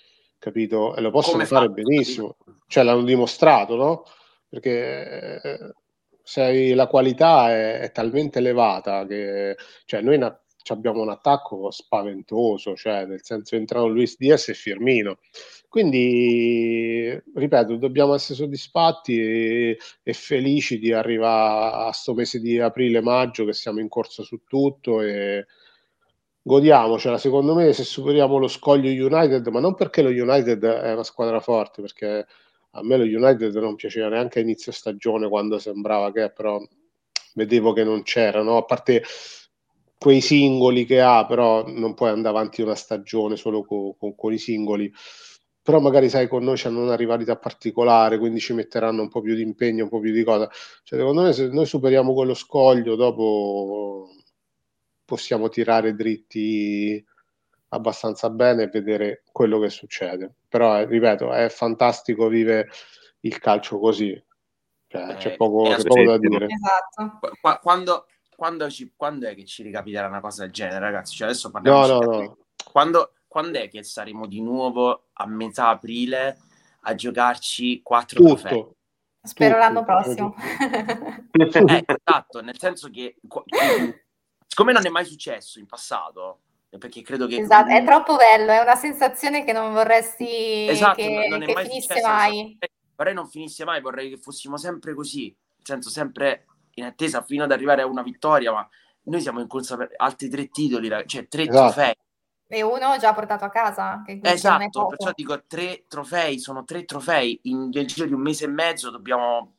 capito? 0.45 0.95
E 0.95 1.01
lo 1.01 1.11
possono 1.11 1.37
Come 1.37 1.47
fare 1.47 1.69
benissimo, 1.71 2.37
cioè 2.67 2.85
l'hanno 2.85 3.03
dimostrato, 3.03 3.77
no? 3.77 4.05
Perché 4.47 5.41
eh, 5.43 5.73
se 6.23 6.75
la 6.75 6.87
qualità 6.87 7.51
è, 7.51 7.79
è, 7.81 7.93
talmente 7.93 8.39
elevata 8.39 9.07
che 9.07 9.57
cioè, 9.87 10.03
noi 10.03 10.19
na- 10.19 10.39
abbiamo 10.73 11.03
un 11.03 11.11
attacco 11.11 11.71
spaventoso, 11.71 12.75
cioè 12.75 13.07
nel 13.07 13.23
senso 13.23 13.57
entrano 13.57 13.87
Luis 13.87 14.17
Diaz 14.17 14.49
e 14.49 14.55
Firmino. 14.55 15.19
Quindi, 15.69 17.21
ripeto, 17.35 17.77
dobbiamo 17.77 18.15
essere 18.15 18.35
soddisfatti 18.37 19.21
e, 19.21 19.79
e 20.03 20.13
felici 20.13 20.79
di 20.79 20.93
arrivare 20.93 21.89
a 21.89 21.93
sto 21.93 22.15
mese 22.15 22.41
di 22.41 22.59
aprile-maggio 22.61 23.45
che 23.45 23.53
siamo 23.53 23.81
in 23.81 23.89
corsa 23.89 24.23
su 24.23 24.43
tutto 24.47 25.01
e, 25.01 25.47
godiamocela. 26.45 27.19
Secondo 27.19 27.55
me, 27.55 27.73
se 27.73 27.85
superiamo 27.85 28.39
lo 28.39 28.49
scoglio 28.49 28.91
United, 28.91 29.47
ma 29.49 29.61
non 29.61 29.75
perché 29.75 30.03
lo 30.03 30.11
United 30.11 30.63
è 30.65 30.93
una 30.93 31.03
squadra 31.03 31.41
forte, 31.41 31.81
perché 31.81 32.27
a 32.73 32.83
me 32.83 32.97
lo 32.97 33.05
United 33.05 33.55
non 33.57 33.75
piaceva 33.77 34.09
neanche 34.09 34.39
a 34.39 34.43
inizio 34.43 34.71
stagione 34.71 35.29
quando 35.29 35.59
sembrava 35.59 36.13
che 36.13 36.31
però 36.31 36.61
vedevo 37.35 37.73
che 37.73 37.85
non 37.85 38.03
c'erano, 38.03 38.59
a 38.59 38.65
parte 38.65 39.03
quei 40.05 40.21
singoli 40.21 40.85
che 40.85 41.01
ha, 41.01 41.25
però 41.25 41.67
non 41.67 41.95
puoi 41.95 42.11
andare 42.11 42.37
avanti 42.37 42.61
una 42.61 42.75
stagione 42.75 43.37
solo 43.37 43.65
con, 43.65 43.97
con, 43.97 44.15
con 44.15 44.35
i 44.35 44.39
singoli. 44.39 44.93
Però 45.63 45.81
magari 45.81 46.11
sai 46.11 46.29
con 46.29 46.45
noi 46.45 46.61
hanno 46.65 46.83
una 46.83 46.95
rivalità 46.95 47.39
particolare, 47.39 48.19
quindi 48.19 48.39
ci 48.39 48.53
metteranno 48.53 49.01
un 49.01 49.09
po' 49.09 49.23
più 49.23 49.35
di 49.35 49.41
impegno, 49.41 49.85
un 49.85 49.89
po' 49.89 50.01
più 50.01 50.13
di 50.13 50.23
cosa. 50.23 50.47
Cioè, 50.83 50.99
secondo 50.99 51.23
me 51.23 51.33
se 51.33 51.49
noi 51.49 51.65
superiamo 51.65 52.13
quello 52.13 52.35
scoglio, 52.35 52.97
dopo 52.97 54.11
possiamo 55.07 55.49
tirare 55.49 55.95
dritti 55.95 57.03
abbastanza 57.69 58.29
bene 58.29 58.65
e 58.65 58.69
vedere 58.69 59.23
quello 59.33 59.59
che 59.59 59.71
succede. 59.71 60.35
Però, 60.51 60.79
eh, 60.81 60.85
ripeto, 60.85 61.33
è 61.33 61.49
fantastico 61.49 62.29
vive 62.29 62.69
il 63.21 63.39
calcio 63.39 63.79
così. 63.79 64.23
Cioè, 64.87 65.13
eh, 65.13 65.15
c'è 65.15 65.37
poco, 65.37 65.63
c'è 65.63 65.83
poco 65.83 66.05
da 66.05 66.19
dire. 66.19 66.45
Esatto. 66.45 67.21
Qu- 67.41 67.59
quando, 67.63 68.05
quando, 68.45 68.69
ci, 68.69 68.93
quando, 68.95 69.27
è 69.27 69.35
che 69.35 69.47
ci 69.47 69.63
ricapiterà 69.63 70.07
una 70.07 70.21
cosa 70.21 70.43
del 70.43 70.53
genere, 70.53 70.79
ragazzi? 70.79 71.17
Cioè, 71.17 71.29
adesso 71.29 71.51
parliamo 71.51 71.87
no, 71.87 71.99
no, 71.99 72.21
no. 72.21 72.39
Quando, 72.63 73.15
quando, 73.27 73.59
è 73.59 73.71
che 73.71 73.83
saremo 73.83 74.27
di 74.27 74.43
nuovo 74.43 75.09
a 75.15 75.27
metà 75.27 75.69
aprile 75.69 76.39
a 76.81 76.95
giocarci 76.95 77.81
quattro 77.83 78.21
Tutto. 78.21 78.35
trofei? 78.35 78.69
Spero 79.23 79.55
tutto, 79.55 79.65
l'anno 79.65 79.85
prossimo. 79.85 80.35
eh, 81.33 81.85
esatto, 81.87 82.43
nel 82.43 82.59
senso 82.59 82.91
che 82.91 83.17
Siccome 84.47 84.73
non 84.73 84.85
è 84.85 84.91
mai 84.91 85.07
successo 85.07 85.59
in 85.59 85.65
passato, 85.65 86.41
perché 86.79 87.01
credo 87.01 87.27
che... 87.27 87.39
Esatto, 87.39 87.71
è 87.71 87.83
troppo 87.83 88.17
bello, 88.17 88.53
è 88.53 88.61
una 88.61 88.77
sensazione 88.77 89.43
che 89.43 89.53
non 89.53 89.73
vorresti 89.73 90.69
esatto, 90.69 90.97
che, 90.97 91.29
non, 91.31 91.39
non 91.39 91.49
che 91.49 91.63
finisse 91.63 92.03
mai. 92.03 92.59
Vorrei 92.95 93.15
non 93.15 93.27
finisse 93.27 93.65
mai, 93.65 93.81
vorrei 93.81 94.11
che 94.11 94.19
fossimo 94.19 94.59
sempre 94.59 94.93
così, 94.93 95.35
nel 95.57 95.67
senso 95.67 95.89
sempre 95.89 96.45
in 96.75 96.85
attesa 96.85 97.23
fino 97.23 97.45
ad 97.45 97.53
arrivare 97.53 97.83
a 97.83 97.87
una 97.87 98.03
vittoria, 98.03 98.53
ma 98.53 98.69
noi 99.05 99.21
siamo 99.21 99.41
in 99.41 99.47
corsa 99.47 99.77
per 99.77 99.93
altri 99.97 100.29
tre 100.29 100.49
titoli, 100.49 100.89
cioè 101.07 101.29
tre 101.29 101.43
esatto. 101.43 101.73
trofei. 101.73 101.95
E 102.47 102.63
uno 102.63 102.97
già 102.99 103.13
portato 103.15 103.45
a 103.45 103.51
casa. 103.51 104.05
esatto, 104.07 104.87
perciò 104.87 105.11
dico 105.15 105.43
tre 105.47 105.85
trofei, 105.89 106.39
sono 106.39 106.65
tre 106.65 106.85
trofei, 106.85 107.39
in, 107.45 107.71
nel 107.73 107.87
giro 107.87 108.07
di 108.07 108.13
un 108.13 108.21
mese 108.21 108.45
e 108.45 108.49
mezzo 108.49 108.91
dobbiamo 108.91 109.57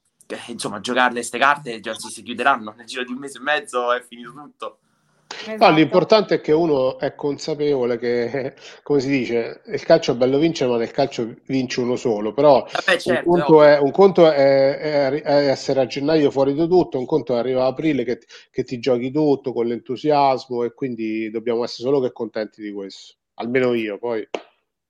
insomma 0.47 0.80
giocarle 0.80 1.16
queste 1.16 1.38
carte, 1.38 1.80
già 1.80 1.93
si, 1.93 2.09
si 2.09 2.24
chiuderanno, 2.24 2.74
nel 2.76 2.86
giro 2.86 3.03
di 3.03 3.11
un 3.11 3.20
mese 3.20 3.38
e 3.38 3.41
mezzo 3.41 3.91
è 3.91 4.01
finito 4.01 4.32
tutto. 4.32 4.80
Esatto. 5.28 5.69
No, 5.69 5.76
l'importante 5.76 6.36
è 6.36 6.41
che 6.41 6.51
uno 6.51 6.97
è 6.97 7.13
consapevole 7.15 7.97
che, 7.97 8.53
come 8.84 8.99
si 8.99 9.09
dice, 9.09 9.61
il 9.65 9.84
calcio 9.84 10.13
è 10.13 10.15
bello 10.15 10.38
vincere, 10.38 10.71
ma 10.71 10.78
nel 10.78 10.91
calcio 10.91 11.36
vince 11.45 11.82
uno 11.82 11.95
solo. 11.95 12.34
Però 12.34 12.61
Vabbè, 12.61 12.97
certo, 12.97 13.30
un 13.30 13.39
conto, 13.39 13.63
è, 13.63 13.80
un 13.80 13.91
conto 13.91 14.32
è, 14.32 14.78
è, 14.78 15.09
è, 15.21 15.49
essere 15.49 15.82
a 15.82 15.86
gennaio 15.86 16.32
fuori 16.32 16.53
di 16.53 16.67
tutto, 16.67 16.97
un 16.97 17.05
conto 17.05 17.36
è 17.36 17.39
arrivare 17.39 17.65
a 17.65 17.69
aprile 17.69 18.03
che, 18.03 18.19
che, 18.51 18.63
ti 18.63 18.80
giochi 18.80 19.11
tutto 19.11 19.53
con 19.53 19.65
l'entusiasmo 19.65 20.63
e 20.63 20.73
quindi 20.73 21.30
dobbiamo 21.30 21.63
essere 21.63 21.84
solo 21.84 21.99
che 21.99 22.11
contenti 22.11 22.61
di 22.61 22.71
questo. 22.71 23.15
Almeno 23.36 23.73
io, 23.73 23.97
poi. 23.97 24.28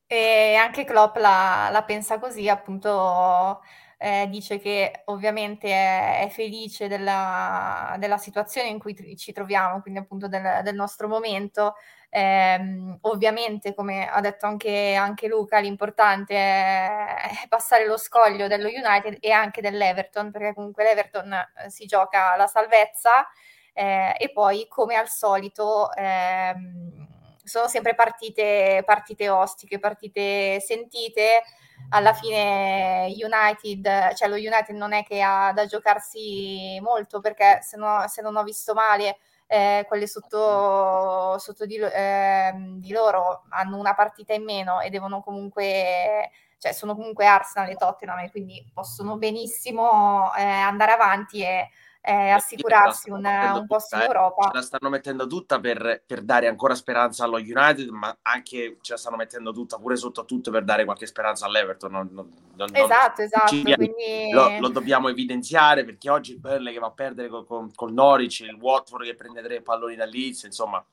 E 0.07 0.53
anche 0.55 0.85
Klopp 0.85 1.15
la, 1.17 1.69
la 1.71 1.83
pensa 1.83 2.19
così, 2.19 2.47
appunto 2.47 3.59
eh, 3.97 4.27
dice 4.29 4.59
che 4.59 5.03
ovviamente 5.05 5.69
è, 5.69 6.23
è 6.25 6.29
felice 6.29 6.87
della, 6.87 7.95
della, 7.97 8.17
situazione 8.17 8.67
in 8.69 8.79
cui 8.79 8.93
t- 8.93 9.15
ci 9.15 9.31
troviamo, 9.31 9.81
quindi 9.81 9.99
appunto 9.99 10.27
del, 10.27 10.61
del 10.63 10.75
nostro 10.75 11.07
momento. 11.07 11.75
Eh, 12.09 12.97
ovviamente, 13.01 13.73
come 13.73 14.07
ha 14.09 14.21
detto 14.21 14.45
anche, 14.45 14.95
anche 14.95 15.27
Luca, 15.27 15.59
l'importante 15.59 16.33
è, 16.33 17.41
è, 17.43 17.47
passare 17.49 17.85
lo 17.85 17.97
scoglio 17.97 18.47
dello 18.47 18.67
United 18.67 19.17
e 19.19 19.31
anche 19.31 19.61
dell'Everton, 19.61 20.31
perché 20.31 20.53
comunque 20.53 20.83
l'Everton 20.83 21.33
eh, 21.33 21.69
si 21.69 21.85
gioca 21.85 22.35
la 22.37 22.47
salvezza 22.47 23.27
eh, 23.73 24.15
e 24.17 24.31
poi, 24.31 24.67
come 24.69 24.95
al 24.95 25.09
solito, 25.09 25.91
ehm, 25.93 27.07
sono 27.45 27.67
sempre 27.67 27.95
partite, 27.95 28.83
partite 28.85 29.29
ostiche, 29.29 29.79
partite 29.79 30.59
sentite. 30.59 31.43
Alla 31.89 32.13
fine 32.13 33.05
United, 33.07 34.13
cioè 34.15 34.27
lo 34.27 34.35
United 34.35 34.75
non 34.75 34.93
è 34.93 35.03
che 35.03 35.21
ha 35.21 35.51
da 35.53 35.65
giocarsi 35.65 36.79
molto 36.81 37.19
perché 37.19 37.59
se, 37.61 37.77
no, 37.77 38.05
se 38.07 38.21
non 38.21 38.35
ho 38.35 38.43
visto 38.43 38.73
male 38.73 39.17
eh, 39.47 39.85
quelle 39.87 40.07
sotto, 40.07 41.37
sotto 41.37 41.65
di, 41.65 41.75
eh, 41.75 42.53
di, 42.55 42.91
loro 42.91 43.43
hanno 43.49 43.77
una 43.77 43.93
partita 43.93 44.33
in 44.33 44.43
meno 44.43 44.79
e 44.81 44.89
devono 44.89 45.21
comunque, 45.21 46.31
cioè 46.57 46.71
sono 46.71 46.95
comunque 46.95 47.27
Arsenal 47.27 47.69
e 47.69 47.75
Tottenham 47.75 48.19
e 48.19 48.31
quindi 48.31 48.65
possono 48.73 49.17
benissimo 49.17 50.33
eh, 50.35 50.43
andare 50.43 50.93
avanti 50.93 51.43
e 51.43 51.69
eh, 52.05 52.29
assicurarsi 52.29 53.09
un, 53.09 53.25
un, 53.25 53.65
posto 53.67 53.95
in 53.95 54.01
eh. 54.01 54.05
Europa. 54.05 54.49
Ce 54.51 54.57
la 54.57 54.61
stanno 54.61 54.89
mettendo 54.89 55.25
tutta 55.25 55.59
per, 55.59 56.03
per, 56.05 56.21
dare 56.21 56.47
ancora 56.47 56.75
speranza 56.75 57.23
allo 57.23 57.37
United, 57.37 57.89
ma 57.89 58.15
anche 58.21 58.77
ce 58.81 58.93
la 58.93 58.97
stanno 58.97 59.15
mettendo 59.15 59.51
tutta 59.51 59.77
pure 59.77 59.95
sotto 59.95 60.25
tutto 60.25 60.51
per 60.51 60.63
dare 60.63 60.85
qualche 60.85 61.07
speranza 61.07 61.45
all'Everton. 61.45 61.91
Non, 61.91 62.09
non, 62.11 62.31
non, 62.55 62.69
esatto, 62.71 63.23
esatto. 63.23 63.47
Quindi... 63.47 64.31
Lo, 64.31 64.59
lo, 64.59 64.69
dobbiamo 64.69 65.09
evidenziare 65.09 65.83
perché 65.83 66.09
oggi 66.09 66.33
il 66.33 66.39
Burnley 66.39 66.73
che 66.73 66.79
va 66.79 66.87
a 66.87 66.91
perdere 66.91 67.27
con, 67.27 67.45
con, 67.45 67.73
con 67.73 67.93
Norwich, 67.93 68.41
il 68.41 68.53
Watford 68.53 69.03
che 69.03 69.15
prende 69.15 69.41
tre 69.41 69.61
palloni 69.61 69.95
da 69.95 70.05
Leeds, 70.05 70.43
insomma 70.43 70.83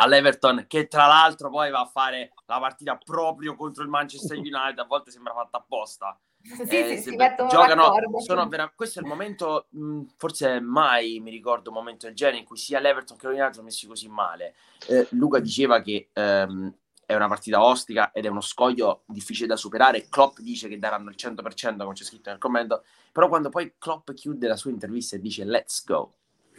all'Everton 0.00 0.66
che 0.68 0.86
tra 0.86 1.06
l'altro 1.06 1.50
poi 1.50 1.70
va 1.70 1.80
a 1.80 1.86
fare 1.86 2.32
la 2.46 2.60
partita 2.60 2.96
proprio 2.96 3.56
contro 3.56 3.82
il 3.82 3.88
Manchester 3.88 4.36
United 4.36 4.78
a 4.78 4.84
volte 4.84 5.10
sembra 5.10 5.32
fatta 5.32 5.58
apposta 5.58 6.16
sì, 6.42 6.76
eh, 6.76 6.96
sì, 6.96 7.10
si 7.10 7.16
giocano, 7.48 7.92
sono 8.18 8.48
vera- 8.48 8.72
questo 8.74 9.00
è 9.00 9.02
il 9.02 9.08
momento, 9.08 9.66
mh, 9.70 10.02
forse 10.16 10.60
mai 10.60 11.20
mi 11.20 11.30
ricordo 11.30 11.70
un 11.70 11.76
momento 11.76 12.06
del 12.06 12.14
genere 12.14 12.38
in 12.38 12.44
cui 12.44 12.56
sia 12.56 12.78
l'Everton 12.80 13.16
che 13.16 13.26
l'United 13.26 13.52
sono 13.52 13.66
messi 13.66 13.86
così 13.86 14.08
male. 14.08 14.54
Eh, 14.86 15.06
Luca 15.10 15.40
diceva 15.40 15.80
che 15.80 16.08
ehm, 16.12 16.74
è 17.04 17.14
una 17.14 17.28
partita 17.28 17.62
ostica 17.64 18.12
ed 18.12 18.26
è 18.26 18.28
uno 18.28 18.40
scoglio 18.40 19.02
difficile 19.06 19.46
da 19.46 19.56
superare. 19.56 20.08
Klopp 20.08 20.38
dice 20.40 20.68
che 20.68 20.78
daranno 20.78 21.10
il 21.10 21.16
100%, 21.16 21.84
come 21.84 21.94
c'è 21.94 22.04
scritto 22.04 22.30
nel 22.30 22.38
commento, 22.38 22.84
però 23.12 23.28
quando 23.28 23.48
poi 23.48 23.74
Klopp 23.78 24.12
chiude 24.12 24.46
la 24.46 24.56
sua 24.56 24.70
intervista 24.70 25.16
e 25.16 25.20
dice 25.20 25.44
let's 25.44 25.84
go, 25.84 26.12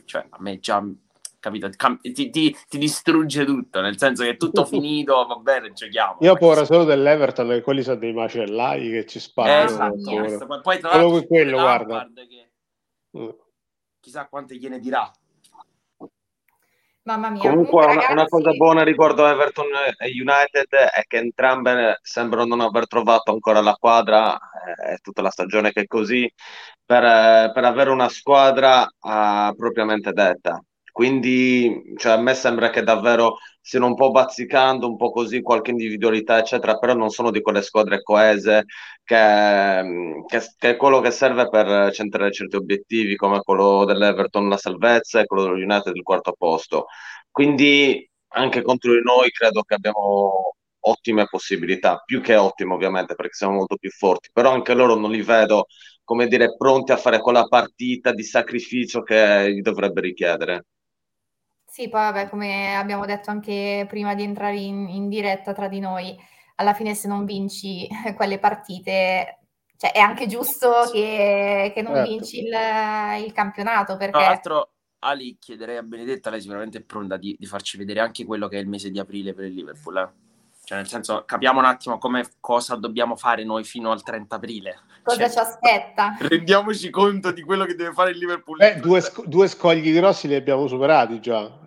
cioè 0.05 0.25
a 0.29 0.37
me 0.39 0.59
già 0.59 0.83
capito? 1.39 1.69
Ti, 1.69 2.29
ti, 2.29 2.29
ti, 2.29 2.77
distrugge 2.77 3.45
tutto, 3.45 3.81
nel 3.81 3.97
senso 3.97 4.23
che 4.23 4.31
è 4.31 4.37
tutto 4.37 4.65
finito, 4.65 5.25
va 5.25 5.35
bene, 5.35 5.71
giochiamo. 5.71 6.17
Io 6.21 6.33
ho 6.33 6.37
paura 6.37 6.65
solo 6.65 6.83
dell'Everton, 6.83 7.47
che 7.49 7.61
quelli 7.61 7.81
sono 7.81 7.97
dei 7.97 8.13
macellai 8.13 8.89
che 8.89 9.05
ci 9.05 9.19
sparano. 9.19 9.95
Eh, 9.95 10.25
esatto, 10.25 10.61
poi 10.61 10.79
tra 10.79 10.95
l'altro 10.95 11.25
quello, 11.25 11.57
guarda. 11.57 12.07
Che... 12.13 13.17
Mm. 13.17 13.29
Chissà 13.99 14.27
quante 14.27 14.55
gliene 14.55 14.79
dirà. 14.79 15.11
Mamma 17.03 17.29
mia. 17.29 17.41
Comunque, 17.41 17.85
una, 17.85 17.93
ragazzi... 17.93 18.11
una, 18.11 18.25
cosa 18.25 18.51
buona 18.51 18.83
riguardo 18.83 19.25
Everton 19.25 19.67
e 19.97 20.09
United 20.09 20.71
è 20.73 21.03
che 21.07 21.17
entrambe 21.17 21.97
sembrano 22.03 22.55
non 22.55 22.61
aver 22.61 22.87
trovato 22.87 23.31
ancora 23.31 23.61
la 23.61 23.73
quadra, 23.73 24.37
è 24.75 24.97
tutta 25.01 25.21
la 25.21 25.31
stagione 25.31 25.71
che 25.71 25.81
è 25.81 25.87
così, 25.87 26.31
per, 26.85 27.51
per 27.51 27.63
avere 27.63 27.89
una 27.89 28.09
squadra 28.09 28.81
uh, 28.81 29.55
propriamente 29.55 30.11
detta. 30.11 30.61
Quindi 30.91 31.93
cioè, 31.97 32.13
a 32.13 32.17
me 32.21 32.33
sembra 32.33 32.69
che 32.69 32.83
davvero 32.83 33.37
stiano 33.61 33.87
un 33.87 33.95
po' 33.95 34.11
bazzicando, 34.11 34.87
un 34.87 34.95
po' 34.97 35.11
così, 35.11 35.41
qualche 35.41 35.71
individualità, 35.71 36.39
eccetera, 36.39 36.77
però 36.77 36.93
non 36.93 37.09
sono 37.09 37.31
di 37.31 37.41
quelle 37.41 37.61
squadre 37.61 38.01
coese 38.01 38.65
che, 39.03 39.83
che, 40.27 40.39
che 40.57 40.69
è 40.71 40.75
quello 40.77 40.99
che 41.01 41.11
serve 41.11 41.49
per 41.49 41.91
centrare 41.93 42.31
certi 42.31 42.55
obiettivi, 42.55 43.15
come 43.15 43.39
quello 43.41 43.85
dell'Everton 43.85 44.49
la 44.49 44.57
salvezza 44.57 45.19
e 45.19 45.25
quello 45.25 45.43
dello 45.43 45.55
United 45.55 45.95
il 45.95 46.03
quarto 46.03 46.33
posto. 46.37 46.85
Quindi 47.31 48.07
anche 48.31 48.61
contro 48.61 48.93
di 48.93 49.01
noi 49.01 49.29
credo 49.31 49.63
che 49.63 49.73
abbiamo 49.75 50.53
ottime 50.81 51.25
possibilità, 51.27 52.01
più 52.05 52.21
che 52.21 52.35
ottime 52.35 52.73
ovviamente 52.73 53.15
perché 53.15 53.33
siamo 53.33 53.55
molto 53.55 53.75
più 53.75 53.89
forti, 53.89 54.29
però 54.31 54.51
anche 54.51 54.73
loro 54.73 54.95
non 54.95 55.11
li 55.11 55.21
vedo, 55.21 55.65
come 56.03 56.27
dire, 56.27 56.55
pronti 56.55 56.91
a 56.91 56.97
fare 56.97 57.19
quella 57.19 57.43
partita 57.47 58.11
di 58.13 58.23
sacrificio 58.23 59.01
che 59.01 59.51
gli 59.53 59.61
dovrebbe 59.61 60.01
richiedere. 60.01 60.65
Sì, 61.69 61.87
poi 61.87 62.01
vabbè, 62.01 62.29
come 62.29 62.75
abbiamo 62.75 63.05
detto 63.05 63.29
anche 63.29 63.85
prima 63.87 64.15
di 64.15 64.23
entrare 64.23 64.57
in, 64.57 64.89
in 64.89 65.07
diretta 65.07 65.53
tra 65.53 65.67
di 65.67 65.79
noi, 65.79 66.17
alla 66.55 66.73
fine 66.73 66.95
se 66.95 67.07
non 67.07 67.25
vinci 67.25 67.87
quelle 68.17 68.39
partite, 68.39 69.39
cioè 69.77 69.91
è 69.91 69.99
anche 69.99 70.25
giusto 70.25 70.89
che, 70.91 71.71
che 71.73 71.81
non 71.83 71.93
certo. 71.93 72.09
vinci 72.09 72.39
il, 72.39 72.53
il, 73.23 73.31
campionato. 73.33 73.97
Perché... 73.97 74.17
Tra 74.17 74.27
l'altro, 74.27 74.71
Ali, 74.99 75.37
chiederei 75.39 75.77
a 75.77 75.83
Benedetta, 75.83 76.31
lei 76.31 76.41
sicuramente 76.41 76.79
è 76.79 76.81
pronta 76.81 77.17
di, 77.17 77.35
di, 77.39 77.45
farci 77.45 77.77
vedere 77.77 77.99
anche 77.99 78.25
quello 78.25 78.47
che 78.47 78.57
è 78.57 78.61
il 78.61 78.67
mese 78.67 78.89
di 78.89 78.99
aprile 78.99 79.33
per 79.33 79.45
il 79.45 79.53
Liverpool. 79.53 79.97
Eh? 79.97 80.27
Cioè, 80.69 80.77
nel 80.77 80.87
senso, 80.87 81.23
capiamo 81.25 81.59
un 81.59 81.65
attimo 81.65 81.97
come, 81.97 82.27
cosa 82.39 82.75
dobbiamo 82.75 83.15
fare 83.15 83.43
noi 83.43 83.63
fino 83.63 83.91
al 83.91 84.03
30 84.03 84.35
aprile. 84.35 84.79
Cosa 85.01 85.21
cioè, 85.21 85.29
ci 85.29 85.39
aspetta? 85.39 86.17
Rendiamoci 86.19 86.89
conto 86.89 87.31
di 87.31 87.41
quello 87.41 87.65
che 87.65 87.75
deve 87.75 87.93
fare 87.93 88.11
il 88.11 88.17
Liverpool. 88.17 88.57
Beh, 88.57 88.79
due, 88.79 89.01
sc- 89.01 89.25
due 89.25 89.47
scogli 89.47 89.93
grossi 89.93 90.27
li 90.27 90.35
abbiamo 90.35 90.67
superati 90.67 91.19
già. 91.19 91.58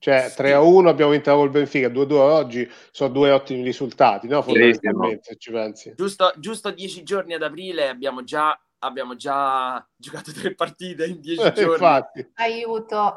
Cioè, 0.00 0.32
3 0.34 0.54
a 0.54 0.62
1 0.62 0.88
abbiamo 0.88 1.10
vinto 1.10 1.34
col 1.34 1.50
Benfica, 1.50 1.90
2 1.90 2.02
a 2.02 2.06
2 2.06 2.18
oggi 2.18 2.70
sono 2.90 3.12
due 3.12 3.30
ottimi 3.32 3.62
risultati, 3.62 4.28
no? 4.28 4.40
Fondamentalmente, 4.40 5.20
se 5.24 5.36
ci 5.36 5.52
pensi. 5.52 5.92
Giusto, 5.94 6.32
giusto 6.38 6.70
10 6.70 7.02
giorni 7.02 7.34
ad 7.34 7.42
aprile 7.42 7.86
abbiamo 7.86 8.24
già, 8.24 8.58
abbiamo 8.78 9.14
già 9.14 9.86
giocato 9.94 10.32
tre 10.32 10.54
partite 10.54 11.04
in 11.04 11.20
10 11.20 11.52
giorni. 11.52 11.72
Infatti. 11.72 12.30
Aiuto. 12.36 13.14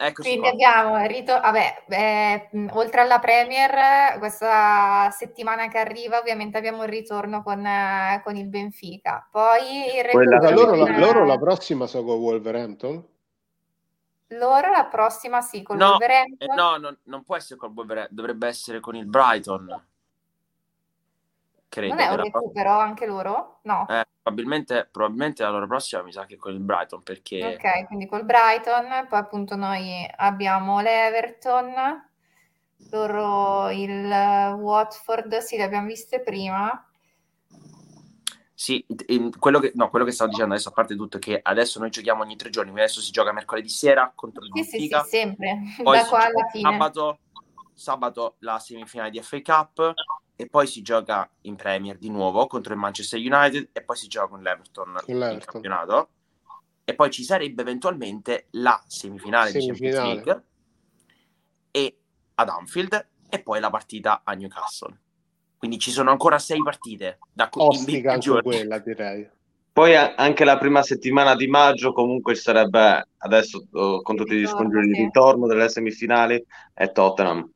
Eccoci 0.00 0.28
Quindi 0.28 0.40
qua. 0.40 0.50
abbiamo, 0.50 1.06
rito- 1.06 1.40
vabbè, 1.40 1.84
eh, 1.88 2.48
oltre 2.72 3.00
alla 3.00 3.18
Premier, 3.18 4.18
questa 4.18 5.08
settimana 5.10 5.68
che 5.68 5.78
arriva 5.78 6.18
ovviamente 6.18 6.58
abbiamo 6.58 6.82
il 6.82 6.90
ritorno 6.90 7.42
con, 7.42 7.64
eh, 7.64 8.20
con 8.22 8.36
il 8.36 8.48
Benfica. 8.48 9.26
Poi 9.28 9.96
il 9.96 10.04
recupero 10.04 10.50
loro, 10.50 10.74
la, 10.76 10.98
loro 10.98 11.24
la 11.24 11.38
prossima 11.38 11.86
so 11.86 12.04
con 12.04 12.18
Wolverhampton? 12.18 13.16
Loro 14.32 14.70
la 14.70 14.84
prossima 14.84 15.40
sì, 15.40 15.62
con 15.62 15.78
no, 15.78 15.90
Wolverhampton. 15.90 16.50
Eh, 16.50 16.54
no, 16.54 16.76
non, 16.76 16.98
non 17.04 17.24
può 17.24 17.36
essere 17.36 17.58
col 17.58 17.72
Wolverhampton, 17.74 18.14
dovrebbe 18.14 18.46
essere 18.46 18.80
con 18.80 18.94
il 18.94 19.06
Brighton. 19.06 19.84
Credo. 21.68 21.94
Non 21.94 22.02
è 22.02 22.08
un 22.08 22.16
recupero 22.16 22.70
pro- 22.70 22.78
anche 22.78 23.06
loro? 23.06 23.58
No. 23.62 23.86
Eh, 23.88 24.06
probabilmente, 24.22 24.88
probabilmente 24.90 25.42
la 25.42 25.50
loro 25.50 25.66
prossima 25.66 26.02
mi 26.02 26.12
sa 26.12 26.24
che 26.24 26.36
con 26.36 26.52
il 26.52 26.60
Brighton 26.60 27.02
perché... 27.02 27.54
Ok, 27.54 27.86
quindi 27.86 28.06
col 28.06 28.24
Brighton, 28.24 29.06
poi 29.08 29.18
appunto 29.18 29.54
noi 29.54 30.06
abbiamo 30.16 30.80
l'Everton, 30.80 32.08
loro 32.90 33.68
il 33.70 34.08
Watford, 34.58 35.38
sì, 35.38 35.56
le 35.56 35.64
abbiamo 35.64 35.86
viste 35.86 36.20
prima. 36.20 36.87
Sì, 38.60 38.84
quello 39.38 39.60
che, 39.60 39.70
no, 39.76 39.88
quello 39.88 40.04
che 40.04 40.10
stavo 40.10 40.30
dicendo 40.30 40.52
adesso, 40.52 40.70
a 40.70 40.72
parte 40.72 40.96
tutto, 40.96 41.18
è 41.18 41.20
che 41.20 41.38
adesso 41.40 41.78
noi 41.78 41.90
giochiamo 41.90 42.22
ogni 42.22 42.34
tre 42.34 42.50
giorni, 42.50 42.72
adesso 42.72 43.00
si 43.00 43.12
gioca 43.12 43.30
mercoledì 43.30 43.68
sera 43.68 44.10
contro 44.12 44.42
il 44.42 44.50
sì, 44.52 44.60
Benfica. 44.60 45.04
Sì, 45.04 45.04
sì, 45.04 45.16
sempre, 45.16 45.58
poi 45.80 45.96
da 45.96 46.04
qua 46.06 46.24
alla 46.24 46.48
fine. 46.50 46.68
Sabato, 46.68 47.18
sabato 47.72 48.34
la 48.40 48.58
semifinale 48.58 49.10
di 49.10 49.22
FA 49.22 49.40
Cup 49.42 49.94
e 50.34 50.48
poi 50.48 50.66
si 50.66 50.82
gioca 50.82 51.30
in 51.42 51.54
Premier 51.54 51.98
di 51.98 52.10
nuovo 52.10 52.48
contro 52.48 52.72
il 52.72 52.80
Manchester 52.80 53.20
United 53.20 53.68
e 53.72 53.82
poi 53.84 53.96
si 53.96 54.08
gioca 54.08 54.26
con 54.26 54.42
l'Everton, 54.42 54.92
l'Everton. 55.06 55.32
in 55.34 55.44
campionato 55.44 56.08
e 56.82 56.96
poi 56.96 57.12
ci 57.12 57.22
sarebbe 57.22 57.62
eventualmente 57.62 58.48
la 58.50 58.82
semifinale, 58.88 59.52
semifinale. 59.52 59.78
di 59.78 59.88
Champions 59.88 60.24
League 60.24 60.44
e 61.70 61.98
ad 62.34 62.48
Anfield 62.48 63.08
e 63.28 63.40
poi 63.40 63.60
la 63.60 63.70
partita 63.70 64.22
a 64.24 64.32
Newcastle. 64.32 64.98
Quindi 65.58 65.78
ci 65.78 65.90
sono 65.90 66.10
ancora 66.10 66.38
sei 66.38 66.62
partite 66.62 67.18
da 67.32 67.48
Ostica 67.50 68.12
anche 68.12 68.20
giorni. 68.22 68.42
quella, 68.42 68.78
direi. 68.78 69.28
Poi 69.72 69.94
anche 69.94 70.44
la 70.44 70.56
prima 70.58 70.82
settimana 70.82 71.34
di 71.34 71.46
maggio 71.46 71.92
comunque 71.92 72.34
sarebbe 72.34 73.08
adesso 73.18 73.64
oh, 73.72 74.02
con 74.02 74.16
tutti 74.16 74.36
gli 74.36 74.46
scontri 74.46 74.86
di 74.86 74.94
ritorno 74.98 75.46
delle 75.46 75.68
semifinali 75.68 76.44
è 76.74 76.90
Tottenham. 76.90 77.48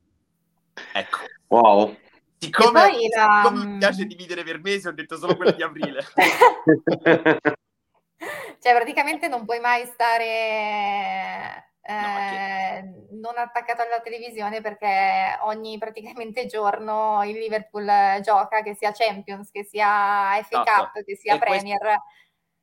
Ecco. 0.93 1.17
Wow. 1.47 1.95
Siccome, 2.37 2.91
la... 3.15 3.41
siccome 3.43 3.65
mi 3.65 3.77
piace 3.77 4.05
dividere 4.05 4.43
per 4.43 4.61
mesi, 4.61 4.87
ho 4.87 4.93
detto 4.93 5.17
solo 5.17 5.35
quello 5.35 5.51
di 5.51 5.63
aprile. 5.63 6.03
cioè, 8.59 8.73
praticamente 8.73 9.27
non 9.27 9.45
puoi 9.45 9.59
mai 9.59 9.85
stare 9.85 11.72
eh, 11.85 12.81
non 13.11 13.37
attaccato 13.37 13.81
alla 13.81 13.99
televisione 14.01 14.61
perché 14.61 15.37
ogni 15.41 15.77
praticamente 15.77 16.45
giorno 16.45 17.21
il 17.25 17.37
Liverpool 17.37 17.85
gioca, 18.21 18.61
che 18.63 18.73
sia 18.73 18.93
Champions, 18.93 19.51
che 19.51 19.65
sia 19.65 20.41
FA 20.43 20.57
no, 20.57 20.63
Cup, 20.63 21.03
che 21.03 21.17
sia 21.17 21.35
e 21.35 21.39
Premier. 21.39 21.77
Questo, 21.79 22.03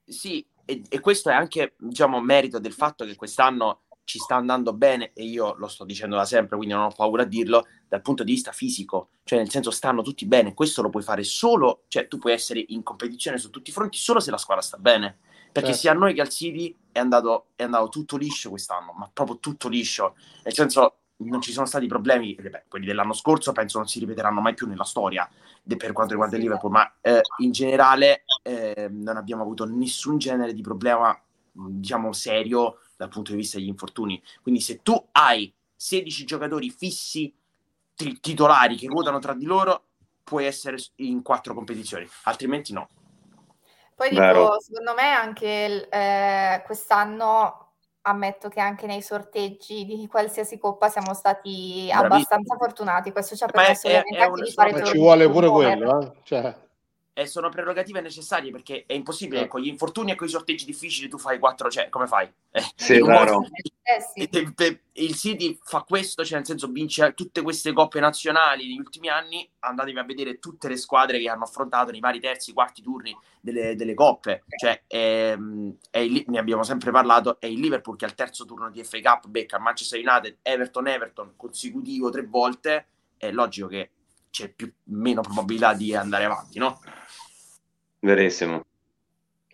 sì, 0.05 0.47
e, 0.65 0.83
e, 0.89 1.01
questo 1.01 1.29
è 1.29 1.35
anche 1.35 1.75
diciamo, 1.77 2.19
merito 2.21 2.59
del 2.59 2.73
fatto 2.73 3.05
che 3.05 3.15
quest'anno 3.15 3.83
ci 4.05 4.19
sta 4.19 4.37
andando 4.37 4.73
bene 4.73 5.13
e 5.13 5.25
io 5.25 5.55
lo 5.55 5.69
sto 5.69 5.85
dicendo 5.85 6.17
da 6.17 6.25
sempre, 6.25 6.57
quindi 6.57 6.75
non 6.75 6.85
ho 6.85 6.91
paura 6.91 7.23
a 7.23 7.27
dirlo, 7.27 7.67
dal 7.87 8.01
punto 8.01 8.25
di 8.25 8.33
vista 8.33 8.53
fisico, 8.53 9.11
cioè 9.23 9.39
nel 9.39 9.51
senso 9.51 9.71
stanno 9.71 10.03
tutti 10.03 10.27
bene, 10.27 10.55
questo 10.55 10.83
lo 10.83 10.89
puoi 10.89 11.03
fare 11.03 11.23
solo, 11.23 11.85
cioè 11.89 12.09
tu 12.09 12.19
puoi 12.19 12.33
essere 12.33 12.65
in 12.69 12.83
competizione 12.83 13.39
su 13.39 13.51
tutti 13.51 13.71
i 13.71 13.73
fronti 13.73 13.99
solo 13.99 14.19
se 14.19 14.31
la 14.31 14.39
squadra 14.39 14.65
sta 14.65 14.79
bene 14.79 15.19
perché 15.53 15.71
certo. 15.71 15.81
sia 15.81 15.91
a 15.93 15.95
noi 15.95 16.15
che 16.15 16.21
al 16.21 16.29
City 16.29 16.77
è 16.93 16.99
andato, 16.99 17.49
è 17.57 17.65
andato 17.65 17.89
tutto 17.89 18.17
liscio 18.17 18.51
quest'anno, 18.51 18.93
ma 18.93 19.11
proprio 19.13 19.39
tutto 19.39 19.69
liscio. 19.69 20.15
Nel 20.45 20.55
senso, 20.55 20.95
non 21.19 21.41
ci 21.41 21.53
sono 21.53 21.67
stati 21.67 21.87
problemi, 21.87 22.35
beh, 22.35 22.65
quelli 22.69 22.87
dell'anno 22.87 23.13
scorso 23.13 23.53
penso 23.53 23.79
non 23.79 23.89
si 23.89 23.99
ripeteranno 23.99 24.41
mai 24.41 24.55
più 24.55 24.67
nella 24.67 24.85
storia 24.85 25.29
de, 25.63 25.77
per 25.77 25.93
quanto 25.93 26.13
riguarda 26.13 26.37
il 26.37 26.43
Liverpool, 26.43 26.73
ma 26.73 26.93
eh, 27.01 27.21
in 27.39 27.53
generale 27.53 28.25
eh, 28.43 28.89
non 28.91 29.17
abbiamo 29.17 29.43
avuto 29.43 29.65
nessun 29.67 30.19
genere 30.19 30.55
di 30.55 30.63
problema, 30.63 31.19
diciamo, 31.53 32.13
serio 32.13 32.79
dal 32.97 33.09
punto 33.09 33.33
di 33.33 33.39
vista 33.39 33.59
degli 33.59 33.69
infortuni. 33.69 34.23
Quindi 34.43 34.61
se 34.61 34.81
tu 34.83 35.09
hai 35.13 35.53
16 35.75 36.25
giocatori 36.25 36.71
fissi 36.71 37.35
t- 37.95 38.21
titolari 38.21 38.77
che 38.77 38.87
ruotano 38.87 39.19
tra 39.19 39.35
di 39.35 39.45
loro, 39.45 39.85
puoi 40.23 40.45
essere 40.45 40.77
in 40.97 41.23
quattro 41.23 41.55
competizioni, 41.55 42.09
altrimenti 42.25 42.73
no. 42.73 42.89
Poi 44.01 44.09
dico, 44.09 44.59
secondo 44.61 44.95
me 44.95 45.11
anche 45.13 45.87
eh, 45.91 46.63
quest'anno 46.65 47.73
ammetto 48.01 48.49
che 48.49 48.59
anche 48.59 48.87
nei 48.87 49.03
sorteggi 49.03 49.85
di 49.85 50.07
qualsiasi 50.07 50.57
coppa 50.57 50.89
siamo 50.89 51.13
stati 51.13 51.85
Bravissimo. 51.89 52.01
abbastanza 52.01 52.57
fortunati. 52.57 53.13
Questo 53.13 53.37
ci 53.37 53.45
ha 53.45 53.47
permesso 53.47 53.89
è, 53.89 54.03
è, 54.03 54.27
è 54.27 54.31
di 54.31 54.51
fare 54.53 54.85
Ci 54.87 54.97
vuole 54.97 55.29
pure 55.29 55.51
quello, 55.51 56.01
eh? 56.01 56.13
cioè 56.23 56.55
e 57.13 57.27
sono 57.27 57.49
prerogative 57.49 58.01
necessarie 58.01 58.51
perché 58.51 58.85
è 58.87 58.93
impossibile, 58.93 59.47
con 59.47 59.61
gli 59.61 59.67
infortuni 59.67 60.13
e 60.13 60.15
con 60.15 60.27
i 60.27 60.31
sorteggi 60.31 60.65
difficili 60.65 61.09
tu 61.09 61.19
fai 61.19 61.39
quattro, 61.39 61.71
cioè 61.71 61.89
come 61.89 62.07
fai? 62.07 62.31
Eh, 62.51 62.65
sì, 62.75 62.99
modo, 63.01 63.45
eh, 63.83 64.01
sì. 64.15 64.81
Il 64.93 65.15
City 65.17 65.59
fa 65.63 65.83
questo, 65.83 66.25
cioè 66.25 66.39
nel 66.39 66.47
senso 66.47 66.69
vince 66.69 67.13
tutte 67.15 67.43
queste 67.43 67.73
coppe 67.73 68.01
nazionali 68.01 68.67
negli 68.67 68.79
ultimi 68.79 69.09
anni, 69.09 69.49
andatevi 69.61 69.99
a 69.99 70.05
vedere 70.05 70.39
tutte 70.39 70.69
le 70.69 70.77
squadre 70.77 71.19
che 71.19 71.29
hanno 71.29 71.45
affrontato 71.45 71.91
nei 71.91 72.01
vari 72.01 72.21
terzi, 72.21 72.53
quarti 72.53 72.83
turni 72.83 73.17
delle, 73.41 73.75
delle 73.75 73.95
coppe, 73.95 74.45
cioè 74.57 74.83
è, 74.87 75.37
è 75.91 75.99
il, 75.99 76.25
ne 76.27 76.39
abbiamo 76.39 76.63
sempre 76.63 76.91
parlato, 76.91 77.41
è 77.41 77.47
il 77.47 77.59
Liverpool 77.59 77.97
che 77.97 78.05
al 78.05 78.15
terzo 78.15 78.45
turno 78.45 78.71
di 78.71 78.83
FA 78.85 79.01
Cup 79.01 79.27
becca 79.27 79.59
Manchester 79.59 79.99
United, 79.99 80.39
Everton, 80.43 80.87
Everton 80.87 81.33
consecutivo 81.37 82.11
tre 82.11 82.25
volte 82.25 82.87
è 83.17 83.31
logico 83.31 83.67
che 83.67 83.91
c'è 84.31 84.49
più, 84.49 84.73
meno 84.85 85.23
probabilità 85.23 85.75
di 85.75 85.95
andare 85.95 86.25
avanti, 86.25 86.59
no? 86.59 86.81
Verissimo. 88.01 88.65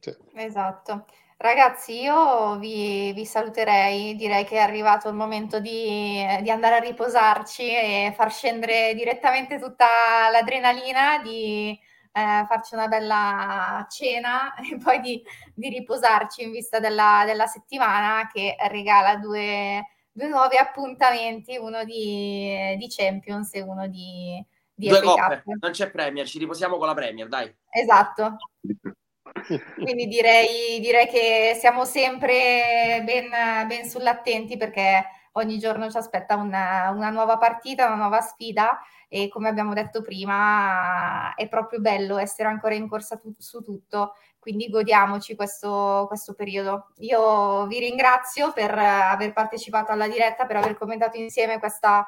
Sì. 0.00 0.14
Esatto. 0.34 1.06
Ragazzi, 1.38 2.00
io 2.00 2.56
vi, 2.58 3.12
vi, 3.12 3.26
saluterei, 3.26 4.16
direi 4.16 4.44
che 4.44 4.56
è 4.56 4.60
arrivato 4.60 5.08
il 5.08 5.14
momento 5.14 5.60
di, 5.60 6.24
di, 6.40 6.50
andare 6.50 6.76
a 6.76 6.78
riposarci 6.78 7.62
e 7.62 8.14
far 8.16 8.32
scendere 8.32 8.94
direttamente 8.94 9.58
tutta 9.58 9.86
l'adrenalina, 10.30 11.20
di 11.22 11.78
eh, 12.12 12.44
farci 12.48 12.74
una 12.74 12.88
bella 12.88 13.86
cena 13.90 14.54
e 14.64 14.78
poi 14.78 15.00
di, 15.00 15.22
di 15.54 15.68
riposarci 15.68 16.42
in 16.42 16.52
vista 16.52 16.78
della, 16.80 17.24
della, 17.26 17.46
settimana 17.46 18.30
che 18.32 18.56
regala 18.70 19.16
due, 19.16 19.86
due 20.12 20.28
nuovi 20.28 20.56
appuntamenti, 20.56 21.58
uno 21.58 21.84
di, 21.84 22.76
di 22.78 22.88
Champions 22.88 23.52
e 23.54 23.60
uno 23.60 23.86
di, 23.88 24.42
di 24.76 24.88
Due 24.88 25.00
coppe, 25.00 25.42
non 25.58 25.70
c'è 25.70 25.90
Premier, 25.90 26.26
ci 26.26 26.38
riposiamo 26.38 26.76
con 26.76 26.86
la 26.86 26.94
Premier, 26.94 27.28
dai. 27.28 27.52
Esatto. 27.70 28.36
Quindi 29.74 30.06
direi, 30.06 30.78
direi, 30.80 31.06
che 31.08 31.56
siamo 31.58 31.84
sempre 31.84 33.00
ben, 33.02 33.30
ben 33.66 33.88
sull'attenti 33.88 34.56
perché 34.58 35.04
ogni 35.32 35.58
giorno 35.58 35.90
ci 35.90 35.96
aspetta 35.96 36.36
una, 36.36 36.90
una, 36.90 37.10
nuova 37.10 37.38
partita, 37.38 37.86
una 37.86 37.96
nuova 37.96 38.20
sfida 38.20 38.78
e 39.08 39.28
come 39.28 39.48
abbiamo 39.48 39.72
detto 39.72 40.02
prima 40.02 41.34
è 41.34 41.48
proprio 41.48 41.80
bello 41.80 42.18
essere 42.18 42.48
ancora 42.48 42.74
in 42.74 42.88
corsa 42.88 43.16
tu, 43.16 43.34
su 43.38 43.62
tutto, 43.62 44.14
quindi 44.38 44.68
godiamoci 44.68 45.34
questo, 45.36 46.04
questo 46.06 46.34
periodo. 46.34 46.92
Io 46.98 47.66
vi 47.66 47.78
ringrazio 47.78 48.52
per 48.52 48.76
aver 48.76 49.32
partecipato 49.32 49.92
alla 49.92 50.08
diretta, 50.08 50.44
per 50.44 50.56
aver 50.56 50.76
commentato 50.76 51.16
insieme 51.16 51.58
questa 51.58 52.06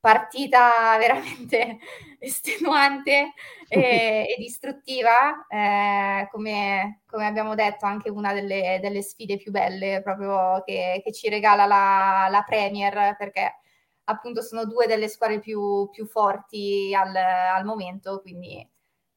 partita 0.00 0.96
veramente 0.98 1.78
estenuante 2.18 3.32
e, 3.68 4.26
e 4.28 4.36
distruttiva, 4.38 5.46
eh, 5.48 6.28
come, 6.30 7.02
come, 7.06 7.26
abbiamo 7.26 7.54
detto, 7.54 7.86
anche 7.86 8.10
una 8.10 8.32
delle, 8.32 8.78
delle 8.80 9.02
sfide 9.02 9.36
più 9.36 9.50
belle 9.50 10.00
proprio 10.02 10.62
che, 10.64 11.00
che 11.04 11.12
ci 11.12 11.28
regala 11.28 11.66
la, 11.66 12.28
la, 12.30 12.42
Premier, 12.42 13.16
perché 13.16 13.60
appunto 14.04 14.42
sono 14.42 14.64
due 14.64 14.86
delle 14.86 15.08
squadre 15.08 15.38
più, 15.38 15.88
più 15.90 16.06
forti 16.06 16.94
al, 16.94 17.14
al, 17.14 17.64
momento, 17.64 18.20
quindi 18.20 18.66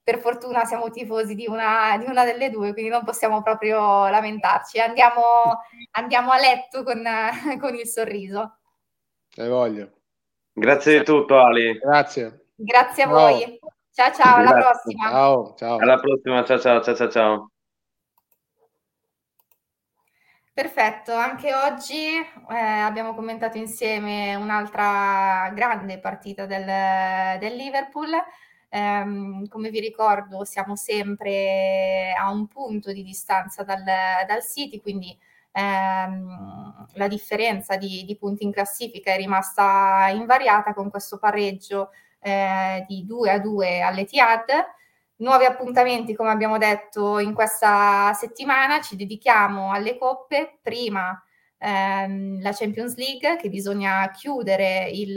per 0.04 0.20
fortuna 0.20 0.66
siamo 0.66 0.90
tifosi 0.90 1.36
di 1.36 1.48
una, 1.48 1.98
di 1.98 2.06
una, 2.10 2.26
delle 2.26 2.50
due, 2.50 2.74
quindi 2.74 2.90
non 2.92 3.04
possiamo 3.06 3.42
proprio 3.42 4.08
lamentarci. 4.10 4.80
Andiamo, 4.80 5.22
andiamo 5.92 6.32
a 6.32 6.40
letto 6.40 6.84
con, 6.84 7.04
con 7.60 7.76
il 7.76 7.88
sorriso. 7.88 8.58
Hai 9.38 9.48
voglia. 9.48 9.90
Grazie 10.54 11.00
di 11.00 11.06
tutto, 11.06 11.40
Ali. 11.40 11.78
Grazie. 11.78 12.48
Grazie 12.56 13.04
a 13.04 13.08
ciao. 13.08 13.16
voi. 13.16 13.60
Ciao, 13.94 14.12
ciao, 14.14 14.36
alla 14.38 14.52
Grazie. 14.52 14.70
prossima. 14.70 15.10
Ciao, 15.10 15.54
ciao. 15.56 15.78
Alla 15.78 16.00
prossima, 16.00 16.44
ciao, 16.46 16.60
ciao, 16.60 16.96
ciao, 16.96 17.10
ciao. 17.10 17.52
Perfetto, 20.54 21.14
anche 21.14 21.56
oggi 21.56 22.18
eh, 22.18 22.56
abbiamo 22.56 23.16
commentato 23.16 23.58
insieme 23.58 24.36
un'altra 24.36 25.50
grande 25.56 25.98
partita 26.00 26.46
del, 26.46 27.40
del 27.40 27.56
Liverpool. 27.56 28.10
Eh, 28.70 29.48
come 29.48 29.70
vi 29.70 29.80
ricordo, 29.80 30.44
siamo 30.44 30.76
sempre 30.76 32.14
a 32.18 32.30
un 32.30 32.48
punto 32.48 32.92
di 32.92 33.02
distanza 33.02 33.64
dal, 33.64 33.82
dal 33.84 34.44
City, 34.44 34.82
quindi 34.82 35.18
ehm, 35.52 36.86
la 36.94 37.08
differenza 37.08 37.78
di, 37.78 38.04
di, 38.06 38.18
punti 38.18 38.44
in 38.44 38.52
classifica 38.52 39.14
è 39.14 39.18
rimasta 39.18 40.10
invariata 40.14 40.74
con 40.74 40.90
questo 40.90 41.18
pareggio 41.18 41.90
eh, 42.20 42.86
di 42.88 43.06
2 43.06 43.32
a 43.32 43.40
2 43.40 43.82
all'Etihad. 43.82 44.46
Nuovi 45.18 45.46
appuntamenti, 45.46 46.16
come 46.16 46.32
abbiamo 46.32 46.58
detto, 46.58 47.20
in 47.20 47.34
questa 47.34 48.12
settimana 48.14 48.82
ci 48.82 48.96
dedichiamo 48.96 49.72
alle 49.72 49.98
coppe. 49.98 50.60
Prima 50.62 51.22
ehm, 51.58 52.42
la 52.42 52.52
Champions 52.52 52.96
League, 52.96 53.38
che 53.38 53.50
bisogna 53.50 54.10
chiudere 54.10 54.90
il, 54.92 55.16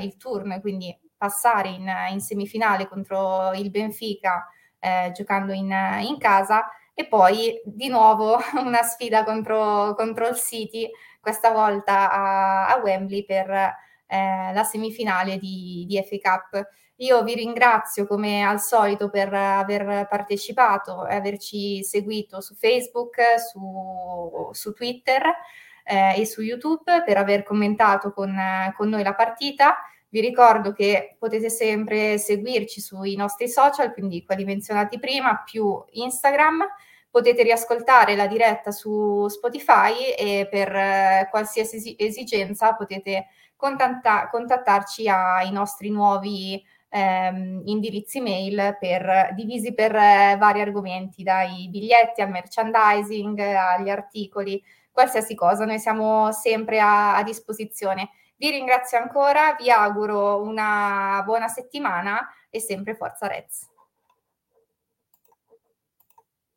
il 0.00 0.16
turno 0.16 0.54
e 0.54 0.60
quindi 0.60 0.98
passare 1.16 1.68
in, 1.68 1.90
in, 2.10 2.20
semifinale 2.20 2.88
contro 2.88 3.52
il 3.52 3.70
Benfica 3.70 4.46
eh, 4.78 5.12
giocando 5.14 5.52
in, 5.52 5.72
in 6.00 6.18
casa 6.18 6.68
e 6.94 7.06
poi 7.06 7.60
di 7.64 7.88
nuovo 7.88 8.38
una 8.64 8.82
sfida 8.82 9.24
contro, 9.24 9.94
contro 9.94 10.28
il 10.28 10.36
City, 10.36 10.88
questa 11.20 11.50
volta 11.50 12.10
a, 12.10 12.68
a 12.68 12.76
Wembley 12.76 13.24
per 13.24 13.50
eh, 13.50 14.52
la 14.52 14.62
semifinale 14.62 15.38
di, 15.38 15.84
di 15.88 16.02
FA 16.02 16.38
Cup. 16.50 16.68
Io 16.98 17.24
vi 17.24 17.34
ringrazio 17.34 18.06
come 18.06 18.44
al 18.44 18.60
solito 18.60 19.10
per 19.10 19.32
aver 19.34 20.06
partecipato 20.08 21.06
e 21.08 21.16
averci 21.16 21.82
seguito 21.82 22.40
su 22.40 22.54
Facebook, 22.54 23.16
su, 23.50 24.50
su 24.52 24.72
Twitter 24.72 25.22
eh, 25.82 26.20
e 26.20 26.24
su 26.24 26.40
YouTube, 26.42 27.02
per 27.04 27.16
aver 27.16 27.42
commentato 27.42 28.12
con, 28.12 28.32
con 28.76 28.88
noi 28.88 29.02
la 29.02 29.14
partita. 29.14 29.76
Vi 30.14 30.20
ricordo 30.20 30.70
che 30.72 31.16
potete 31.18 31.50
sempre 31.50 32.18
seguirci 32.18 32.80
sui 32.80 33.16
nostri 33.16 33.48
social, 33.48 33.92
quindi 33.92 34.24
quelli 34.24 34.44
menzionati 34.44 35.00
prima, 35.00 35.42
più 35.44 35.82
Instagram. 35.90 36.64
Potete 37.10 37.42
riascoltare 37.42 38.14
la 38.14 38.28
diretta 38.28 38.70
su 38.70 39.26
Spotify 39.26 40.12
e 40.16 40.46
per 40.48 40.72
eh, 40.72 41.26
qualsiasi 41.32 41.96
esigenza 41.98 42.74
potete 42.74 43.26
contatta- 43.56 44.28
contattarci 44.30 45.08
ai 45.08 45.50
nostri 45.50 45.90
nuovi 45.90 46.64
ehm, 46.90 47.62
indirizzi 47.64 48.20
mail 48.20 48.76
per, 48.78 49.32
divisi 49.34 49.74
per 49.74 49.96
eh, 49.96 50.36
vari 50.38 50.60
argomenti, 50.60 51.24
dai 51.24 51.68
biglietti 51.68 52.20
al 52.20 52.30
merchandising, 52.30 53.36
agli 53.40 53.90
articoli, 53.90 54.62
qualsiasi 54.92 55.34
cosa. 55.34 55.64
Noi 55.64 55.80
siamo 55.80 56.30
sempre 56.30 56.78
a, 56.78 57.16
a 57.16 57.24
disposizione. 57.24 58.10
Vi 58.36 58.50
ringrazio 58.50 58.98
ancora, 58.98 59.54
vi 59.58 59.70
auguro 59.70 60.42
una 60.42 61.22
buona 61.24 61.48
settimana 61.48 62.28
e 62.50 62.60
sempre 62.60 62.96
Forza 62.96 63.26
Reds. 63.26 63.73